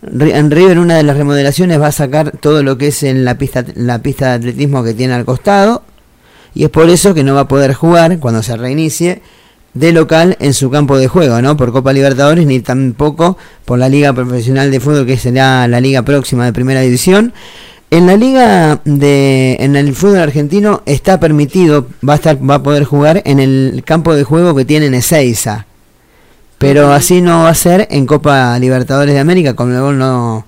En 0.03 0.51
River 0.51 0.77
una 0.77 0.97
de 0.97 1.03
las 1.03 1.17
remodelaciones 1.17 1.81
va 1.81 1.87
a 1.87 1.91
sacar 1.91 2.37
todo 2.37 2.61
lo 2.61 2.77
que 2.77 2.89
es 2.89 3.01
en 3.01 3.25
la 3.25 3.39
pista, 3.39 3.65
la 3.73 4.03
pista 4.03 4.27
de 4.27 4.33
atletismo 4.33 4.83
que 4.83 4.93
tiene 4.93 5.15
al 5.15 5.25
costado 5.25 5.81
y 6.53 6.63
es 6.63 6.69
por 6.69 6.87
eso 6.89 7.13
que 7.13 7.23
no 7.23 7.33
va 7.33 7.41
a 7.41 7.47
poder 7.47 7.73
jugar 7.73 8.19
cuando 8.19 8.43
se 8.43 8.55
reinicie 8.55 9.21
de 9.73 9.91
local 9.91 10.37
en 10.39 10.53
su 10.53 10.69
campo 10.69 10.97
de 10.97 11.07
juego, 11.07 11.41
¿no? 11.41 11.57
Por 11.57 11.71
Copa 11.71 11.93
Libertadores 11.93 12.45
ni 12.45 12.59
tampoco 12.59 13.37
por 13.65 13.79
la 13.79 13.89
Liga 13.89 14.13
Profesional 14.13 14.71
de 14.71 14.79
Fútbol 14.79 15.05
que 15.05 15.17
será 15.17 15.67
la 15.67 15.79
liga 15.79 16.01
próxima 16.03 16.45
de 16.45 16.53
Primera 16.53 16.81
División. 16.81 17.33
En 17.91 18.05
la 18.05 18.17
liga 18.17 18.81
de 18.85 19.57
en 19.59 19.75
el 19.75 19.95
fútbol 19.95 20.19
argentino 20.19 20.83
está 20.85 21.19
permitido, 21.19 21.87
va 22.07 22.13
a 22.13 22.15
estar 22.17 22.37
va 22.37 22.55
a 22.55 22.63
poder 22.63 22.83
jugar 22.83 23.23
en 23.25 23.39
el 23.39 23.81
campo 23.85 24.13
de 24.13 24.23
juego 24.23 24.55
que 24.55 24.65
tiene 24.65 24.87
en 24.87 24.93
Ezeiza. 24.93 25.65
Pero 26.59 26.91
así 26.91 27.21
no 27.21 27.43
va 27.43 27.49
a 27.49 27.55
ser 27.55 27.87
en 27.89 28.05
Copa 28.05 28.59
Libertadores 28.59 29.13
de 29.13 29.19
América, 29.19 29.55
como 29.55 29.91
no 29.91 30.45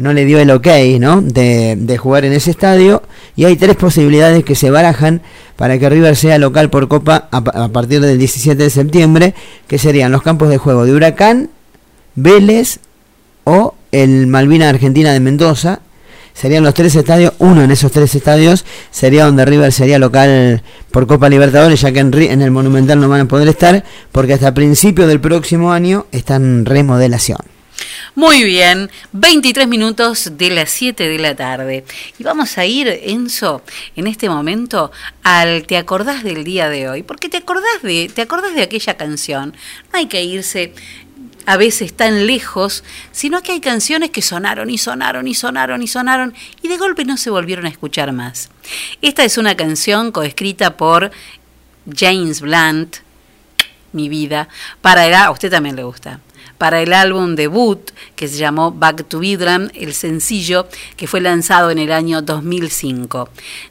no 0.00 0.12
le 0.12 0.24
dio 0.24 0.38
el 0.40 0.50
ok, 0.50 0.66
¿no? 0.98 1.20
De, 1.20 1.76
de 1.78 1.98
jugar 1.98 2.24
en 2.24 2.32
ese 2.32 2.50
estadio 2.50 3.02
y 3.36 3.44
hay 3.44 3.56
tres 3.56 3.76
posibilidades 3.76 4.44
que 4.44 4.54
se 4.54 4.70
barajan 4.70 5.20
para 5.56 5.78
que 5.78 5.88
River 5.90 6.16
sea 6.16 6.38
local 6.38 6.70
por 6.70 6.88
Copa 6.88 7.28
a, 7.30 7.44
pa- 7.44 7.64
a 7.64 7.68
partir 7.68 8.00
del 8.00 8.18
17 8.18 8.62
de 8.62 8.70
septiembre, 8.70 9.34
que 9.68 9.78
serían 9.78 10.10
los 10.10 10.22
campos 10.22 10.48
de 10.48 10.56
juego 10.58 10.84
de 10.86 10.94
Huracán, 10.94 11.50
Vélez 12.14 12.78
o 13.44 13.74
el 13.92 14.26
Malvina 14.26 14.68
Argentina 14.68 15.12
de 15.12 15.20
Mendoza. 15.20 15.80
Serían 16.32 16.64
los 16.64 16.74
tres 16.74 16.94
estadios, 16.94 17.34
uno 17.38 17.62
en 17.62 17.70
esos 17.70 17.90
tres 17.92 18.14
estadios 18.14 18.64
sería 18.90 19.26
donde 19.26 19.44
River 19.44 19.72
sería 19.72 19.98
local 19.98 20.62
por 20.90 21.06
Copa 21.06 21.28
Libertadores, 21.28 21.80
ya 21.80 21.92
que 21.92 21.98
en, 21.98 22.14
en 22.14 22.40
el 22.40 22.50
Monumental 22.50 22.98
no 23.00 23.08
van 23.08 23.22
a 23.22 23.24
poder 23.28 23.48
estar, 23.48 23.84
porque 24.12 24.34
hasta 24.34 24.54
principios 24.54 25.08
del 25.08 25.20
próximo 25.20 25.72
año 25.72 26.06
están 26.12 26.42
en 26.44 26.64
remodelación. 26.66 27.38
Muy 28.14 28.44
bien, 28.44 28.90
23 29.12 29.68
minutos 29.68 30.32
de 30.36 30.50
las 30.50 30.70
7 30.70 31.08
de 31.08 31.18
la 31.18 31.34
tarde. 31.34 31.84
Y 32.18 32.22
vamos 32.22 32.58
a 32.58 32.64
ir, 32.64 32.88
Enzo, 32.88 33.62
en 33.96 34.06
este 34.06 34.28
momento 34.28 34.90
al 35.22 35.66
¿Te 35.66 35.76
acordás 35.76 36.22
del 36.22 36.44
día 36.44 36.68
de 36.68 36.88
hoy? 36.88 37.02
Porque 37.02 37.28
te 37.28 37.36
acordás 37.36 37.82
de, 37.82 38.10
te 38.12 38.22
acordás 38.22 38.54
de 38.54 38.62
aquella 38.62 38.96
canción. 38.96 39.54
No 39.92 39.98
hay 39.98 40.06
que 40.06 40.22
irse 40.22 40.74
a 41.46 41.56
veces 41.56 41.94
tan 41.94 42.26
lejos, 42.26 42.84
sino 43.12 43.42
que 43.42 43.52
hay 43.52 43.60
canciones 43.60 44.10
que 44.10 44.22
sonaron 44.22 44.70
y 44.70 44.78
sonaron 44.78 45.26
y 45.26 45.34
sonaron 45.34 45.82
y 45.82 45.86
sonaron 45.86 46.34
y 46.62 46.68
de 46.68 46.76
golpe 46.76 47.04
no 47.04 47.16
se 47.16 47.30
volvieron 47.30 47.66
a 47.66 47.70
escuchar 47.70 48.12
más. 48.12 48.50
Esta 49.02 49.24
es 49.24 49.38
una 49.38 49.56
canción 49.56 50.12
coescrita 50.12 50.76
por 50.76 51.10
James 51.92 52.40
Blunt, 52.40 52.96
mi 53.92 54.08
vida, 54.08 54.48
para 54.80 55.06
el, 55.06 55.14
a 55.14 55.30
usted 55.30 55.50
también 55.50 55.76
le 55.76 55.82
gusta, 55.82 56.20
para 56.58 56.82
el 56.82 56.92
álbum 56.92 57.36
debut 57.36 57.90
que 58.16 58.28
se 58.28 58.36
llamó 58.36 58.70
Back 58.72 59.08
to 59.08 59.20
Bedlam, 59.20 59.70
el 59.74 59.94
sencillo 59.94 60.68
que 60.96 61.06
fue 61.06 61.20
lanzado 61.20 61.70
en 61.70 61.78
el 61.78 61.92
año 61.92 62.22
2005. 62.22 63.28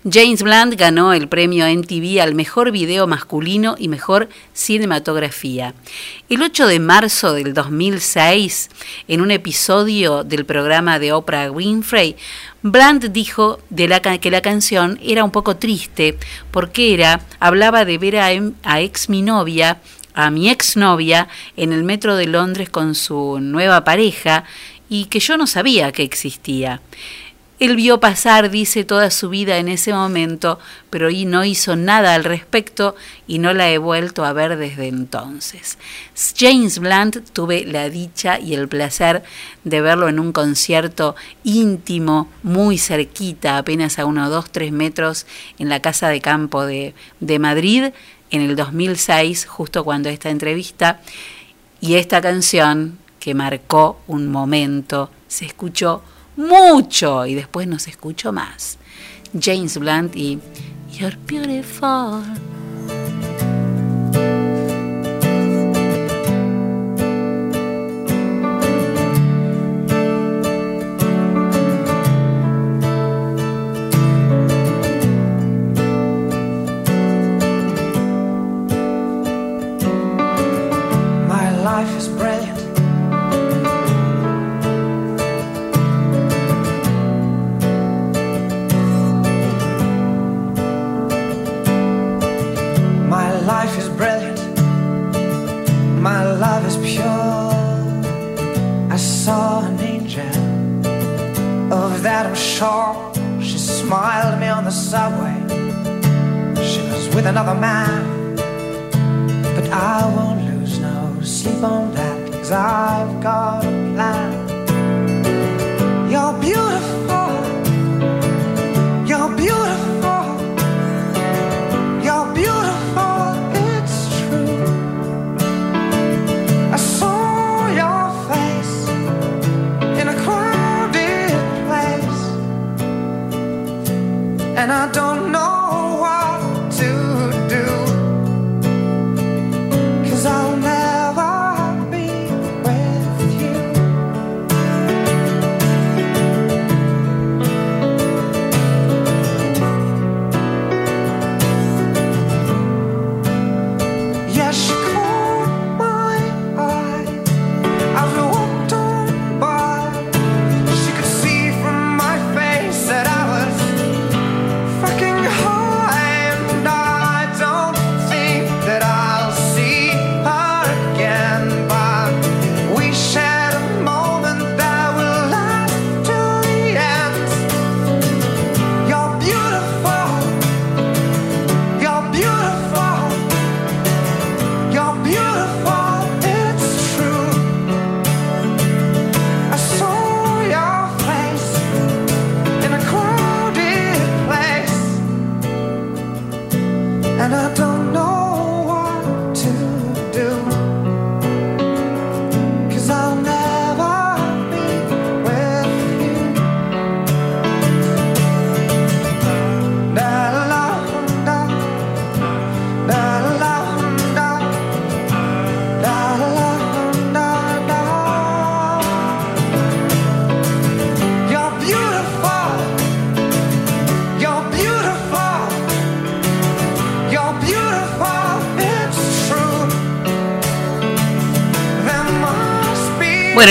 James 0.10 0.42
Blunt 0.42 0.76
ganó 0.76 1.14
el 1.14 1.28
premio 1.28 1.66
MTV 1.68 2.22
al 2.22 2.36
mejor 2.36 2.72
video 2.72 3.08
masculino 3.08 3.76
y 3.78 3.88
mejor 3.88 4.30
cinematografía. 4.54 5.74
El 6.30 6.42
8 6.42 6.68
de 6.68 6.80
marzo 6.80 7.34
del 7.34 7.54
2006, 7.54 8.70
en 9.08 9.22
un 9.22 9.32
episodio 9.32 10.24
del 10.24 10.46
programa 10.46 11.00
de 11.00 11.12
Oprah 11.12 11.52
Winfrey, 11.52 12.16
Blunt 12.62 13.06
dijo 13.06 13.60
que 13.74 14.32
la 14.32 14.42
canción 14.42 15.00
era 15.02 15.24
un 15.24 15.32
poco 15.32 15.56
triste 15.56 16.18
porque 16.52 16.94
era, 16.94 17.22
hablaba 17.40 17.86
de 17.86 17.98
ver 17.98 18.18
a 18.18 18.82
ex 18.82 19.10
mi 19.10 19.22
novia, 19.22 19.80
a 20.20 20.32
mi 20.32 20.50
exnovia, 20.50 21.30
en 21.56 21.72
el 21.72 21.84
metro 21.84 22.18
de 22.18 22.28
Londres 22.28 22.70
con 22.70 22.94
su 22.94 23.40
nueva 23.40 23.86
pareja 23.86 24.44
y 24.90 25.06
que 25.06 25.22
yo 25.22 25.38
no 25.38 25.48
sabía 25.48 25.94
que 25.94 26.04
existía. 26.04 26.82
Él 27.60 27.76
vio 27.76 28.00
pasar, 28.00 28.50
dice, 28.50 28.86
toda 28.86 29.12
su 29.12 29.30
vida 29.30 29.58
en 29.58 29.68
ese 29.68 29.94
momento, 29.94 30.60
pero 30.90 31.10
no 31.10 31.44
hizo 31.44 31.76
nada 31.76 32.14
al 32.14 32.24
respecto 32.24 32.96
y 33.28 33.40
no 33.40 33.54
la 33.54 33.70
he 33.70 33.78
vuelto 33.78 34.24
a 34.24 34.32
ver 34.32 34.58
desde 34.58 34.88
entonces. 34.88 35.78
James 36.38 36.80
Blunt 36.80 37.18
tuve 37.34 37.66
la 37.66 37.90
dicha 37.90 38.40
y 38.40 38.54
el 38.54 38.70
placer 38.70 39.24
de 39.66 39.82
verlo 39.82 40.08
en 40.08 40.20
un 40.20 40.32
concierto 40.32 41.18
íntimo, 41.44 42.30
muy 42.44 42.78
cerquita, 42.78 43.58
apenas 43.58 44.00
a 44.00 44.06
unos 44.06 44.30
2, 44.30 44.52
3 44.52 44.72
metros, 44.72 45.26
en 45.60 45.68
la 45.68 45.82
Casa 45.82 46.08
de 46.08 46.22
Campo 46.22 46.66
de, 46.66 46.94
de 47.20 47.40
Madrid, 47.40 47.92
en 48.32 48.42
el 48.42 48.56
2006, 48.56 49.46
justo 49.46 49.84
cuando 49.84 50.10
esta 50.10 50.30
entrevista, 50.30 51.02
y 51.82 51.96
esta 51.96 52.22
canción 52.22 52.98
que 53.20 53.34
marcó 53.34 54.00
un 54.08 54.28
momento, 54.28 55.10
se 55.28 55.46
escuchó 55.46 56.02
mucho 56.36 57.26
y 57.26 57.36
después 57.36 57.68
no 57.68 57.80
se 57.80 57.92
escuchó 57.92 58.32
más. 58.32 58.78
James 59.40 59.78
Blunt 59.78 60.16
y 60.16 60.40
You're 60.92 61.18
Beautiful. 61.28 62.24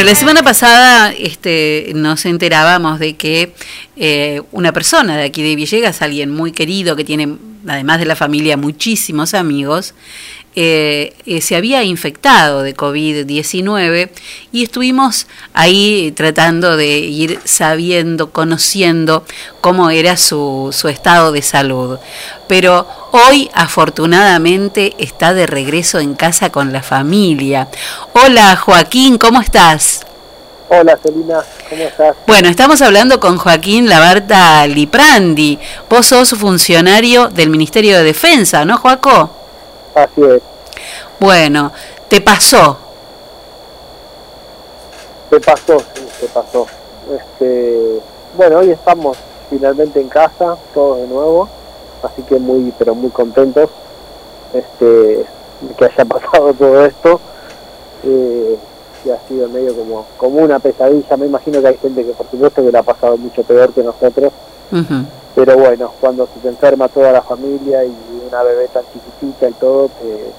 La 0.09 0.15
semana 0.15 0.43
pasada 0.43 1.13
este, 1.13 1.93
nos 1.95 2.25
enterábamos 2.25 2.99
de 2.99 3.17
que 3.17 3.53
eh, 3.97 4.41
una 4.53 4.73
persona 4.73 5.19
de 5.19 5.25
aquí 5.25 5.43
de 5.43 5.55
Villegas, 5.55 6.01
alguien 6.01 6.31
muy 6.31 6.51
querido 6.51 6.97
que 6.97 7.05
tiene, 7.05 7.37
además 7.67 7.99
de 7.99 8.07
la 8.07 8.17
familia, 8.17 8.57
muchísimos 8.57 9.35
amigos, 9.35 9.95
eh, 10.61 11.15
eh, 11.25 11.41
se 11.41 11.55
había 11.55 11.85
infectado 11.85 12.65
de 12.65 12.75
COVID-19 12.75 14.11
y 14.51 14.65
estuvimos 14.65 15.29
ahí 15.55 16.13
tratando 16.17 16.77
de 16.77 16.99
ir 16.99 17.39
sabiendo, 17.45 18.33
conociendo 18.33 19.23
cómo 19.61 19.91
era 19.91 20.17
su, 20.17 20.71
su 20.73 20.89
estado 20.89 21.31
de 21.31 21.43
salud. 21.43 22.01
Pero 22.49 22.89
hoy 23.13 23.49
afortunadamente 23.55 24.97
está 24.99 25.33
de 25.33 25.47
regreso 25.47 26.01
en 26.01 26.15
casa 26.15 26.51
con 26.51 26.73
la 26.73 26.83
familia. 26.83 27.69
Hola 28.15 28.57
Joaquín, 28.57 29.17
¿cómo 29.17 29.41
estás? 29.41 30.05
Hola 30.71 30.99
Celina, 31.01 31.39
¿cómo 31.71 31.85
estás? 31.85 32.17
Bueno, 32.27 32.49
estamos 32.49 32.83
hablando 32.83 33.21
con 33.21 33.37
Joaquín 33.37 33.89
Labarta 33.89 34.67
Liprandi. 34.67 35.57
Vos 35.89 36.07
sos 36.07 36.31
funcionario 36.31 37.29
del 37.29 37.49
Ministerio 37.49 37.97
de 37.97 38.03
Defensa, 38.03 38.65
¿no, 38.65 38.77
Joaco? 38.77 39.39
Así 39.95 40.23
es, 40.23 40.43
Bueno, 41.19 41.73
te 42.09 42.21
pasó. 42.21 42.79
te 45.31 45.41
pasó, 45.41 45.79
sí, 45.95 46.07
te 46.21 46.27
pasó. 46.29 46.67
Este, 47.15 48.01
bueno, 48.37 48.59
hoy 48.59 48.71
estamos 48.71 49.19
finalmente 49.51 50.01
en 50.01 50.09
casa, 50.09 50.57
todos 50.73 50.99
de 50.99 51.07
nuevo, 51.07 51.49
así 52.03 52.23
que 52.23 52.39
muy, 52.39 52.73
pero 52.79 52.95
muy 52.95 53.11
contentos 53.11 53.71
este, 54.55 55.27
que 55.77 55.85
haya 55.85 56.05
pasado 56.09 56.55
todo 56.55 56.87
esto. 56.87 57.21
Eh, 58.05 58.59
que 59.03 59.13
ha 59.13 59.19
sido 59.29 59.49
medio 59.49 59.75
como, 59.75 60.07
como 60.17 60.41
una 60.41 60.59
pesadilla. 60.59 61.17
Me 61.17 61.27
imagino 61.27 61.61
que 61.61 61.69
hay 61.69 61.77
gente 61.79 62.05
que, 62.05 62.13
por 62.13 62.29
supuesto, 62.31 62.65
que 62.65 62.73
la 62.73 62.81
ha 62.81 62.83
pasado 62.83 63.17
mucho 63.17 63.43
peor 63.43 63.73
que 63.73 63.83
nosotros. 63.83 64.33
Pero 65.35 65.57
bueno, 65.57 65.93
cuando 66.01 66.27
se 66.35 66.41
te 66.41 66.49
enferma 66.49 66.89
toda 66.89 67.13
la 67.13 67.23
familia 67.23 67.85
y 67.85 67.95
una 68.29 68.43
bebé 68.43 68.69
tan 68.69 68.85
chiquitita 68.93 69.49
y 69.49 69.53
todo, 69.55 69.89
te, 69.89 70.33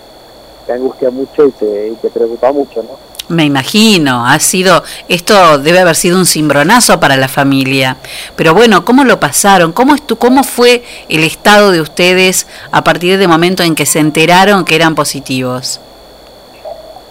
te 0.65 0.73
angustia 0.73 1.09
mucho 1.09 1.45
y 1.45 1.51
te, 1.51 1.89
y 1.89 1.95
te 1.95 2.09
preocupa 2.09 2.51
mucho, 2.51 2.83
¿no? 2.83 3.09
Me 3.29 3.45
imagino, 3.45 4.25
ha 4.25 4.39
sido, 4.39 4.81
esto 5.07 5.59
debe 5.59 5.79
haber 5.79 5.95
sido 5.95 6.17
un 6.17 6.25
cimbronazo 6.25 6.99
para 6.99 7.15
la 7.15 7.27
familia. 7.27 7.97
Pero 8.35 8.55
bueno, 8.55 8.83
¿cómo 8.83 9.03
lo 9.03 9.19
pasaron? 9.19 9.71
¿Cómo, 9.71 9.93
estu 9.93 10.17
¿Cómo 10.17 10.43
fue 10.43 10.83
el 11.09 11.23
estado 11.23 11.71
de 11.71 11.79
ustedes 11.79 12.47
a 12.71 12.83
partir 12.83 13.19
del 13.19 13.27
momento 13.27 13.61
en 13.61 13.75
que 13.75 13.85
se 13.85 13.99
enteraron 13.99 14.65
que 14.65 14.75
eran 14.75 14.95
positivos? 14.95 15.79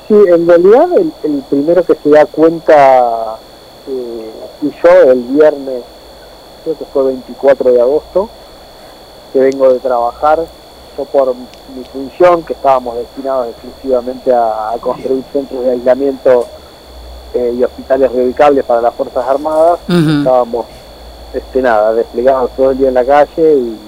Sí, 0.08 0.14
en 0.14 0.48
realidad 0.48 0.88
el, 0.96 1.12
el 1.22 1.42
primero 1.48 1.84
que 1.84 1.94
se 2.02 2.10
da 2.10 2.26
cuenta 2.26 3.36
eh, 3.88 4.30
y 4.62 4.70
yo 4.82 5.12
el 5.12 5.20
viernes 5.20 5.82
creo 6.64 6.78
que 6.78 6.84
fue 6.86 7.04
24 7.04 7.72
de 7.72 7.80
agosto, 7.80 8.28
que 9.32 9.38
vengo 9.38 9.72
de 9.72 9.78
trabajar, 9.78 10.44
yo 10.98 11.04
por 11.04 11.34
mi 11.34 11.84
función, 11.92 12.42
que 12.42 12.52
estábamos 12.54 12.96
destinados 12.96 13.48
exclusivamente 13.48 14.32
a, 14.34 14.72
a 14.72 14.78
construir 14.78 15.22
centros 15.32 15.64
de 15.64 15.70
aislamiento 15.70 16.46
eh, 17.34 17.54
y 17.56 17.62
hospitales 17.64 18.10
reubicables 18.12 18.64
para 18.64 18.80
las 18.82 18.94
Fuerzas 18.94 19.24
Armadas, 19.26 19.78
Ujú. 19.88 20.18
estábamos, 20.18 20.66
este 21.32 21.62
nada, 21.62 21.92
desplegados 21.94 22.50
todo 22.56 22.72
el 22.72 22.78
día 22.78 22.88
en 22.88 22.94
la 22.94 23.04
calle 23.04 23.54
y 23.54 23.78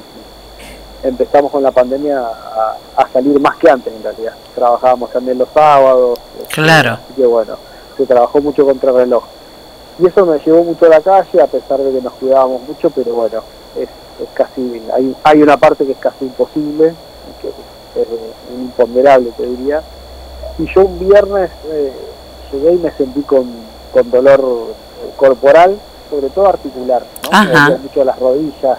empezamos 1.03 1.51
con 1.51 1.63
la 1.63 1.71
pandemia 1.73 2.21
a, 2.21 2.77
a 2.97 3.09
salir 3.13 3.41
más 3.41 3.57
que 3.57 3.71
antes 3.71 3.93
en 3.93 4.03
realidad. 4.03 4.35
Trabajábamos 4.55 5.11
también 5.11 5.39
los 5.39 5.49
sábados. 5.53 6.19
este, 6.41 6.55
Claro. 6.55 6.93
Así 6.93 7.15
que 7.17 7.27
bueno, 7.27 7.57
se 7.97 8.07
trabajó 8.07 8.41
mucho 8.41 8.65
contra 8.65 8.93
reloj. 8.93 9.25
Y 9.99 10.07
eso 10.07 10.25
nos 10.25 10.45
llevó 10.47 10.63
mucho 10.65 10.87
a 10.87 10.89
la 10.91 11.01
calle, 11.01 11.43
a 11.43 11.47
pesar 11.47 11.79
de 11.79 11.93
que 11.93 12.03
nos 12.03 12.13
cuidábamos 12.15 12.63
mucho, 12.69 12.89
pero 12.91 13.13
bueno, 13.15 13.43
es, 13.77 13.89
es 14.23 14.29
casi, 14.35 14.83
hay, 14.93 15.17
hay 15.23 15.43
una 15.43 15.57
parte 15.57 15.85
que 15.87 15.93
es 15.93 15.99
casi 15.99 16.25
imposible, 16.25 16.95
que 17.41 17.49
es 18.01 18.07
un 18.55 18.63
imponderable, 18.63 19.31
te 19.37 19.47
diría. 19.47 19.83
Y 20.59 20.67
yo 20.75 20.85
un 20.85 20.99
viernes 20.99 21.51
eh, 21.71 21.93
llegué 22.53 22.75
y 22.75 22.79
me 22.79 22.91
sentí 22.93 23.23
con, 23.23 23.51
con 23.93 24.11
dolor 24.11 24.41
eh, 24.41 25.11
corporal, 25.17 25.79
sobre 26.11 26.29
todo 26.31 26.49
articular, 26.49 27.05
¿no? 27.25 27.31
Me 27.45 27.47
dolían 27.47 27.83
mucho 27.83 28.05
las 28.05 28.19
rodillas, 28.19 28.79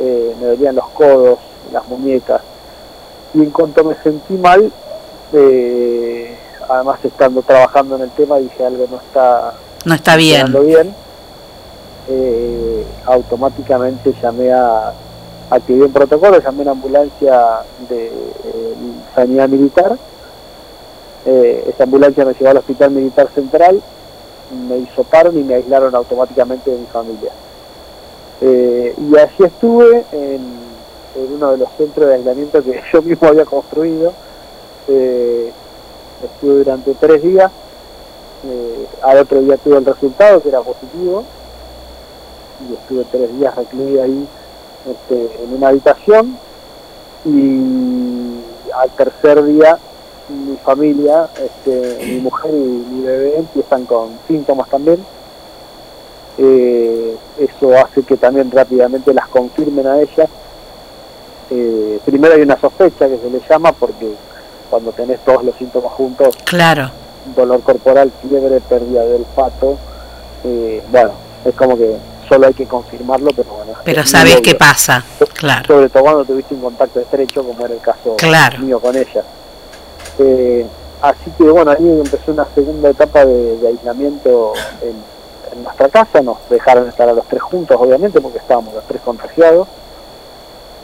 eh, 0.00 0.34
me 0.40 0.46
dolían 0.46 0.74
los 0.74 0.88
codos, 0.88 1.38
las 1.72 1.86
muñecas. 1.88 2.40
Y 3.34 3.38
en 3.38 3.50
cuanto 3.50 3.84
me 3.84 3.94
sentí 4.02 4.34
mal, 4.34 4.72
eh, 5.32 6.36
además 6.68 6.98
estando 7.04 7.42
trabajando 7.42 7.96
en 7.96 8.02
el 8.02 8.10
tema, 8.10 8.38
dije 8.38 8.64
algo 8.64 8.86
no 8.90 8.96
está, 8.96 9.54
No 10.52 10.58
está 10.58 10.66
bien. 10.66 10.94
Eh, 12.08 12.86
automáticamente 13.04 14.14
llamé 14.22 14.52
a, 14.52 14.92
activé 15.50 15.86
un 15.86 15.92
protocolo, 15.92 16.40
llamé 16.40 16.60
a 16.60 16.62
una 16.62 16.70
ambulancia 16.72 17.62
de 17.88 18.06
eh, 18.06 18.74
sanidad 19.14 19.48
militar. 19.48 19.96
Eh, 21.24 21.64
esa 21.68 21.82
ambulancia 21.82 22.24
me 22.24 22.34
llevó 22.34 22.50
al 22.50 22.58
Hospital 22.58 22.92
Militar 22.92 23.28
Central, 23.34 23.82
me 24.68 24.78
hizo 24.78 25.02
paro 25.02 25.32
y 25.32 25.42
me 25.42 25.54
aislaron 25.54 25.92
automáticamente 25.96 26.70
de 26.70 26.78
mi 26.78 26.86
familia. 26.86 27.32
Y 28.40 29.16
así 29.16 29.42
estuve 29.42 30.04
en, 30.12 30.40
en 31.16 31.32
uno 31.34 31.52
de 31.52 31.58
los 31.58 31.68
centros 31.76 32.08
de 32.08 32.14
aislamiento 32.14 32.62
que 32.62 32.80
yo 32.92 33.02
mismo 33.02 33.26
había 33.26 33.44
construido. 33.44 34.12
Estuve 34.86 36.58
durante 36.58 36.94
tres 36.94 37.22
días. 37.22 37.50
Al 39.02 39.18
otro 39.18 39.40
día 39.40 39.56
tuve 39.56 39.78
el 39.78 39.84
resultado, 39.84 40.40
que 40.40 40.50
era 40.50 40.60
positivo. 40.60 41.24
Y 42.68 42.74
estuve 42.74 43.04
tres 43.10 43.38
días 43.38 43.54
recluido 43.54 44.02
ahí 44.02 44.26
este, 44.90 45.44
en 45.44 45.54
una 45.54 45.68
habitación. 45.68 46.36
Y 47.24 48.40
al 48.74 48.90
tercer 48.96 49.44
día 49.44 49.78
mi 50.28 50.56
familia, 50.56 51.28
este, 51.40 52.04
mi 52.06 52.18
mujer 52.20 52.50
y 52.52 52.56
mi 52.90 53.02
bebé 53.04 53.38
empiezan 53.38 53.84
con 53.84 54.10
síntomas 54.26 54.68
también. 54.68 55.04
Eh, 56.38 57.16
eso 57.38 57.72
hace 57.78 58.02
que 58.02 58.16
también 58.16 58.50
rápidamente 58.50 59.12
las 59.14 59.28
confirmen 59.28 59.86
a 59.86 60.00
ellas. 60.00 60.28
Eh, 61.50 62.00
primero 62.04 62.34
hay 62.34 62.42
una 62.42 62.58
sospecha 62.60 63.08
que 63.08 63.18
se 63.18 63.30
le 63.30 63.40
llama 63.48 63.72
porque 63.72 64.12
cuando 64.68 64.90
tenés 64.92 65.20
todos 65.20 65.44
los 65.44 65.54
síntomas 65.56 65.92
juntos, 65.92 66.36
Claro. 66.44 66.90
dolor 67.36 67.60
corporal, 67.62 68.10
fiebre, 68.20 68.60
pérdida 68.68 69.02
del 69.04 69.22
olfato, 69.22 69.76
eh, 70.44 70.82
bueno, 70.90 71.12
es 71.44 71.54
como 71.54 71.76
que 71.76 71.96
solo 72.28 72.46
hay 72.46 72.54
que 72.54 72.66
confirmarlo, 72.66 73.30
pero 73.34 73.48
bueno. 73.50 73.72
Pero 73.84 74.04
sabes 74.06 74.40
qué 74.42 74.54
pasa. 74.54 75.04
Claro. 75.34 75.66
Sobre 75.66 75.88
todo 75.88 76.02
cuando 76.02 76.24
tuviste 76.24 76.54
un 76.54 76.60
contacto 76.62 77.00
estrecho, 77.00 77.42
como 77.44 77.64
era 77.64 77.74
el 77.74 77.80
caso 77.80 78.16
Claro. 78.16 78.58
mío 78.58 78.80
con 78.80 78.96
ella. 78.96 79.22
Eh, 80.18 80.66
así 81.02 81.30
que 81.36 81.44
bueno, 81.44 81.70
ahí 81.70 81.78
empezó 82.04 82.32
una 82.32 82.46
segunda 82.54 82.90
etapa 82.90 83.24
de, 83.24 83.58
de 83.58 83.68
aislamiento 83.68 84.52
en, 84.82 85.56
en 85.56 85.62
nuestra 85.64 85.88
casa. 85.88 86.20
Nos 86.22 86.38
dejaron 86.50 86.88
estar 86.88 87.08
a 87.08 87.12
los 87.12 87.26
tres 87.26 87.42
juntos, 87.42 87.76
obviamente, 87.80 88.20
porque 88.20 88.38
estábamos 88.38 88.74
los 88.74 88.84
tres 88.86 89.00
contagiados. 89.02 89.68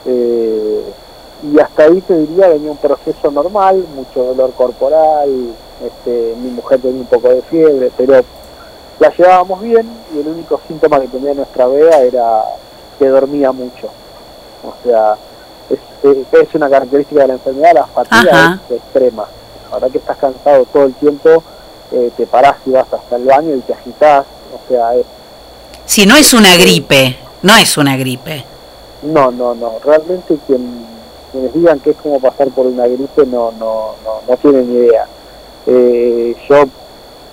Eh, 0.05 0.83
y 1.51 1.59
hasta 1.59 1.83
ahí 1.83 1.99
te 2.01 2.17
diría 2.17 2.47
venía 2.47 2.71
un 2.71 2.77
proceso 2.77 3.29
normal, 3.31 3.85
mucho 3.95 4.23
dolor 4.23 4.51
corporal, 4.53 5.29
este, 5.85 6.35
mi 6.41 6.49
mujer 6.51 6.79
tenía 6.81 7.01
un 7.01 7.07
poco 7.07 7.27
de 7.29 7.41
fiebre, 7.43 7.91
pero 7.97 8.23
la 8.99 9.09
llevábamos 9.15 9.61
bien 9.61 9.89
y 10.15 10.19
el 10.19 10.27
único 10.27 10.59
síntoma 10.67 10.99
que 11.01 11.07
tenía 11.07 11.33
nuestra 11.33 11.67
beba 11.67 11.97
era 11.97 12.43
que 12.99 13.07
dormía 13.07 13.51
mucho. 13.51 13.87
O 14.63 14.73
sea, 14.83 15.15
es, 15.69 15.79
es- 16.41 16.55
una 16.55 16.69
característica 16.69 17.21
de 17.21 17.27
la 17.29 17.33
enfermedad, 17.33 17.73
la 17.73 17.85
fatiga 17.87 18.21
Ajá. 18.45 18.59
es 18.69 18.77
extrema. 18.77 19.25
Ahora 19.71 19.89
que 19.89 19.97
estás 19.97 20.17
cansado 20.17 20.65
todo 20.71 20.83
el 20.85 20.93
tiempo, 20.93 21.43
eh, 21.91 22.11
te 22.15 22.25
parás 22.27 22.55
y 22.65 22.71
vas 22.71 22.85
hasta 22.93 23.15
el 23.15 23.23
baño 23.25 23.55
y 23.55 23.59
te 23.61 23.73
agitás. 23.73 24.25
O 24.53 24.69
sea, 24.69 24.95
es, 24.95 25.05
Si 25.85 26.05
no 26.05 26.15
es 26.15 26.33
una 26.33 26.55
gripe, 26.57 27.17
no 27.41 27.55
es 27.55 27.77
una 27.77 27.97
gripe. 27.97 28.45
no, 29.01 29.31
no, 29.31 29.55
no. 29.55 29.73
Realmente 29.83 30.37
quien, 30.47 30.85
quienes 31.31 31.53
digan 31.53 31.79
que 31.79 31.89
es 31.91 31.97
como 31.97 32.19
pasar 32.19 32.49
por 32.49 32.67
una 32.67 32.85
gripe 32.87 33.25
no, 33.25 33.51
no, 33.53 33.95
no, 34.05 34.21
no 34.29 34.37
tienen 34.37 34.71
idea. 34.71 35.05
Eh, 35.65 36.35
yo 36.47 36.65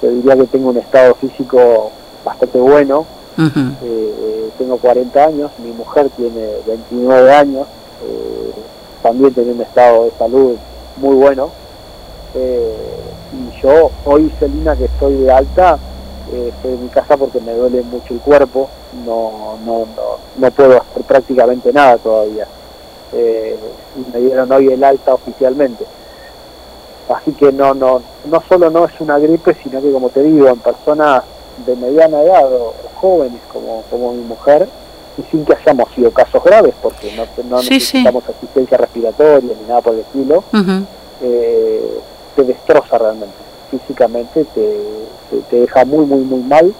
te 0.00 0.08
diría 0.08 0.36
que 0.36 0.46
tengo 0.46 0.70
un 0.70 0.78
estado 0.78 1.14
físico 1.14 1.90
bastante 2.24 2.58
bueno. 2.58 3.06
Eh, 3.82 4.50
tengo 4.58 4.76
40 4.76 5.24
años, 5.24 5.50
mi 5.58 5.72
mujer 5.72 6.10
tiene 6.16 6.56
29 6.66 7.32
años, 7.32 7.66
eh, 8.04 8.52
también 9.02 9.32
tiene 9.32 9.52
un 9.52 9.60
estado 9.62 10.04
de 10.04 10.10
salud 10.18 10.56
muy 10.96 11.14
bueno. 11.14 11.50
Eh, 12.34 12.74
y 13.32 13.62
yo 13.62 13.90
hoy, 14.04 14.30
Celina, 14.38 14.76
que 14.76 14.84
estoy 14.84 15.14
de 15.14 15.32
alta, 15.32 15.78
estoy 16.32 16.74
en 16.74 16.82
mi 16.82 16.88
casa 16.88 17.16
porque 17.16 17.40
me 17.40 17.54
duele 17.54 17.82
mucho 17.82 18.14
el 18.14 18.20
cuerpo, 18.20 18.68
no, 19.06 19.58
no, 19.64 19.86
no, 19.96 20.16
no 20.36 20.50
puedo 20.50 20.76
hacer 20.76 21.02
prácticamente 21.02 21.72
nada 21.72 21.96
todavía. 21.98 22.46
Y 23.12 24.12
me 24.12 24.20
dieron 24.20 24.52
hoy 24.52 24.68
el 24.68 24.84
alta 24.84 25.14
oficialmente. 25.14 25.84
Así 27.14 27.32
que 27.32 27.50
no, 27.52 27.74
no, 27.74 28.02
no 28.26 28.42
solo 28.48 28.70
no 28.70 28.84
es 28.84 28.92
una 29.00 29.18
gripe, 29.18 29.54
sino 29.62 29.82
que 29.82 29.90
como 29.90 30.08
te 30.10 30.22
digo, 30.22 30.48
en 30.48 30.58
personas 30.58 31.24
de 31.66 31.74
mediana 31.76 32.22
edad 32.22 32.52
o 32.52 32.72
jóvenes 33.00 33.40
como, 33.52 33.82
como 33.90 34.12
mi 34.12 34.22
mujer, 34.22 34.68
y 35.18 35.22
sin 35.30 35.44
que 35.44 35.54
hayamos 35.54 35.90
sido 35.94 36.10
casos 36.12 36.42
graves, 36.44 36.74
porque 36.80 37.12
no, 37.16 37.26
no 37.48 37.58
Sí, 37.58 37.68
sí. 37.80 37.98
necesitamos 37.98 38.24
asistencia 38.28 38.76
respiratoria 38.78 39.54
ni 39.60 39.68
nada 39.68 39.80
por 39.80 39.94
el 39.94 40.00
estilo, 40.00 40.44
eh, 41.22 41.98
te 42.36 42.44
destroza 42.44 42.96
realmente. 42.96 43.34
Físicamente 43.70 44.44
te, 44.54 44.80
te, 45.30 45.36
te 45.50 45.56
deja 45.60 45.84
muy, 45.84 46.06
muy, 46.06 46.20
muy 46.20 46.40
mal 46.42 46.72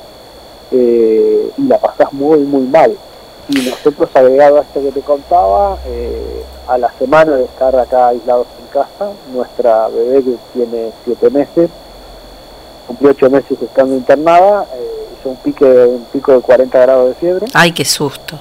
eh, 0.73 1.51
y 1.59 1.63
la 1.67 1.79
pasás 1.79 2.13
muy, 2.13 2.39
muy 2.41 2.63
mal. 2.63 2.97
Y 3.51 3.69
nosotros, 3.69 4.09
agregado 4.15 4.59
a 4.59 4.61
esto 4.61 4.81
que 4.81 4.93
te 4.93 5.01
contaba, 5.01 5.77
eh, 5.87 6.45
a 6.69 6.79
la 6.79 6.93
semana 6.99 7.37
de 7.37 7.45
estar 7.45 7.75
acá 7.75 8.09
aislados 8.09 8.47
en 8.61 8.67
casa, 8.69 9.11
nuestra 9.33 9.89
bebé 9.89 10.23
que 10.23 10.37
tiene 10.53 10.93
siete 11.05 11.31
meses, 11.31 11.69
cumplió 12.87 13.11
ocho 13.11 13.29
meses 13.29 13.61
estando 13.61 13.97
internada, 13.97 14.67
eh, 14.75 15.07
hizo 15.19 15.31
un, 15.31 15.37
pique, 15.37 15.65
un 15.65 16.05
pico 16.13 16.33
de 16.33 16.41
40 16.41 16.79
grados 16.79 17.09
de 17.09 17.15
fiebre. 17.15 17.47
Ay, 17.53 17.73
qué 17.73 17.85
susto. 17.85 18.39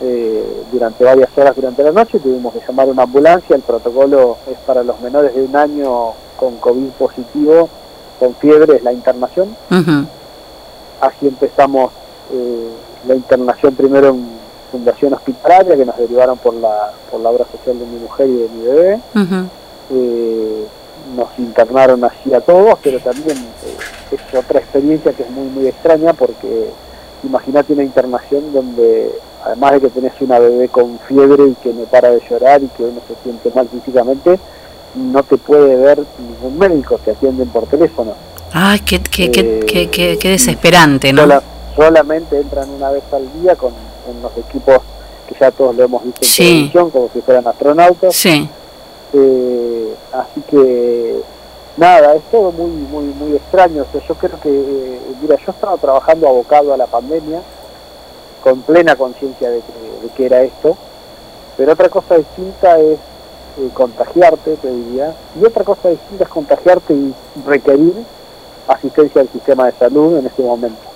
Eh, 0.00 0.62
durante 0.70 1.02
varias 1.02 1.30
horas 1.36 1.56
durante 1.56 1.82
la 1.82 1.90
noche 1.90 2.20
tuvimos 2.20 2.54
que 2.54 2.60
llamar 2.60 2.86
a 2.86 2.92
una 2.92 3.02
ambulancia, 3.02 3.56
el 3.56 3.62
protocolo 3.62 4.36
es 4.48 4.56
para 4.58 4.84
los 4.84 5.00
menores 5.00 5.34
de 5.34 5.42
un 5.42 5.56
año 5.56 6.12
con 6.36 6.58
COVID 6.58 6.90
positivo, 6.90 7.68
con 8.20 8.36
fiebre, 8.36 8.76
es 8.76 8.84
la 8.84 8.92
internación. 8.92 9.56
Así 11.00 11.26
empezamos 11.26 11.92
eh, 12.32 12.68
la 13.06 13.14
internación 13.14 13.74
primero 13.74 14.08
en 14.08 14.26
Fundación 14.70 15.14
Hospitalaria, 15.14 15.76
que 15.76 15.84
nos 15.86 15.96
derivaron 15.96 16.36
por 16.38 16.54
la, 16.54 16.92
por 17.10 17.20
la 17.20 17.30
obra 17.30 17.46
social 17.50 17.78
de 17.78 17.86
mi 17.86 17.98
mujer 18.00 18.28
y 18.28 18.34
de 18.36 18.48
mi 18.48 18.62
bebé. 18.66 19.00
Ujú. 19.14 19.48
Eh, 19.90 20.64
nos 21.16 21.28
internaron 21.38 22.04
así 22.04 22.34
a 22.34 22.40
todos, 22.40 22.78
pero 22.82 22.98
también 23.00 23.38
eh, 23.38 23.76
es 24.12 24.38
otra 24.38 24.58
experiencia 24.60 25.12
que 25.12 25.22
es 25.22 25.30
muy, 25.30 25.46
muy 25.48 25.66
extraña 25.66 26.12
porque 26.12 26.68
imagínate 27.24 27.72
una 27.72 27.82
internación 27.82 28.52
donde 28.52 29.10
además 29.44 29.72
de 29.72 29.80
que 29.80 29.88
tenés 29.88 30.12
una 30.20 30.38
bebé 30.38 30.68
con 30.68 30.98
fiebre 31.08 31.44
y 31.48 31.54
que 31.62 31.72
no 31.72 31.84
para 31.84 32.10
de 32.10 32.20
llorar 32.28 32.62
y 32.62 32.66
que 32.68 32.82
uno 32.82 33.00
se 33.08 33.14
siente 33.22 33.50
mal 33.54 33.68
físicamente, 33.68 34.38
no 34.94 35.22
te 35.22 35.38
puede 35.38 35.76
ver 35.76 36.02
ningún 36.18 36.58
médico, 36.58 36.98
te 37.02 37.12
atienden 37.12 37.48
por 37.48 37.66
teléfono. 37.66 38.12
Ay, 38.52 38.80
qué, 38.80 39.00
qué, 39.00 39.30
qué, 39.30 39.40
Eh, 39.40 39.60
qué, 39.66 39.88
qué- 39.90 40.18
qué 40.18 40.28
desesperante, 40.30 41.12
¿no? 41.12 41.22
Sola- 41.22 41.42
solamente 41.78 42.40
entran 42.40 42.68
una 42.70 42.90
vez 42.90 43.04
al 43.12 43.22
día 43.40 43.54
con 43.54 43.72
unos 44.08 44.36
equipos 44.36 44.78
que 45.28 45.36
ya 45.38 45.52
todos 45.52 45.76
lo 45.76 45.84
hemos 45.84 46.02
visto 46.02 46.20
en 46.22 46.28
Sí. 46.28 46.42
televisión, 46.44 46.90
como 46.90 47.08
si 47.12 47.20
fueran 47.20 47.46
astronautas. 47.46 48.14
Sí. 48.16 48.48
Eh, 49.12 49.94
así 50.12 50.40
que 50.50 51.20
nada, 51.76 52.14
es 52.16 52.22
todo 52.32 52.50
muy 52.50 52.70
muy 52.70 53.04
muy 53.14 53.36
extraño. 53.36 53.82
O 53.88 53.92
sea, 53.92 54.06
yo 54.08 54.14
creo 54.16 54.40
que, 54.40 54.48
eh, 54.50 54.98
mira, 55.22 55.36
yo 55.36 55.52
estaba 55.52 55.76
trabajando 55.76 56.26
abocado 56.28 56.74
a 56.74 56.76
la 56.76 56.86
pandemia 56.86 57.40
con 58.42 58.60
plena 58.62 58.96
conciencia 58.96 59.48
de 59.50 59.60
que, 59.60 60.06
de 60.06 60.12
que 60.14 60.26
era 60.26 60.42
esto. 60.42 60.76
Pero 61.56 61.72
otra 61.72 61.88
cosa 61.88 62.16
distinta 62.16 62.78
es 62.80 62.98
eh, 63.60 63.68
contagiarte, 63.74 64.56
te 64.56 64.70
diría, 64.70 65.14
y 65.40 65.44
otra 65.44 65.62
cosa 65.64 65.88
distinta 65.90 66.24
es 66.24 66.30
contagiarte 66.30 66.92
y 66.94 67.14
requerir 67.46 67.94
asistencia 68.68 69.22
del 69.22 69.30
sistema 69.32 69.66
de 69.66 69.72
salud 69.78 70.16
en 70.18 70.26
este 70.26 70.42
momento. 70.42 70.87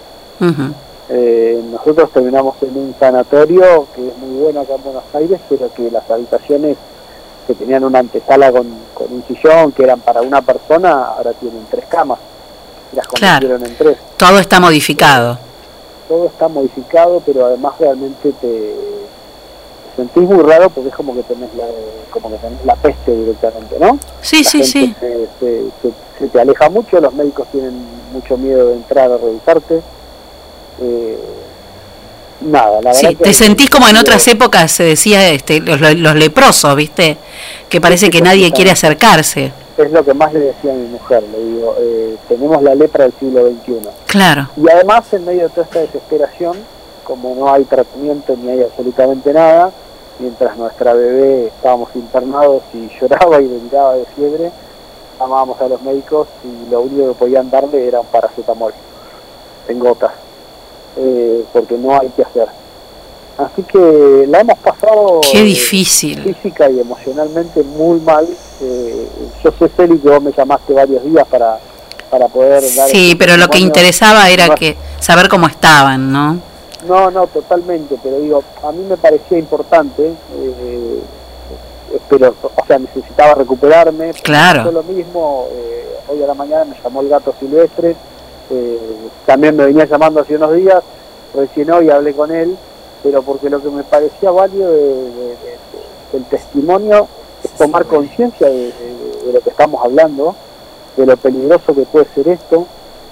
Eh, 1.08 1.62
nosotros 1.70 2.10
terminamos 2.12 2.56
en 2.62 2.76
un 2.76 2.94
sanatorio 2.98 3.86
que 3.94 4.08
es 4.08 4.16
muy 4.18 4.40
bueno 4.42 4.60
acá 4.60 4.74
en 4.76 4.82
Buenos 4.84 5.04
Aires, 5.14 5.40
pero 5.48 5.72
que 5.74 5.90
las 5.90 6.08
habitaciones 6.10 6.76
que 7.46 7.54
tenían 7.54 7.84
una 7.84 7.98
antesala 7.98 8.50
con, 8.52 8.66
con 8.94 9.12
un 9.12 9.24
sillón, 9.26 9.72
que 9.72 9.82
eran 9.82 10.00
para 10.00 10.22
una 10.22 10.40
persona, 10.42 11.06
ahora 11.16 11.32
tienen 11.34 11.66
tres 11.70 11.84
camas. 11.88 12.18
Las 12.94 13.06
Claro. 13.08 13.46
convirtieron 13.48 13.66
en 13.70 13.76
tres. 13.76 13.98
Todo 14.16 14.38
está 14.38 14.60
modificado. 14.60 15.38
Todo 16.08 16.26
está 16.26 16.48
modificado, 16.48 17.20
pero 17.26 17.46
además 17.46 17.72
realmente 17.80 18.32
te, 18.40 18.48
te 18.48 18.76
sentís 19.96 20.22
muy 20.22 20.42
raro 20.42 20.70
porque 20.70 20.90
es 20.90 20.94
como 20.94 21.14
que 21.14 21.22
tenés 21.24 21.52
la, 21.54 21.64
como 22.10 22.30
que 22.30 22.36
tenés 22.36 22.64
la 22.64 22.76
peste 22.76 23.12
directamente, 23.14 23.76
¿no? 23.78 23.98
Sí, 24.20 24.42
La 24.44 24.50
sí, 24.50 24.58
gente 24.58 24.66
sí. 24.66 24.94
Se, 25.00 25.28
se- 25.40 25.64
se- 25.82 26.18
se 26.18 26.28
te 26.28 26.40
aleja 26.40 26.68
mucho, 26.70 27.00
los 27.00 27.12
médicos 27.14 27.46
tienen 27.50 27.74
mucho 28.12 28.36
miedo 28.36 28.68
de 28.68 28.74
entrar 28.74 29.10
a 29.10 29.16
revisarte. 29.16 29.80
Eh, 30.80 31.18
nada, 32.42 32.80
la 32.80 32.94
Sí, 32.94 33.06
verdad 33.06 33.20
te 33.22 33.32
sentís 33.32 33.70
como 33.70 33.88
en 33.88 33.96
otras 33.96 34.26
épocas 34.28 34.72
se 34.72 34.84
decía 34.84 35.28
este, 35.30 35.60
los, 35.60 35.80
los 35.80 36.14
leprosos, 36.16 36.74
¿viste? 36.76 37.16
Que 37.68 37.80
parece 37.80 38.10
que 38.10 38.20
nadie 38.20 38.50
quiere 38.52 38.70
acercarse. 38.70 39.52
es 39.76 39.90
lo 39.90 40.04
que 40.04 40.14
más 40.14 40.32
le 40.32 40.40
decía 40.40 40.72
a 40.72 40.74
mi 40.74 40.88
mujer, 40.88 41.22
le 41.32 41.44
digo, 41.44 41.76
eh, 41.80 42.16
tenemos 42.28 42.62
la 42.62 42.74
lepra 42.74 43.04
del 43.04 43.12
siglo 43.18 43.48
XXI. 43.48 43.88
Claro. 44.06 44.48
Y 44.56 44.68
además, 44.70 45.04
en 45.12 45.24
medio 45.24 45.42
de 45.44 45.48
toda 45.48 45.64
esta 45.64 45.80
desesperación, 45.80 46.56
como 47.04 47.34
no 47.34 47.52
hay 47.52 47.64
tratamiento 47.64 48.36
ni 48.36 48.50
hay 48.50 48.62
absolutamente 48.62 49.32
nada, 49.32 49.70
mientras 50.18 50.56
nuestra 50.56 50.92
bebé 50.94 51.46
estábamos 51.46 51.88
internados 51.94 52.62
y 52.74 52.88
lloraba 53.00 53.40
y 53.40 53.46
deliraba 53.48 53.94
de 53.94 54.04
fiebre, 54.14 54.50
llamábamos 55.18 55.60
a 55.60 55.68
los 55.68 55.82
médicos 55.82 56.28
y 56.44 56.70
lo 56.70 56.82
único 56.82 57.08
que 57.12 57.18
podían 57.18 57.50
darle 57.50 57.86
era 57.88 58.00
un 58.00 58.06
paracetamol 58.06 58.72
en 59.68 59.78
gotas, 59.78 60.12
eh, 60.96 61.44
porque 61.52 61.76
no 61.76 61.98
hay 61.98 62.08
que 62.10 62.22
hacer. 62.22 62.48
Así 63.38 63.62
que 63.62 64.26
la 64.28 64.40
hemos 64.40 64.58
pasado 64.58 65.20
Qué 65.30 65.40
eh, 65.40 65.44
difícil. 65.44 66.22
física 66.22 66.68
y 66.70 66.80
emocionalmente 66.80 67.62
muy 67.62 67.98
mal. 68.00 68.26
Eh, 68.60 69.08
yo 69.42 69.50
sé, 69.58 69.68
Celi, 69.70 69.98
que 69.98 70.08
vos 70.08 70.22
me 70.22 70.32
llamaste 70.32 70.72
varios 70.72 71.02
días 71.04 71.26
para, 71.28 71.58
para 72.10 72.28
poder 72.28 72.62
dar... 72.74 72.88
Sí, 72.88 73.12
este 73.12 73.16
pero 73.16 73.36
lo 73.36 73.48
que 73.48 73.58
interesaba 73.58 74.28
era 74.28 74.54
que 74.54 74.76
saber 75.00 75.28
cómo 75.28 75.46
estaban, 75.46 76.12
¿no? 76.12 76.38
No, 76.86 77.10
no, 77.10 77.26
totalmente, 77.28 77.96
pero 78.02 78.18
digo, 78.18 78.44
a 78.62 78.72
mí 78.72 78.84
me 78.88 78.96
parecía 78.96 79.38
importante, 79.38 80.04
eh, 80.08 81.00
pero, 82.08 82.34
o 82.42 82.66
sea, 82.66 82.78
necesitaba 82.78 83.34
recuperarme. 83.34 84.12
Claro. 84.22 84.64
Yo 84.64 84.72
lo 84.72 84.82
mismo, 84.82 85.46
eh, 85.52 85.86
hoy 86.08 86.22
a 86.22 86.26
la 86.26 86.34
mañana 86.34 86.64
me 86.64 86.76
llamó 86.82 87.00
el 87.02 87.08
gato 87.08 87.34
silvestre, 87.38 87.94
eh, 88.50 88.78
también 89.26 89.56
me 89.56 89.66
venía 89.66 89.84
llamando 89.86 90.20
hace 90.20 90.36
unos 90.36 90.54
días, 90.54 90.82
recién 91.34 91.70
hoy 91.70 91.90
hablé 91.90 92.12
con 92.14 92.30
él, 92.30 92.56
pero 93.02 93.22
porque 93.22 93.48
lo 93.50 93.60
que 93.62 93.68
me 93.70 93.82
parecía 93.84 94.30
válido 94.30 94.70
de- 94.70 94.78
de- 94.78 95.10
de- 95.12 95.58
del 96.12 96.24
testimonio 96.26 97.08
es 97.42 97.50
tomar 97.52 97.84
conciencia 97.86 98.48
de, 98.48 98.72
lo 99.32 99.40
que 99.40 99.50
estamos 99.50 99.82
hablando, 99.84 100.34
de 100.96 101.06
lo 101.06 101.16
peligroso 101.16 101.74
que 101.74 101.82
puede 101.82 102.06
ser 102.14 102.28
esto, 102.28 102.66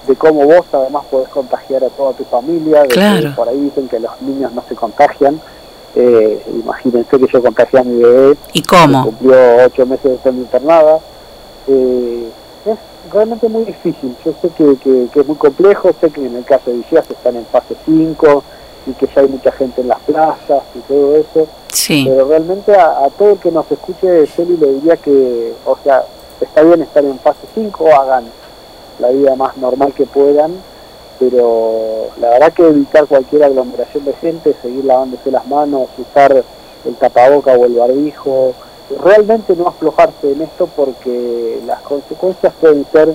de 0.07 0.17
cómo 0.17 0.45
vos 0.45 0.67
además 0.73 1.05
podés 1.11 1.29
contagiar 1.29 1.85
a 1.85 1.89
toda 1.89 2.13
tu 2.13 2.25
familia, 2.25 2.83
de 2.83 2.89
que 2.89 2.95
Claro. 2.95 3.33
por 3.37 3.49
ahí 3.49 3.59
dicen 3.61 3.89
que 3.89 3.99
los 4.01 4.11
niños 4.23 4.53
no 4.53 4.63
se 4.69 4.75
contagian. 4.75 5.41
Eh, 5.97 6.43
imagínense 6.53 7.19
que 7.19 7.27
yo 7.33 7.43
contagié 7.43 7.81
a 7.81 7.83
mi 7.85 8.01
bebé, 8.03 8.37
¿Y 8.53 8.63
cómo? 8.63 9.03
que 9.05 9.11
cumplió 9.11 9.37
ocho 9.67 9.87
meses 9.87 10.05
de 10.05 10.15
estar 10.15 10.33
internada. 10.35 10.99
Eh, 11.67 12.29
es 12.67 12.79
realmente 13.13 13.49
muy 13.49 13.65
difícil. 13.65 14.15
Yo 14.25 14.33
sé 14.41 14.49
que, 14.51 14.77
que- 14.77 15.09
que 15.13 15.21
es 15.21 15.27
muy 15.27 15.37
complejo, 15.37 15.91
sé 16.01 16.11
que 16.11 16.25
en 16.27 16.37
el 16.37 16.45
caso 16.45 16.71
de 16.71 16.77
Villegas 16.79 17.11
están 17.11 17.37
en 17.37 17.47
fase 17.47 17.75
5 17.85 18.43
y 18.87 18.93
que 18.93 19.07
ya 19.15 19.23
hay 19.23 19.29
mucha 19.29 19.53
gente 19.53 19.81
en 19.81 19.89
las 19.89 20.01
plazas 20.01 20.63
y 20.75 20.79
todo 20.81 21.17
eso. 21.17 21.47
Sí. 21.73 22.05
Pero 22.09 22.29
realmente 22.29 22.75
a, 22.75 23.05
a 23.05 23.11
todo 23.11 23.31
el 23.33 23.39
que 23.39 23.51
nos 23.51 23.71
escuche, 23.71 24.27
Celi, 24.27 24.57
le 24.57 24.73
diría 24.75 24.97
que, 24.97 25.53
o 25.65 25.77
sea, 25.85 26.05
está 26.41 26.63
bien 26.63 26.83
estar 26.83 27.05
en 27.05 27.19
fase 27.19 27.47
5, 27.55 27.87
hagan 27.95 28.25
la 28.99 29.09
vida 29.11 29.35
más 29.37 29.57
normal 29.57 29.93
que 29.95 30.05
puedan, 30.07 30.53
pero 31.19 32.09
la 32.21 32.31
verdad 32.31 32.53
que 32.53 32.67
evitar 32.67 33.07
cualquier 33.07 33.45
aglomeración 33.45 34.05
de 34.05 34.13
gente, 34.15 34.55
seguir 34.63 34.85
lavándose 34.85 35.31
las 35.31 35.47
manos, 35.47 35.89
usar 35.99 36.43
el 36.85 36.95
tapaboca 36.97 37.53
o 37.53 37.65
el 37.67 37.75
barbijo, 37.75 38.55
realmente 39.03 39.55
no 39.57 39.69
aflojarse 39.69 40.33
en 40.33 40.43
esto 40.43 40.69
porque 40.77 41.61
las 41.67 41.81
consecuencias 41.83 42.53
pueden 42.61 42.85
ser 42.93 43.13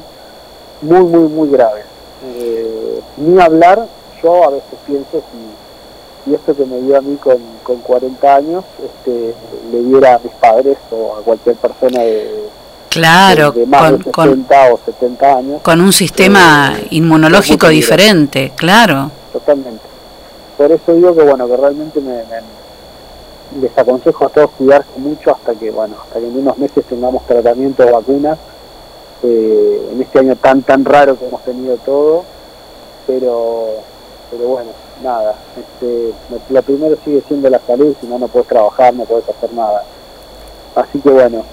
muy, 0.81 1.03
muy, 1.03 1.27
muy 1.29 1.49
graves. 1.49 1.85
Eh, 2.25 2.99
ni 3.17 3.39
hablar, 3.41 3.85
yo 4.23 4.43
a 4.43 4.49
veces 4.49 4.79
pienso 4.87 5.21
si, 5.31 6.25
si 6.29 6.35
esto 6.35 6.55
que 6.55 6.65
me 6.65 6.79
dio 6.81 6.97
a 6.97 7.01
mí 7.01 7.17
con, 7.17 7.37
con 7.63 7.77
40 7.81 8.35
años 8.35 8.63
este, 8.83 9.33
le 9.71 9.81
diera 9.83 10.15
a 10.15 10.19
mis 10.19 10.33
padres 10.33 10.77
o 10.91 11.17
a 11.17 11.21
cualquier 11.21 11.55
persona 11.55 11.99
de, 12.01 12.45
Claro, 12.89 13.51
de, 13.51 13.59
de 13.61 13.65
más 13.65 13.81
con, 13.91 13.97
de 14.03 14.11
con, 14.11 14.25
60 14.29 14.73
o 14.73 14.79
70 14.85 15.37
años. 15.37 15.61
con 15.61 15.81
un 15.81 15.91
sistema 15.91 16.73
Eh, 16.79 16.87
inmunológico 16.91 17.67
diferente, 17.67 18.53
claro. 18.55 19.11
Totalmente. 19.33 19.83
Por 20.57 20.71
eso 20.71 20.93
digo 20.93 21.13
que 21.13 21.23
bueno, 21.23 21.45
que 21.47 21.57
realmente 21.57 21.99
me, 21.99 22.13
me- 22.13 22.54
les 23.61 23.77
aconsejo 23.77 24.25
a 24.25 24.29
todos 24.29 24.51
cuidarse 24.57 24.97
mucho 24.97 25.31
hasta 25.31 25.53
que 25.55 25.71
bueno, 25.71 25.95
hasta 26.01 26.19
que 26.19 26.27
en 26.27 26.37
unos 26.39 26.57
meses 26.57 26.85
tengamos 26.85 27.25
tratamiento 27.25 27.83
o 27.87 27.91
vacunas. 27.91 28.37
Eh, 29.23 29.89
en 29.93 30.01
este 30.01 30.19
año 30.19 30.35
tan 30.35 30.61
tan 30.61 30.83
raro 30.85 31.17
que 31.17 31.25
hemos 31.25 31.43
tenido 31.43 31.77
todo, 31.77 32.25
pero 33.07 33.67
pero 34.29 34.47
bueno, 34.47 34.69
nada, 35.01 35.35
este, 35.57 36.11
lo 36.49 36.61
primero 36.63 36.97
sigue 37.03 37.23
siendo 37.27 37.49
la 37.49 37.59
salud, 37.59 37.95
si 38.01 38.07
no 38.07 38.19
no 38.19 38.27
puedes 38.27 38.47
trabajar, 38.47 38.93
no 38.93 39.05
puedes 39.05 39.27
hacer 39.29 39.53
nada. 39.53 39.83
Así 40.75 40.99
que 40.99 41.09
bueno, 41.09 41.45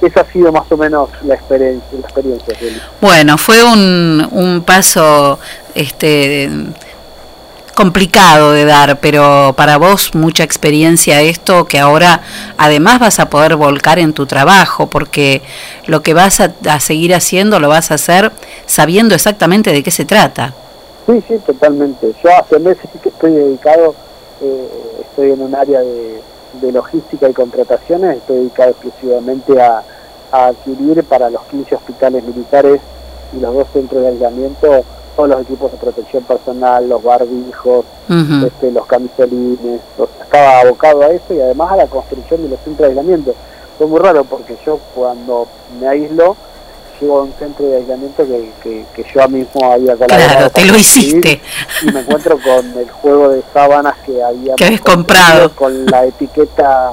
esa 0.00 0.20
ha 0.20 0.32
sido 0.32 0.52
más 0.52 0.70
o 0.70 0.76
menos 0.76 1.10
la 1.24 1.34
experiencia, 1.34 1.98
la 2.00 2.06
experiencia. 2.06 2.54
Bueno, 3.00 3.36
fue 3.36 3.64
un, 3.64 4.28
un 4.30 4.62
paso 4.62 5.38
este 5.74 6.48
complicado 7.78 8.50
de 8.50 8.64
dar, 8.64 8.98
pero 8.98 9.54
para 9.56 9.76
vos 9.76 10.12
mucha 10.12 10.42
experiencia 10.42 11.20
esto 11.20 11.66
que 11.66 11.78
ahora 11.78 12.22
además 12.56 12.98
vas 12.98 13.20
a 13.20 13.30
poder 13.30 13.54
volcar 13.54 14.00
en 14.00 14.14
tu 14.14 14.26
trabajo, 14.26 14.88
porque 14.88 15.42
lo 15.86 16.02
que 16.02 16.12
vas 16.12 16.40
a, 16.40 16.52
a 16.68 16.80
seguir 16.80 17.14
haciendo 17.14 17.60
lo 17.60 17.68
vas 17.68 17.92
a 17.92 17.94
hacer 17.94 18.32
sabiendo 18.66 19.14
exactamente 19.14 19.70
de 19.70 19.84
qué 19.84 19.92
se 19.92 20.04
trata. 20.04 20.54
Sí, 21.06 21.22
sí, 21.28 21.38
totalmente. 21.46 22.12
Yo 22.20 22.30
hace 22.36 22.58
meses 22.58 22.90
que 23.00 23.10
estoy 23.10 23.30
dedicado, 23.30 23.94
eh, 24.42 24.68
estoy 25.02 25.30
en 25.30 25.40
un 25.40 25.54
área 25.54 25.78
de, 25.78 26.20
logística 26.72 27.28
y 27.28 27.32
contrataciones, 27.32 28.16
estoy 28.16 28.38
dedicado 28.38 28.70
exclusivamente 28.70 29.62
a, 29.62 29.84
a 30.32 30.46
adquirir 30.48 31.04
para 31.04 31.30
los 31.30 31.42
15 31.44 31.76
hospitales 31.76 32.24
militares 32.24 32.80
y 33.32 33.38
los 33.38 33.54
dos 33.54 33.68
centros 33.72 34.02
de 34.02 34.08
aislamiento 34.08 34.84
todos 35.18 35.30
los 35.30 35.40
equipos 35.42 35.72
de 35.72 35.78
protección 35.78 36.22
personal, 36.22 36.88
los 36.88 37.02
barbijos, 37.02 37.84
este, 38.46 38.70
los 38.70 38.86
camisolines, 38.86 39.80
o 39.98 40.06
sea, 40.06 40.22
estaba 40.24 40.60
abocado 40.60 41.02
a 41.02 41.08
eso 41.08 41.34
y 41.34 41.40
además 41.40 41.72
a 41.72 41.76
la 41.76 41.86
construcción 41.88 42.40
de 42.44 42.50
los 42.50 42.60
centros 42.60 42.78
de 42.86 42.86
aislamiento. 42.86 43.34
Fue 43.76 43.88
muy 43.88 43.98
raro 43.98 44.22
porque 44.22 44.56
yo 44.64 44.78
cuando 44.94 45.48
me 45.80 45.88
aíslo, 45.88 46.36
llego 47.00 47.18
a 47.18 47.22
un 47.24 47.32
centro 47.36 47.66
de 47.66 47.78
aislamiento 47.78 48.24
que, 48.24 48.52
que, 48.62 48.84
que 48.94 49.04
yo 49.12 49.28
mismo 49.28 49.72
había 49.72 49.94
colaborado 49.96 50.28
Claro, 50.36 50.50
te 50.50 50.64
lo 50.66 50.76
hiciste. 50.78 51.40
y 51.82 51.86
me 51.92 52.00
encuentro 52.00 52.38
con 52.40 52.78
el 52.78 52.88
juego 52.90 53.30
de 53.30 53.42
sábanas 53.52 53.94
que 54.06 54.22
había 54.22 54.54
Que 54.54 54.66
habías 54.66 54.80
comprado. 54.82 55.50
con 55.56 55.84
la 55.86 56.04
etiqueta 56.06 56.92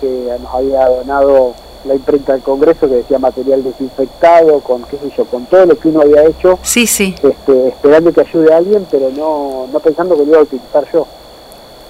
que 0.00 0.36
nos 0.40 0.54
había 0.54 0.86
donado 0.88 1.52
la 1.84 1.94
imprenta 1.94 2.32
del 2.32 2.42
Congreso 2.42 2.88
que 2.88 2.96
decía 2.96 3.18
material 3.18 3.62
desinfectado, 3.64 4.60
con 4.60 4.82
qué 4.84 4.96
sé 4.98 5.10
yo, 5.16 5.24
con 5.26 5.46
todo 5.46 5.66
lo 5.66 5.78
que 5.78 5.88
uno 5.88 6.00
había 6.02 6.24
hecho, 6.24 6.58
Sí, 6.62 6.86
sí. 6.86 7.14
este, 7.22 7.68
esperando 7.68 8.12
que 8.12 8.20
ayude 8.20 8.52
a 8.52 8.56
alguien, 8.58 8.86
pero 8.90 9.10
no, 9.10 9.66
no 9.72 9.80
pensando 9.80 10.16
que 10.16 10.22
lo 10.24 10.28
iba 10.30 10.38
a 10.38 10.42
utilizar 10.42 10.84
yo. 10.92 11.06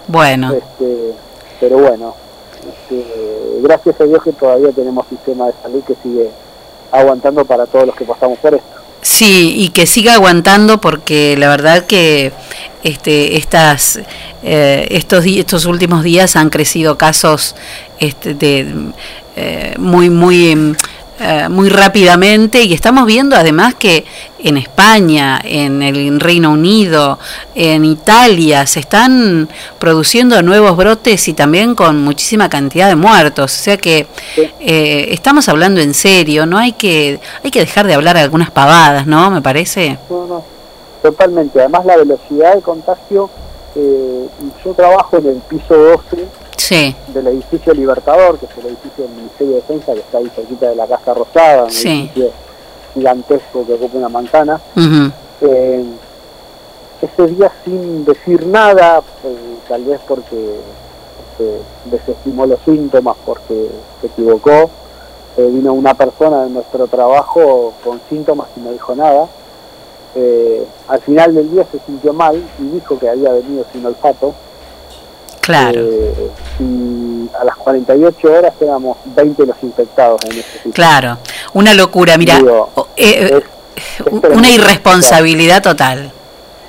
Bueno, 0.06 0.52
Este, 0.54 1.12
pero 1.60 1.78
bueno, 1.78 2.14
este, 2.68 3.04
gracias 3.62 4.00
a 4.00 4.04
Dios 4.04 4.22
que 4.22 4.32
todavía 4.32 4.70
tenemos 4.72 5.06
sistema 5.08 5.46
de 5.48 5.52
salud 5.62 5.82
que 5.84 5.94
sigue 6.02 6.30
aguantando 6.90 7.44
para 7.44 7.66
todos 7.66 7.86
los 7.86 7.94
que 7.96 8.04
pasamos 8.04 8.38
por 8.38 8.54
esto. 8.54 8.68
Sí, 9.00 9.54
y 9.56 9.68
que 9.70 9.86
siga 9.86 10.14
aguantando 10.14 10.80
porque 10.80 11.36
la 11.36 11.48
verdad 11.48 11.86
que 11.86 12.32
este, 12.82 13.36
estas, 13.36 14.00
eh, 14.42 14.86
estos, 14.90 15.24
estos 15.26 15.66
últimos 15.66 16.02
días 16.02 16.36
han 16.36 16.50
crecido 16.50 16.98
casos 16.98 17.54
este, 18.00 18.34
de, 18.34 18.92
eh, 19.36 19.74
muy, 19.78 20.10
muy 20.10 20.50
em, 20.50 20.74
eh, 21.20 21.48
muy 21.48 21.68
rápidamente 21.68 22.62
y 22.62 22.72
estamos 22.74 23.04
viendo 23.04 23.34
además 23.34 23.74
que 23.74 24.04
en 24.38 24.56
España, 24.56 25.40
en 25.42 25.82
el 25.82 26.20
Reino 26.20 26.52
Unido, 26.52 27.18
en 27.56 27.84
Italia 27.84 28.66
se 28.66 28.78
están 28.80 29.48
produciendo 29.80 30.40
nuevos 30.42 30.76
brotes 30.76 31.26
y 31.26 31.34
también 31.34 31.74
con 31.74 32.04
muchísima 32.04 32.48
cantidad 32.48 32.88
de 32.88 32.94
muertos. 32.94 33.52
O 33.52 33.62
sea 33.64 33.76
que 33.76 34.06
eh, 34.60 35.08
estamos 35.10 35.48
hablando 35.48 35.80
en 35.80 35.92
serio, 35.92 36.46
no 36.46 36.56
hay 36.56 36.72
que 36.72 37.18
hay 37.42 37.50
que 37.50 37.60
dejar 37.60 37.86
de 37.88 37.94
hablar 37.94 38.16
algunas 38.16 38.50
pavadas, 38.52 39.06
¿no? 39.06 39.30
Me 39.30 39.42
parece. 39.42 39.98
Totalmente. 41.02 41.58
Además 41.60 41.84
la 41.84 41.96
velocidad 41.96 42.54
de 42.54 42.62
contagio, 42.62 43.30
eh, 43.80 44.28
yo 44.64 44.72
trabajo 44.74 45.16
en 45.18 45.26
el 45.28 45.36
piso 45.48 45.74
12 45.76 46.26
Sí. 46.56 46.94
del 47.14 47.28
edificio 47.28 47.72
Libertador, 47.72 48.38
que 48.38 48.46
es 48.46 48.52
el 48.58 48.66
edificio 48.66 49.04
del 49.04 49.14
Ministerio 49.14 49.54
de 49.54 49.60
Defensa, 49.60 49.94
que 49.94 50.00
está 50.00 50.18
ahí 50.18 50.30
cerquita 50.34 50.68
de 50.68 50.74
la 50.76 50.86
Casa 50.86 51.14
Rosada, 51.14 51.64
un 51.64 51.70
Sí. 51.70 51.88
edificio 51.88 52.30
gigantesco 52.94 53.64
que 53.66 53.74
ocupa 53.74 53.96
una 53.98 54.08
manzana. 54.08 54.60
Eh, 55.40 55.84
ese 57.00 57.26
día 57.28 57.50
sin 57.64 58.04
decir 58.04 58.44
nada, 58.46 59.02
eh, 59.24 59.36
tal 59.68 59.84
vez 59.84 60.00
porque 60.08 60.56
este, 61.30 61.60
desestimó 61.84 62.44
los 62.46 62.58
síntomas, 62.64 63.16
porque 63.24 63.68
se 64.00 64.06
equivocó, 64.08 64.68
eh, 65.36 65.48
vino 65.52 65.72
una 65.72 65.94
persona 65.94 66.42
de 66.44 66.50
nuestro 66.50 66.88
trabajo 66.88 67.72
con 67.84 68.00
síntomas 68.08 68.48
y 68.56 68.60
no 68.60 68.72
dijo 68.72 68.94
nada. 68.96 69.26
Eh, 70.14 70.64
al 70.88 71.00
final 71.00 71.34
del 71.34 71.50
día 71.50 71.64
se 71.70 71.78
sintió 71.86 72.12
mal 72.12 72.42
y 72.58 72.62
dijo 72.74 72.98
que 72.98 73.08
había 73.08 73.30
venido 73.32 73.64
sin 73.72 73.84
olfato. 73.84 74.34
Claro. 75.40 75.80
Eh, 75.80 76.30
y 76.60 77.30
a 77.38 77.44
las 77.44 77.56
48 77.56 78.32
horas 78.32 78.54
éramos 78.60 78.98
20 79.04 79.46
los 79.46 79.56
infectados 79.62 80.20
en 80.24 80.32
ese 80.32 80.52
sitio. 80.54 80.72
Claro, 80.72 81.18
una 81.54 81.74
locura, 81.74 82.18
mira, 82.18 82.38
eh, 82.96 83.42
es 84.06 84.12
una 84.30 84.50
irresponsabilidad 84.50 85.62
total. 85.62 86.12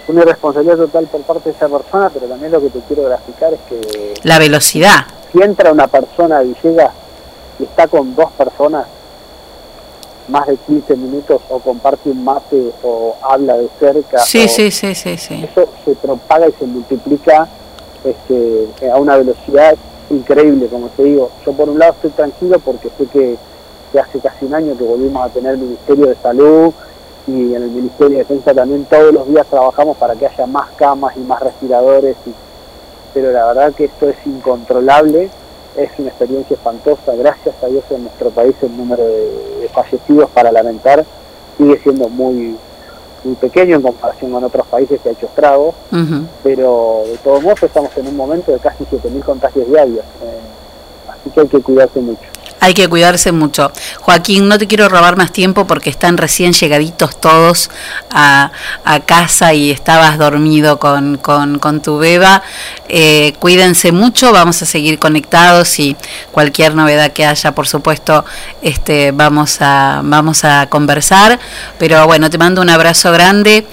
Una 0.07 0.21
irresponsabilidad 0.21 0.77
total 0.77 1.05
por 1.07 1.21
parte 1.21 1.49
de 1.49 1.55
esa 1.55 1.67
persona, 1.69 2.09
pero 2.09 2.25
también 2.27 2.51
lo 2.51 2.61
que 2.61 2.69
te 2.69 2.79
quiero 2.87 3.03
graficar 3.03 3.53
es 3.53 3.59
que 3.69 4.13
La 4.23 4.39
velocidad. 4.39 5.05
si 5.31 5.41
entra 5.41 5.71
una 5.71 5.87
persona 5.87 6.39
a 6.39 6.41
Villegas 6.41 6.91
y 7.59 7.63
está 7.63 7.87
con 7.87 8.15
dos 8.15 8.31
personas 8.31 8.85
más 10.29 10.47
de 10.47 10.55
15 10.57 10.95
minutos 10.95 11.41
o 11.49 11.59
comparte 11.59 12.09
un 12.09 12.23
mate 12.23 12.71
o 12.83 13.15
habla 13.21 13.57
de 13.57 13.67
cerca, 13.79 14.19
Sí, 14.19 14.47
sí, 14.47 14.69
sí, 14.71 14.93
sí, 14.95 15.17
sí. 15.17 15.43
eso 15.51 15.67
se 15.85 15.95
propaga 15.95 16.47
y 16.47 16.51
se 16.53 16.65
multiplica 16.65 17.47
este, 18.03 18.67
a 18.91 18.97
una 18.97 19.17
velocidad 19.17 19.75
increíble, 20.09 20.67
como 20.67 20.87
te 20.89 21.03
digo. 21.03 21.29
Yo 21.45 21.51
por 21.53 21.69
un 21.69 21.79
lado 21.79 21.93
estoy 21.93 22.11
tranquilo 22.11 22.59
porque 22.59 22.89
sé 22.97 23.05
que, 23.07 23.37
que 23.91 23.99
hace 23.99 24.19
casi 24.19 24.45
un 24.45 24.53
año 24.55 24.77
que 24.77 24.83
volvimos 24.83 25.23
a 25.25 25.29
tener 25.29 25.57
Ministerio 25.57 26.07
de 26.07 26.15
Salud 26.15 26.73
y 27.27 27.53
en 27.53 27.63
el 27.63 27.69
Ministerio 27.69 28.09
de 28.09 28.23
Defensa 28.23 28.53
también 28.53 28.85
todos 28.85 29.13
los 29.13 29.27
días 29.27 29.45
trabajamos 29.47 29.97
para 29.97 30.15
que 30.15 30.25
haya 30.27 30.45
más 30.47 30.69
camas 30.77 31.15
y 31.17 31.19
más 31.19 31.39
respiradores, 31.41 32.15
y- 32.25 32.33
pero 33.13 33.31
la 33.31 33.47
verdad 33.47 33.73
que 33.73 33.85
esto 33.85 34.07
es 34.09 34.15
incontrolable, 34.25 35.29
es 35.83 35.91
una 35.97 36.09
experiencia 36.09 36.55
espantosa, 36.55 37.15
gracias 37.15 37.55
a 37.63 37.67
Dios 37.67 37.83
en 37.91 38.03
nuestro 38.03 38.29
país 38.29 38.55
el 38.61 38.75
número 38.75 39.05
de, 39.05 39.59
de 39.61 39.69
fallecidos 39.69 40.29
para 40.31 40.51
lamentar 40.51 41.05
sigue 41.57 41.77
siendo 41.79 42.09
muy 42.09 42.55
muy 43.23 43.35
pequeño 43.35 43.75
en 43.75 43.81
comparación 43.81 44.31
con 44.31 44.43
otros 44.43 44.65
países 44.67 44.99
que 45.01 45.09
ha 45.09 45.11
hecho 45.11 45.25
estragos, 45.25 45.75
pero 46.43 47.03
de 47.05 47.17
todos 47.17 47.43
modos 47.43 47.61
estamos 47.63 47.95
en 47.97 48.07
un 48.07 48.15
momento 48.15 48.51
de 48.51 48.59
casi 48.59 48.85
7.000 48.85 49.23
contagios 49.23 49.67
diarios, 49.67 50.05
eh, 50.23 50.39
así 51.09 51.29
que 51.29 51.41
hay 51.41 51.47
que 51.47 51.61
cuidarse 51.61 51.99
mucho. 51.99 52.23
Hay 52.59 52.73
que 52.73 52.87
cuidarse 52.87 53.31
mucho. 53.31 53.71
Joaquín, 54.01 54.47
no 54.47 54.57
te 54.57 54.67
quiero 54.67 54.89
robar 54.89 55.15
más 55.17 55.31
tiempo 55.31 55.65
porque 55.65 55.89
están 55.89 56.17
recién 56.17 56.53
llegaditos 56.53 57.19
todos 57.19 57.69
a, 58.11 58.51
casa 59.05 59.53
y 59.53 59.71
estabas 59.71 60.17
dormido 60.17 60.79
con, 60.79 61.17
con, 61.17 61.59
con 61.59 61.81
tu 61.81 61.97
beba. 61.97 62.43
Eh, 62.87 63.33
cuídense 63.39 63.91
mucho, 63.91 64.31
vamos 64.31 64.61
a 64.61 64.65
seguir 64.65 64.99
conectados 64.99 65.79
y 65.79 65.95
cualquier 66.31 66.75
novedad 66.75 67.11
que 67.13 67.25
haya, 67.25 67.53
por 67.53 67.67
supuesto, 67.67 68.25
este, 68.61 69.11
vamos, 69.11 69.57
a, 69.61 70.01
vamos 70.03 70.43
a 70.43 70.67
conversar. 70.67 71.39
Pero 71.77 72.05
bueno, 72.07 72.29
te 72.29 72.37
mando 72.37 72.61
un 72.61 72.69
abrazo 72.69 73.11
grande. 73.11 73.65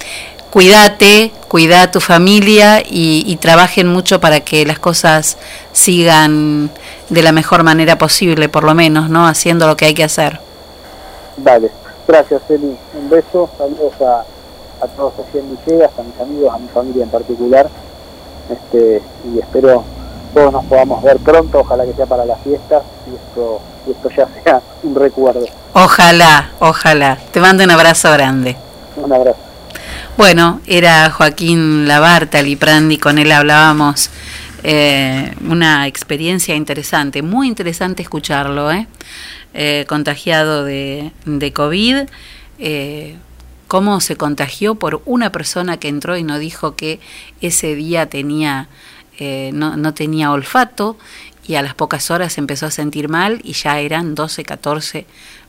Cuídate, 0.51 1.31
cuida 1.47 1.83
a 1.83 1.91
tu 1.91 1.99
familia 1.99 2.81
y, 2.81 3.23
y 3.25 3.35
trabajen 3.35 3.87
mucho 3.87 4.19
para 4.19 4.39
que 4.39 4.65
las 4.65 4.79
cosas 4.79 5.37
sigan 5.73 6.69
de 7.09 7.21
la 7.21 7.31
mejor 7.31 7.63
manera 7.63 7.97
posible, 7.97 8.49
por 8.49 8.63
lo 8.63 8.73
menos, 8.73 9.09
¿no? 9.09 9.27
Haciendo 9.27 9.67
lo 9.67 9.75
que 9.75 9.85
hay 9.85 9.93
que 9.93 10.03
hacer. 10.03 10.39
Dale, 11.37 11.69
gracias 12.07 12.41
Eli, 12.49 12.75
un 12.93 13.09
beso, 13.09 13.49
saludos 13.57 13.93
a, 14.01 14.25
a 14.83 14.87
todos 14.87 15.13
allí 15.19 15.39
en 15.39 15.57
Villegas, 15.57 15.91
a 15.97 16.03
mis 16.03 16.19
amigos, 16.19 16.53
a 16.53 16.57
mi 16.57 16.67
familia 16.69 17.03
en 17.03 17.09
particular, 17.09 17.69
este, 18.49 19.01
y 19.31 19.39
espero 19.39 19.83
todos 20.33 20.51
nos 20.51 20.65
podamos 20.65 21.03
ver 21.03 21.17
pronto, 21.17 21.59
ojalá 21.59 21.85
que 21.85 21.93
sea 21.93 22.05
para 22.05 22.25
las 22.25 22.39
fiestas 22.41 22.83
y 23.09 23.15
esto, 23.15 23.59
y 23.87 23.91
esto 23.91 24.09
ya 24.09 24.27
sea 24.43 24.61
un 24.83 24.95
recuerdo. 24.95 25.45
Ojalá, 25.73 26.51
ojalá. 26.59 27.17
Te 27.31 27.39
mando 27.39 27.63
un 27.63 27.71
abrazo 27.71 28.11
grande. 28.11 28.55
Un 28.95 29.13
abrazo. 29.13 29.46
Bueno, 30.17 30.61
era 30.65 31.11
Joaquín 31.11 31.87
Labarta, 31.87 32.41
Liprandi, 32.41 32.97
con 32.97 33.19
él 33.19 33.31
hablábamos. 33.31 34.09
eh, 34.63 35.35
una 35.47 35.85
experiencia 35.87 36.55
interesante, 36.55 37.21
muy 37.21 37.47
interesante 37.47 38.01
escucharlo, 38.01 38.71
¿eh? 38.71 38.87
Eh, 39.53 39.85
contagiado 39.87 40.63
de, 40.65 41.11
de 41.25 41.53
COVID, 41.53 41.97
eh, 42.57 43.15
cómo 43.67 44.01
se 44.01 44.15
contagió 44.15 44.73
por 44.75 45.03
una 45.05 45.31
persona 45.31 45.77
que 45.77 45.87
entró 45.87 46.17
y 46.17 46.23
no 46.23 46.39
dijo 46.39 46.75
que 46.75 46.99
ese 47.41 47.75
día 47.75 48.07
tenía, 48.07 48.67
eh, 49.19 49.51
no, 49.53 49.77
no 49.77 49.93
tenía 49.93 50.31
olfato 50.31 50.97
y 51.47 51.55
a 51.55 51.61
las 51.61 51.75
pocas 51.75 52.09
horas 52.11 52.37
empezó 52.39 52.65
a 52.65 52.71
sentir 52.71 53.07
mal 53.09 53.39
y 53.43 53.53
ya 53.53 53.79
eran 53.79 54.15
12, 54.15 54.43
14 54.43 55.05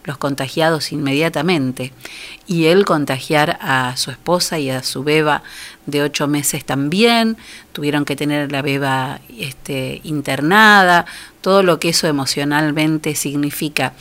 los 0.09 0.19
contagiados 0.19 0.91
inmediatamente. 0.91 1.93
Y 2.49 2.65
él 2.67 2.85
contagiar 2.85 3.59
a 3.61 3.97
su 3.97 4.11
esposa 4.11 4.59
y 4.59 4.71
a 4.71 4.83
su 4.83 5.05
beba 5.05 5.45
de 5.87 6.03
ocho 6.03 6.27
meses 6.27 6.65
también, 6.65 7.37
tuvieron 7.73 8.05
que 8.05 8.17
tener 8.17 8.51
la 8.51 8.61
beba 8.63 9.21
este, 9.39 10.01
internada, 10.03 11.07
todo 11.41 11.63
lo 11.63 11.79
que 11.79 11.91
eso 11.91 12.09
emocionalmente 12.09 13.15
significa. 13.15 13.93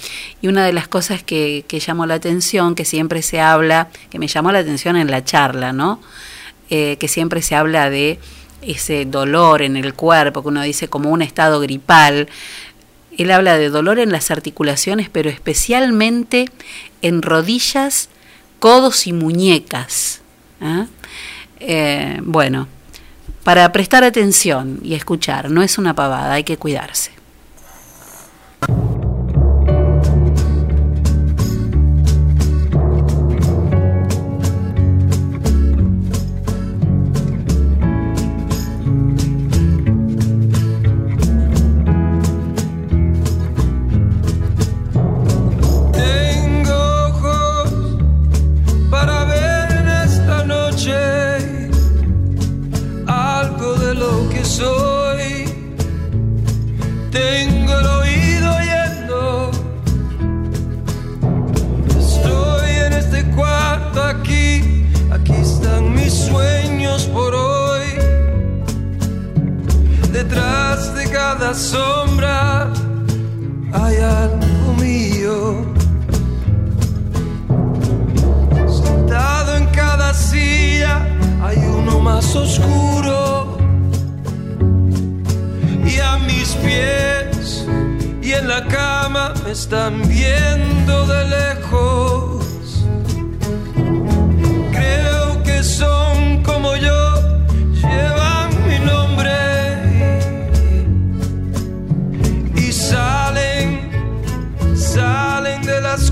Y 0.41 0.47
una 0.47 0.65
de 0.65 0.73
las 0.73 0.87
cosas 0.87 1.21
que, 1.23 1.63
que 1.67 1.79
llamó 1.79 2.05
la 2.05 2.15
atención, 2.15 2.73
que 2.73 2.85
siempre 2.85 3.21
se 3.21 3.39
habla, 3.39 3.89
que 4.09 4.17
me 4.17 4.27
llamó 4.27 4.51
la 4.51 4.59
atención 4.59 4.97
en 4.97 5.11
la 5.11 5.23
charla, 5.23 5.71
¿no? 5.71 6.01
Eh, 6.69 6.97
que 6.99 7.07
siempre 7.07 7.41
se 7.41 7.55
habla 7.55 7.89
de 7.89 8.19
ese 8.61 9.05
dolor 9.05 9.61
en 9.61 9.77
el 9.77 9.93
cuerpo, 9.93 10.41
que 10.41 10.49
uno 10.49 10.61
dice 10.61 10.89
como 10.89 11.09
un 11.11 11.21
estado 11.21 11.59
gripal. 11.59 12.27
Él 13.17 13.31
habla 13.31 13.57
de 13.57 13.69
dolor 13.69 13.99
en 13.99 14.11
las 14.11 14.31
articulaciones, 14.31 15.09
pero 15.09 15.29
especialmente 15.29 16.49
en 17.01 17.21
rodillas, 17.21 18.09
codos 18.59 19.07
y 19.07 19.13
muñecas. 19.13 20.21
¿ah? 20.61 20.85
Eh, 21.59 22.19
bueno, 22.23 22.67
para 23.43 23.71
prestar 23.71 24.03
atención 24.03 24.79
y 24.83 24.93
escuchar, 24.93 25.49
no 25.49 25.63
es 25.63 25.77
una 25.77 25.93
pavada, 25.93 26.33
hay 26.33 26.43
que 26.43 26.57
cuidarse. 26.57 27.11
Detrás 70.37 70.93
de 70.93 71.09
cada 71.09 71.53
sombra 71.55 72.71
hay 73.73 73.95
algo 73.97 74.73
mío. 74.79 75.65
Sentado 78.67 79.57
en 79.57 79.65
cada 79.67 80.13
silla 80.13 81.01
hay 81.41 81.57
uno 81.57 81.99
más 82.01 82.35
oscuro. 82.35 83.57
Y 85.83 85.97
a 85.99 86.19
mis 86.19 86.49
pies 86.65 87.65
y 88.21 88.33
en 88.33 88.47
la 88.47 88.63
cama 88.67 89.33
me 89.43 89.53
están 89.53 90.07
viendo 90.07 91.07
de 91.07 91.29
lejos. 91.37 92.45
Creo 94.71 95.41
que 95.41 95.63
son 95.63 96.43
como 96.43 96.75
yo, 96.75 97.15
llevan 97.81 98.16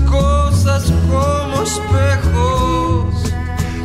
cosas 0.00 0.92
como 1.10 1.62
espejos. 1.62 3.14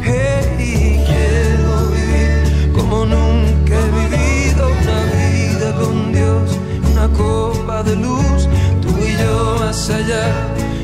Hey, 0.03 1.03
quiero 1.07 1.71
vivir 1.95 2.71
como 2.73 3.05
nunca 3.05 3.73
he 3.75 3.89
vivido 3.99 4.67
una 4.67 4.99
vida 5.19 5.75
con 5.75 6.11
Dios, 6.11 6.57
una 6.91 7.07
copa 7.09 7.83
de 7.83 7.95
luz, 7.95 8.47
tú 8.81 8.89
y 8.99 9.15
yo 9.21 9.57
más 9.59 9.89
allá, 9.89 10.25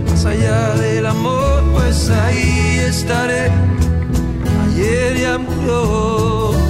más 0.09 0.25
allá 0.25 0.75
del 0.75 1.05
amor, 1.05 1.63
pues 1.73 2.09
ahí 2.09 2.79
estaré. 2.87 3.51
Ayer 4.65 5.17
ya 5.17 5.37
murió. 5.37 6.66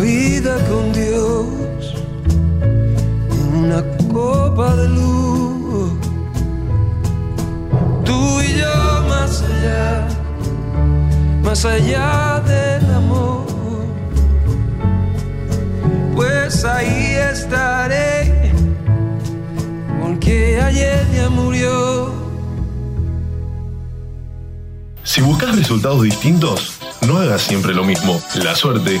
Vida 0.00 0.56
con 0.66 0.92
Dios, 0.92 1.94
una 3.52 3.82
copa 4.12 4.74
de 4.76 4.88
luz. 4.88 5.92
Tú 8.04 8.40
y 8.40 8.58
yo 8.58 9.04
más 9.08 9.42
allá, 9.42 10.08
más 11.42 11.64
allá 11.64 12.42
del 12.46 12.94
amor, 12.94 13.46
pues 16.14 16.64
ahí 16.64 17.14
estaré, 17.32 18.52
porque 20.00 20.60
ayer 20.62 21.06
ya 21.14 21.28
murió. 21.28 22.12
Si 25.04 25.20
buscas 25.20 25.56
resultados 25.56 26.02
distintos, 26.02 26.78
no 27.06 27.18
hagas 27.18 27.42
siempre 27.42 27.74
lo 27.74 27.84
mismo. 27.84 28.20
La 28.44 28.54
suerte 28.54 29.00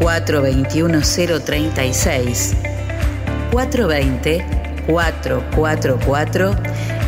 036 0.00 2.56
420 3.52 4.60
444 4.86 6.56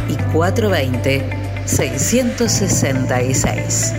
y 0.08 0.16
420 0.32 1.42
666. 1.64 3.94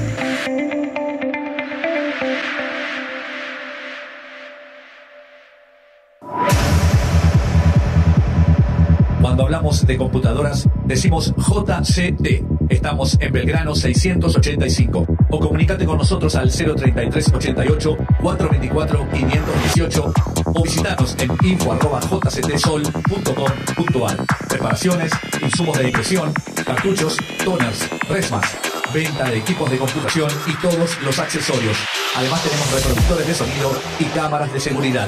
Cuando 9.22 9.44
hablamos 9.44 9.86
de 9.86 9.98
computadoras, 9.98 10.68
decimos 10.86 11.34
JCT. 11.36 12.44
Estamos 12.70 13.18
en 13.20 13.32
Belgrano 13.32 13.74
685. 13.74 15.08
O 15.34 15.40
comunícate 15.40 15.84
con 15.84 15.98
nosotros 15.98 16.36
al 16.36 16.52
033 16.52 17.34
88 17.34 17.98
424 18.22 19.10
518 19.10 20.14
o 20.46 20.64
visitanos 20.64 21.18
en 21.18 21.32
info.jctsol.com.ar. 21.44 24.26
Preparaciones, 24.48 25.12
insumos 25.42 25.76
de 25.80 25.86
impresión, 25.86 26.32
cartuchos, 26.64 27.18
toners, 27.44 27.90
resmas, 28.08 28.46
venta 28.94 29.24
de 29.24 29.40
equipos 29.40 29.72
de 29.72 29.80
computación 29.80 30.30
y 30.46 30.54
todos 30.62 31.02
los 31.02 31.18
accesorios. 31.18 31.80
Además 32.16 32.44
tenemos 32.44 32.72
reproductores 32.72 33.26
de 33.26 33.34
sonido 33.34 33.72
y 34.00 34.04
cámaras 34.06 34.54
de 34.54 34.60
seguridad. 34.60 35.08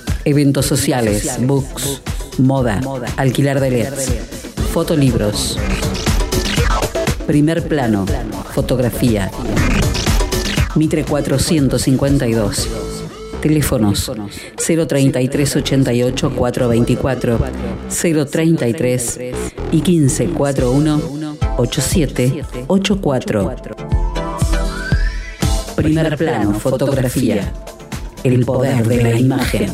Eventos 0.23 0.67
sociales, 0.67 1.37
books, 1.39 2.01
moda, 2.37 2.79
alquilar 3.17 3.59
de 3.59 3.71
LEDs, 3.71 4.11
fotolibros, 4.71 5.57
primer 7.25 7.67
plano, 7.67 8.05
fotografía. 8.53 9.31
Mitre 10.75 11.03
452. 11.03 12.69
Teléfonos 13.41 14.11
033 14.55 15.55
88 15.55 16.35
424 16.35 17.39
033 18.29 19.19
y 19.71 19.81
1541 19.81 21.01
87 21.57 22.43
84. 22.67 23.55
Primer 25.75 26.17
plano, 26.17 26.53
fotografía. 26.53 27.51
El 28.23 28.45
poder 28.45 28.87
de 28.87 29.01
la 29.01 29.19
imagen. 29.19 29.71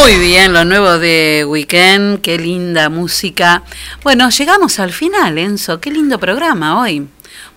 Muy 0.00 0.16
bien, 0.16 0.52
lo 0.52 0.64
nuevo 0.64 0.96
de 0.98 1.44
Weekend, 1.46 2.20
qué 2.20 2.38
linda 2.38 2.88
música. 2.88 3.64
Bueno, 4.04 4.30
llegamos 4.30 4.78
al 4.78 4.92
final, 4.92 5.36
Enzo, 5.38 5.80
qué 5.80 5.90
lindo 5.90 6.20
programa 6.20 6.80
hoy. 6.80 7.08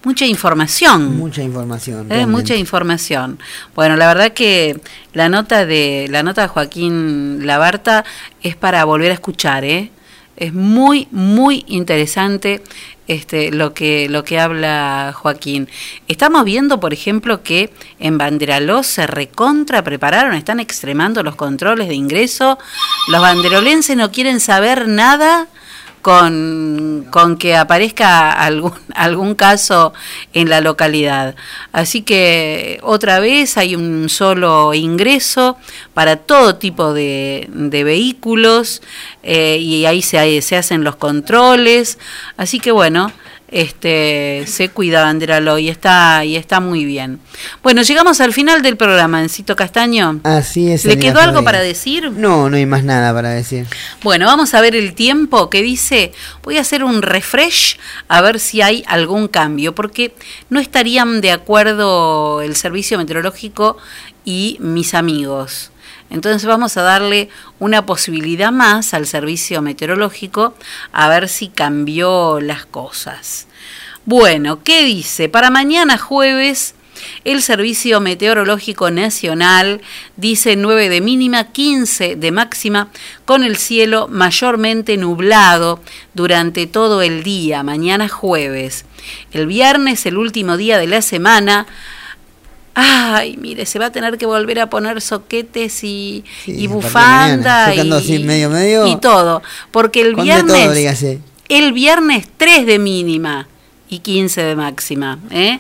Mucha 0.04 0.26
información. 0.26 1.18
Mucha 1.18 1.44
información. 1.44 2.12
Eh, 2.12 2.26
mucha 2.26 2.56
información. 2.56 3.38
Bueno, 3.76 3.96
la 3.96 4.08
verdad 4.08 4.34
que 4.34 4.82
la 5.14 5.30
nota 5.30 5.68
de 5.68 6.08
la 6.10 6.24
nota 6.24 6.42
de 6.42 6.48
Joaquín 6.48 7.46
Labarta 7.46 8.04
es 8.42 8.56
para 8.56 8.84
volver 8.86 9.12
a 9.12 9.14
escuchar, 9.14 9.64
¿eh? 9.64 9.92
Es 10.42 10.56
muy, 10.56 11.08
muy 11.12 11.64
interesante 11.68 12.64
este, 13.08 13.52
lo, 13.52 13.76
que, 13.76 14.10
lo 14.10 14.24
que 14.24 14.40
habla 14.40 15.14
Joaquín. 15.16 15.70
Estamos 16.08 16.46
viendo, 16.46 16.80
por 16.80 16.94
ejemplo, 16.94 17.44
que 17.44 17.72
en 18.00 18.18
Banderaló 18.18 18.82
se 18.82 19.06
recontra 19.06 19.84
prepararon, 19.84 20.34
están 20.34 20.60
extremando 20.60 21.22
los 21.22 21.36
controles 21.36 21.90
de 21.90 21.94
ingreso. 21.94 22.58
Los 23.10 23.22
banderolenses 23.22 23.96
no 23.96 24.12
quieren 24.12 24.40
saber 24.40 24.88
nada 24.88 25.48
con, 26.02 27.08
con 27.12 27.38
que 27.38 27.56
aparezca 27.56 28.32
algún, 28.32 28.74
algún 28.96 29.36
caso 29.36 29.94
en 30.34 30.50
la 30.50 30.62
localidad. 30.62 31.36
Así 31.72 32.02
que 32.02 32.80
otra 32.84 33.20
vez 33.20 33.58
hay 33.58 33.76
un 33.76 34.10
solo 34.10 34.74
ingreso 34.74 35.58
para 35.94 36.18
todo 36.18 36.56
tipo 36.56 36.94
de, 36.94 37.48
de 37.52 37.84
vehículos 37.84 38.82
eh, 39.24 39.58
y 39.60 39.86
ahí 39.86 40.02
se, 40.02 40.42
se 40.42 40.58
hacen 40.58 40.84
los 40.84 40.96
controles. 40.96 41.98
Así 42.38 42.60
que 42.60 42.72
bueno, 42.72 43.12
este 43.52 44.46
se 44.48 44.70
cuida 44.70 45.04
Banderalo 45.04 45.58
y 45.60 45.70
está 45.70 46.24
y 46.24 46.38
está 46.38 46.60
muy 46.62 46.86
bien. 46.86 47.20
Bueno, 47.62 47.82
llegamos 47.82 48.22
al 48.22 48.34
final 48.34 48.62
del 48.62 48.78
programa, 48.78 49.22
Encito 49.22 49.56
Castaño. 49.56 50.22
Así 50.24 50.72
es. 50.72 50.86
¿Le 50.86 50.98
quedó 50.98 51.20
algo 51.20 51.44
para 51.44 51.60
decir? 51.60 52.12
No, 52.12 52.50
no 52.50 52.56
hay 52.56 52.66
más 52.66 52.84
nada 52.84 53.14
para 53.14 53.30
decir. 53.30 53.68
Bueno, 54.04 54.26
vamos 54.26 54.54
a 54.54 54.62
ver 54.62 54.76
el 54.76 54.94
tiempo 54.94 55.50
que 55.50 55.62
dice. 55.62 56.14
Voy 56.44 56.58
a 56.58 56.62
hacer 56.62 56.84
un 56.84 57.02
refresh 57.02 57.78
a 58.08 58.22
ver 58.22 58.40
si 58.40 58.62
hay 58.62 58.84
algún 58.88 59.28
cambio, 59.28 59.76
porque 59.76 60.16
no 60.50 60.60
estarían 60.60 61.22
de 61.22 61.32
acuerdo 61.32 62.42
el 62.42 62.56
servicio 62.56 62.98
meteorológico 62.98 63.78
y 64.24 64.58
mis 64.62 64.94
amigos. 64.94 65.72
Entonces 66.12 66.46
vamos 66.46 66.78
a 66.78 66.84
darle 66.84 67.30
una 67.58 67.86
posibilidad 67.86 68.52
más 68.52 68.94
al 68.94 69.08
servicio 69.08 69.62
meteorológico 69.62 70.54
a 70.92 71.10
ver 71.10 71.28
si 71.28 71.48
cambió 71.48 72.40
las 72.40 72.66
cosas. 72.66 73.48
Bueno, 74.06 74.62
¿qué 74.64 74.84
dice? 74.84 75.30
Para 75.30 75.50
mañana 75.50 75.98
jueves 75.98 76.76
el 77.24 77.42
Servicio 77.42 78.00
Meteorológico 78.00 78.92
Nacional 78.92 79.82
dice 80.18 80.56
9 80.56 80.90
de 80.90 81.02
mínima, 81.02 81.46
15 81.46 82.16
de 82.16 82.32
máxima, 82.32 82.90
con 83.26 83.44
el 83.44 83.58
cielo 83.58 84.08
mayormente 84.08 84.98
nublado 84.98 85.82
durante 86.14 86.68
todo 86.68 87.02
el 87.02 87.24
día, 87.24 87.64
mañana 87.64 88.08
jueves. 88.08 88.86
El 89.32 89.48
viernes, 89.48 90.06
el 90.06 90.18
último 90.18 90.58
día 90.58 90.78
de 90.78 90.88
la 90.88 91.02
semana, 91.02 91.66
Ay, 92.74 93.36
mire, 93.38 93.66
se 93.66 93.80
va 93.80 93.88
a 93.88 93.92
tener 93.92 94.18
que 94.18 94.26
volver 94.26 94.60
a 94.60 94.70
poner 94.70 95.02
soquetes 95.02 95.84
y, 95.84 96.24
y 96.46 96.68
bufanda 96.68 97.66
así 97.68 98.16
y, 98.16 98.24
medio, 98.24 98.50
medio. 98.50 98.88
y 98.88 98.96
todo. 98.98 99.42
Porque 99.72 100.02
el 100.02 100.14
todo, 100.14 100.24
viernes, 100.24 101.04
el 101.50 101.74
viernes 101.74 102.28
3 102.38 102.66
de 102.66 102.80
mínima 102.80 103.48
y 103.90 104.00
15 104.00 104.42
de 104.42 104.56
máxima. 104.56 105.20
¿eh? 105.32 105.60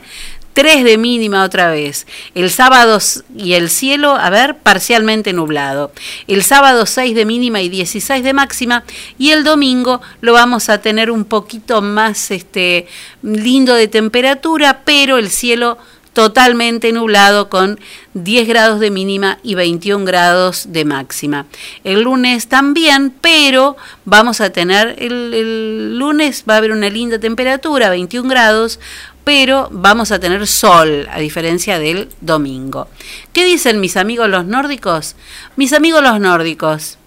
3 0.53 0.83
de 0.83 0.97
mínima 0.97 1.43
otra 1.43 1.69
vez. 1.69 2.07
El 2.35 2.49
sábado 2.49 2.97
y 3.37 3.53
el 3.53 3.69
cielo, 3.69 4.15
a 4.15 4.29
ver, 4.29 4.57
parcialmente 4.57 5.33
nublado. 5.33 5.91
El 6.27 6.43
sábado 6.43 6.85
6 6.85 7.15
de 7.15 7.25
mínima 7.25 7.61
y 7.61 7.69
16 7.69 8.23
de 8.23 8.33
máxima. 8.33 8.83
Y 9.17 9.31
el 9.31 9.43
domingo 9.43 10.01
lo 10.21 10.33
vamos 10.33 10.69
a 10.69 10.79
tener 10.79 11.11
un 11.11 11.25
poquito 11.25 11.81
más 11.81 12.31
este, 12.31 12.87
lindo 13.21 13.75
de 13.75 13.87
temperatura, 13.87 14.81
pero 14.85 15.17
el 15.17 15.29
cielo 15.29 15.77
totalmente 16.13 16.91
nublado 16.91 17.49
con 17.49 17.79
10 18.13 18.47
grados 18.47 18.79
de 18.79 18.91
mínima 18.91 19.39
y 19.43 19.55
21 19.55 20.05
grados 20.05 20.65
de 20.69 20.85
máxima. 20.85 21.45
El 21.83 22.01
lunes 22.01 22.47
también, 22.47 23.13
pero 23.21 23.77
vamos 24.05 24.41
a 24.41 24.51
tener, 24.51 24.95
el, 24.99 25.33
el 25.33 25.97
lunes 25.97 26.43
va 26.49 26.55
a 26.55 26.57
haber 26.57 26.71
una 26.71 26.89
linda 26.89 27.19
temperatura, 27.19 27.89
21 27.89 28.27
grados, 28.29 28.79
pero 29.23 29.69
vamos 29.71 30.11
a 30.11 30.19
tener 30.19 30.47
sol, 30.47 31.07
a 31.11 31.19
diferencia 31.19 31.79
del 31.79 32.09
domingo. 32.21 32.87
¿Qué 33.33 33.45
dicen 33.45 33.79
mis 33.79 33.97
amigos 33.97 34.29
los 34.29 34.45
nórdicos? 34.45 35.15
Mis 35.55 35.73
amigos 35.73 36.01
los 36.01 36.19
nórdicos, 36.19 36.97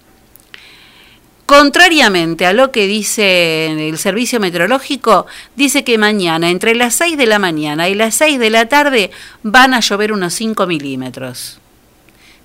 Contrariamente 1.46 2.46
a 2.46 2.54
lo 2.54 2.72
que 2.72 2.86
dice 2.86 3.66
el 3.88 3.98
servicio 3.98 4.40
meteorológico, 4.40 5.26
dice 5.56 5.84
que 5.84 5.98
mañana, 5.98 6.48
entre 6.48 6.74
las 6.74 6.94
6 6.94 7.18
de 7.18 7.26
la 7.26 7.38
mañana 7.38 7.88
y 7.90 7.94
las 7.94 8.14
6 8.14 8.38
de 8.38 8.48
la 8.48 8.66
tarde, 8.66 9.10
van 9.42 9.74
a 9.74 9.80
llover 9.80 10.12
unos 10.12 10.32
5 10.32 10.66
milímetros. 10.66 11.58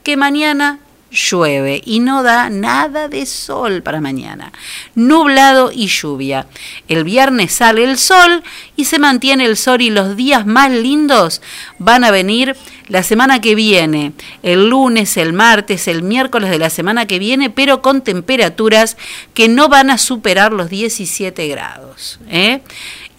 Que 0.04 0.18
mañana 0.18 0.80
llueve 1.11 1.81
y 1.86 1.99
no 1.99 2.23
da 2.23 2.49
nada 2.49 3.07
de 3.07 3.26
sol 3.26 3.81
para 3.81 4.02
mañana. 4.02 4.52
Nublado 4.95 5.72
y 5.73 5.88
lluvia. 5.88 6.48
El 6.88 7.03
viernes 7.03 7.52
sale 7.53 7.84
el 7.84 7.98
sol 7.98 8.44
y 8.76 8.86
se 8.86 8.99
mantiene 8.99 9.45
el 9.45 9.57
sol 9.57 9.81
y 9.81 9.90
los 9.90 10.15
días 10.15 10.45
más 10.45 10.72
lindos 10.72 11.41
van 11.77 12.03
a 12.03 12.11
venir 12.11 12.56
la 12.88 13.03
semana 13.03 13.40
que 13.40 13.53
viene, 13.53 14.14
el 14.41 14.69
lunes, 14.69 15.15
el 15.18 15.31
martes, 15.31 15.88
el 15.88 16.02
miércoles 16.02 16.49
de 16.49 16.57
la 16.57 16.72
semana 16.72 17.06
que 17.06 17.19
viene, 17.19 17.49
pero 17.49 17.81
con 17.81 18.02
temperaturas 18.02 18.98
que 19.34 19.48
no 19.48 19.69
van 19.69 19.91
a 19.91 19.98
superar 19.99 20.52
los 20.52 20.69
17 20.69 21.48
grados. 21.48 22.19
¿eh? 22.30 22.61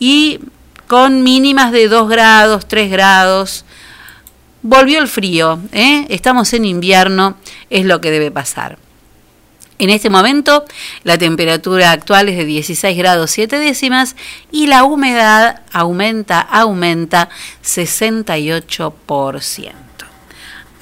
Y 0.00 0.40
con 0.88 1.22
mínimas 1.22 1.70
de 1.70 1.86
2 1.86 2.08
grados, 2.08 2.66
3 2.66 2.90
grados. 2.90 3.64
Volvió 4.62 4.98
el 4.98 5.08
frío, 5.08 5.58
¿eh? 5.72 6.06
estamos 6.10 6.52
en 6.52 6.66
invierno, 6.66 7.36
es 7.70 7.86
lo 7.86 8.00
que 8.00 8.10
debe 8.10 8.30
pasar. 8.30 8.78
En 9.78 9.88
este 9.88 10.10
momento 10.10 10.66
la 11.04 11.16
temperatura 11.16 11.90
actual 11.90 12.28
es 12.28 12.36
de 12.36 12.44
16 12.44 12.98
grados 12.98 13.30
7 13.30 13.58
décimas 13.58 14.14
y 14.52 14.66
la 14.66 14.84
humedad 14.84 15.62
aumenta, 15.72 16.40
aumenta 16.40 17.30
68%. 17.64 19.72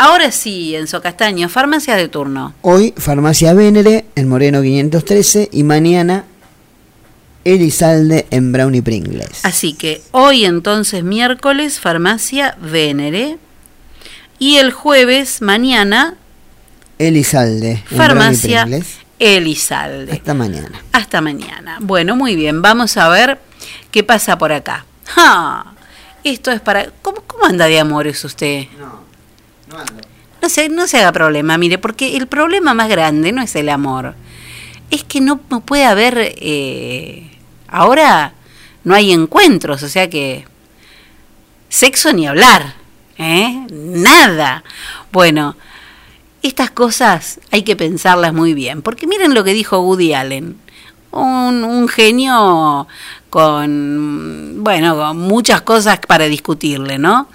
Ahora 0.01 0.33
sí, 0.33 0.75
Enzo 0.75 1.01
Castaño, 1.01 1.49
farmacia 1.49 1.97
de 1.97 2.09
turno. 2.09 2.55
Hoy, 2.63 2.95
Farmacia 2.97 3.53
Vénere 3.53 4.07
en 4.15 4.29
Moreno 4.29 4.63
513 4.63 5.49
y 5.53 5.65
mañana 5.65 6.25
Elizalde 7.45 8.27
en 8.31 8.53
Brownie 8.53 8.83
Pringles. 8.83 9.45
Así 9.45 9.73
que 9.73 10.03
hoy 10.11 10.45
entonces 10.45 11.03
miércoles, 11.03 11.81
farmacia 11.81 12.57
Vénere. 12.61 13.39
Y 14.39 14.57
el 14.57 14.73
jueves, 14.73 15.43
mañana, 15.43 16.15
Elizalde 16.99 17.83
farmacia. 17.95 18.67
Elizalde. 19.19 20.13
Hasta 20.13 20.35
mañana. 20.35 20.83
Hasta 20.93 21.21
mañana. 21.21 21.79
Bueno, 21.81 22.17
muy 22.17 22.37
bien, 22.37 22.63
vamos 22.63 22.97
a 22.97 23.09
ver 23.09 23.41
qué 23.91 24.05
pasa 24.05 24.39
por 24.39 24.53
acá. 24.53 24.85
¡Ja! 25.07 25.75
Esto 26.25 26.51
es 26.51 26.61
para... 26.61 26.91
¿Cómo, 27.03 27.23
cómo 27.27 27.45
anda 27.47 27.67
de 27.67 27.81
amores 27.81 28.25
usted? 28.25 28.67
No, 28.79 29.01
no 29.69 29.79
ando. 29.79 30.03
No 30.41 30.49
se, 30.49 30.69
no 30.69 30.87
se 30.87 30.99
haga 30.99 31.13
problema, 31.13 31.59
mire, 31.59 31.79
porque 31.79 32.17
el 32.17 32.29
problema 32.29 32.75
más 32.75 32.89
grande 32.89 33.33
no 33.33 33.43
es 33.43 33.57
el 33.57 33.69
amor. 33.69 34.15
Es 34.91 35.03
que 35.05 35.21
no, 35.21 35.41
no 35.51 35.61
puede 35.61 35.85
haber... 35.85 36.35
eh, 36.37 37.31
ahora 37.67 38.35
no 38.85 38.95
hay 38.95 39.13
encuentros, 39.13 39.83
o 39.83 39.89
sea 39.89 40.09
que... 40.09 40.47
Sexo 41.69 42.13
ni 42.13 42.27
hablar, 42.27 42.75
¿eh? 43.19 43.67
Nada. 43.71 44.65
Bueno, 45.13 45.57
estas 46.43 46.71
cosas 46.71 47.41
hay 47.51 47.63
que 47.63 47.77
pensarlas 47.77 48.33
muy 48.33 48.55
bien, 48.55 48.83
porque 48.83 49.07
miren 49.07 49.35
lo 49.35 49.45
que 49.45 49.53
dijo 49.53 49.81
Woody 49.81 50.15
Allen, 50.15 50.57
un, 51.11 51.89
genio 51.89 52.87
con, 53.31 54.57
bueno, 54.59 54.97
con 54.97 55.19
muchas 55.19 55.63
cosas 55.63 55.99
para 56.07 56.27
discutirle, 56.27 56.99
¿no? 56.99 57.29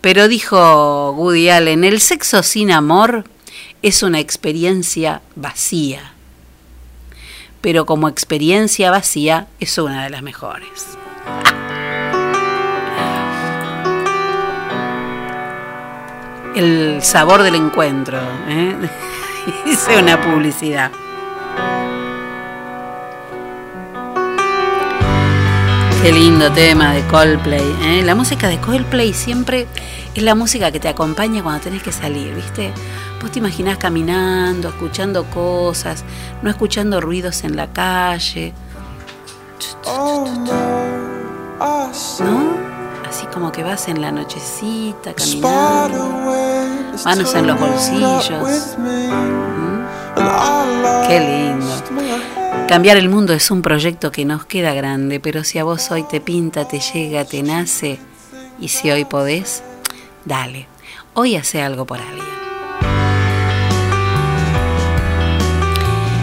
Pero 0.00 0.28
dijo 0.28 1.12
Woody 1.12 1.48
Allen, 1.48 1.84
el 1.84 2.00
sexo 2.00 2.42
sin 2.42 2.70
amor 2.70 3.24
es 3.80 4.02
una 4.02 4.20
experiencia 4.20 5.22
vacía, 5.34 6.12
pero 7.60 7.86
como 7.86 8.08
experiencia 8.08 8.90
vacía 8.90 9.48
es 9.60 9.78
una 9.78 10.04
de 10.04 10.10
las 10.10 10.22
mejores. 10.22 10.98
El 16.54 17.02
sabor 17.02 17.42
del 17.42 17.54
encuentro. 17.54 18.18
¿eh? 18.48 18.76
Hice 19.66 19.98
una 19.98 20.20
publicidad. 20.20 20.90
Qué 26.02 26.12
lindo 26.12 26.50
tema 26.50 26.92
de 26.92 27.02
Coldplay. 27.06 27.76
¿eh? 27.82 28.02
La 28.04 28.14
música 28.14 28.48
de 28.48 28.58
Coldplay 28.58 29.14
siempre 29.14 29.66
es 30.14 30.22
la 30.22 30.34
música 30.34 30.70
que 30.70 30.80
te 30.80 30.88
acompaña 30.88 31.42
cuando 31.42 31.62
tenés 31.62 31.82
que 31.82 31.92
salir, 31.92 32.34
¿viste? 32.34 32.72
Vos 33.20 33.30
te 33.30 33.38
imaginás 33.38 33.78
caminando, 33.78 34.68
escuchando 34.68 35.24
cosas, 35.26 36.04
no 36.42 36.50
escuchando 36.50 37.00
ruidos 37.00 37.44
en 37.44 37.56
la 37.56 37.72
calle. 37.72 38.52
¿No? 42.20 42.71
Así 43.12 43.26
como 43.26 43.52
que 43.52 43.62
vas 43.62 43.88
en 43.88 44.00
la 44.00 44.10
nochecita 44.10 45.12
caminando, 45.12 45.98
manos 47.04 47.34
en 47.34 47.46
los 47.46 47.60
bolsillos. 47.60 48.78
¿Mm? 48.78 49.84
Qué 51.06 51.20
lindo. 51.20 52.66
Cambiar 52.66 52.96
el 52.96 53.10
mundo 53.10 53.34
es 53.34 53.50
un 53.50 53.60
proyecto 53.60 54.10
que 54.10 54.24
nos 54.24 54.46
queda 54.46 54.72
grande, 54.72 55.20
pero 55.20 55.44
si 55.44 55.58
a 55.58 55.64
vos 55.64 55.90
hoy 55.90 56.04
te 56.04 56.22
pinta, 56.22 56.66
te 56.66 56.80
llega, 56.80 57.26
te 57.26 57.42
nace, 57.42 57.98
y 58.58 58.68
si 58.68 58.90
hoy 58.90 59.04
podés, 59.04 59.62
dale. 60.24 60.66
Hoy 61.12 61.36
hace 61.36 61.60
algo 61.60 61.84
por 61.84 62.00
alguien. 62.00 62.32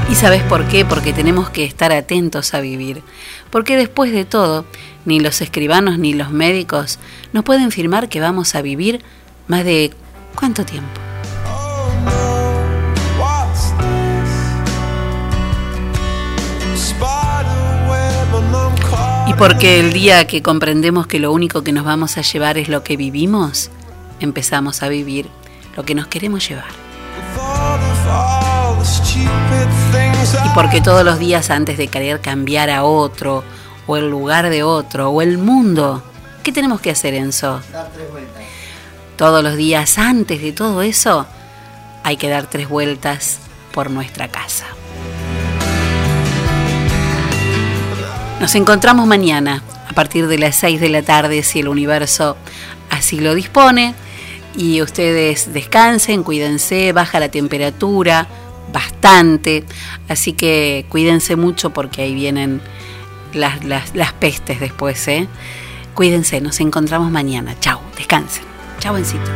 ¿Y 0.10 0.16
sabes 0.16 0.42
por 0.42 0.66
qué? 0.66 0.86
Porque 0.86 1.14
tenemos 1.14 1.52
que 1.52 1.66
estar 1.66 1.92
atentos 1.92 2.56
a 2.56 2.62
vivir. 2.62 3.04
Porque 3.52 3.78
después 3.78 4.12
de 4.12 4.26
todo, 4.26 4.66
ni 5.10 5.20
los 5.20 5.42
escribanos 5.42 5.98
ni 5.98 6.14
los 6.14 6.30
médicos 6.30 7.00
nos 7.34 7.44
pueden 7.44 7.72
firmar 7.72 8.10
que 8.10 8.20
vamos 8.22 8.54
a 8.54 8.62
vivir 8.62 9.02
más 9.48 9.66
de 9.66 9.92
cuánto 10.36 10.64
tiempo. 10.64 11.02
Y 19.28 19.34
porque 19.34 19.80
el 19.80 19.94
día 19.94 20.28
que 20.28 20.44
comprendemos 20.44 21.08
que 21.08 21.20
lo 21.20 21.34
único 21.34 21.64
que 21.64 21.72
nos 21.72 21.86
vamos 21.86 22.18
a 22.18 22.22
llevar 22.22 22.60
es 22.60 22.70
lo 22.70 22.84
que 22.84 22.96
vivimos, 22.96 23.72
empezamos 24.20 24.84
a 24.84 24.90
vivir 24.90 25.28
lo 25.76 25.86
que 25.86 25.96
nos 25.96 26.06
queremos 26.06 26.48
llevar. 26.48 26.70
Y 30.46 30.50
porque 30.54 30.82
todos 30.82 31.04
los 31.04 31.18
días 31.18 31.50
antes 31.50 31.78
de 31.80 31.88
querer 31.88 32.22
cambiar 32.22 32.70
a 32.70 32.84
otro, 32.84 33.44
o 33.90 33.98
el 33.98 34.08
lugar 34.08 34.52
de 34.52 34.62
otro, 34.62 35.10
o 35.10 35.20
el 35.24 35.40
mundo, 35.40 36.04
¿qué 36.44 36.52
tenemos 36.52 36.80
que 36.80 36.92
hacer, 36.92 37.16
Enzo? 37.16 37.60
Todos 39.18 39.44
los 39.44 39.56
días 39.56 39.98
antes 39.98 40.44
de 40.44 40.52
todo 40.52 40.84
eso, 40.84 41.26
hay 42.04 42.16
que 42.16 42.30
dar 42.30 42.46
tres 42.46 42.70
vueltas 42.70 43.40
por 43.72 43.90
nuestra 43.90 44.28
casa. 44.28 44.68
Nos 48.40 48.54
encontramos 48.54 49.08
mañana 49.08 49.64
a 49.88 49.94
partir 49.94 50.28
de 50.28 50.38
las 50.38 50.56
6 50.58 50.80
de 50.80 50.90
la 50.90 51.02
tarde 51.02 51.42
si 51.42 51.62
el 51.62 51.68
universo 51.68 52.38
así 52.92 53.20
lo 53.20 53.34
dispone 53.34 53.96
y 54.56 54.84
ustedes 54.84 55.52
descansen, 55.52 56.22
cuídense, 56.22 56.92
baja 56.94 57.20
la 57.20 57.30
temperatura 57.30 58.28
bastante, 58.72 59.64
así 60.08 60.34
que 60.34 60.86
cuídense 60.90 61.36
mucho 61.36 61.72
porque 61.72 62.04
ahí 62.04 62.14
vienen 62.14 62.62
las, 63.34 63.64
las, 63.64 63.96
las 63.96 64.14
pestes 64.14 64.60
después, 64.60 65.08
¿eh? 65.08 65.28
Cuídense, 65.94 66.40
nos 66.42 66.60
encontramos 66.60 67.12
mañana. 67.12 67.56
Chao, 67.60 67.82
descansen. 67.98 68.44
Chao, 68.80 68.98
Encito. 68.98 69.30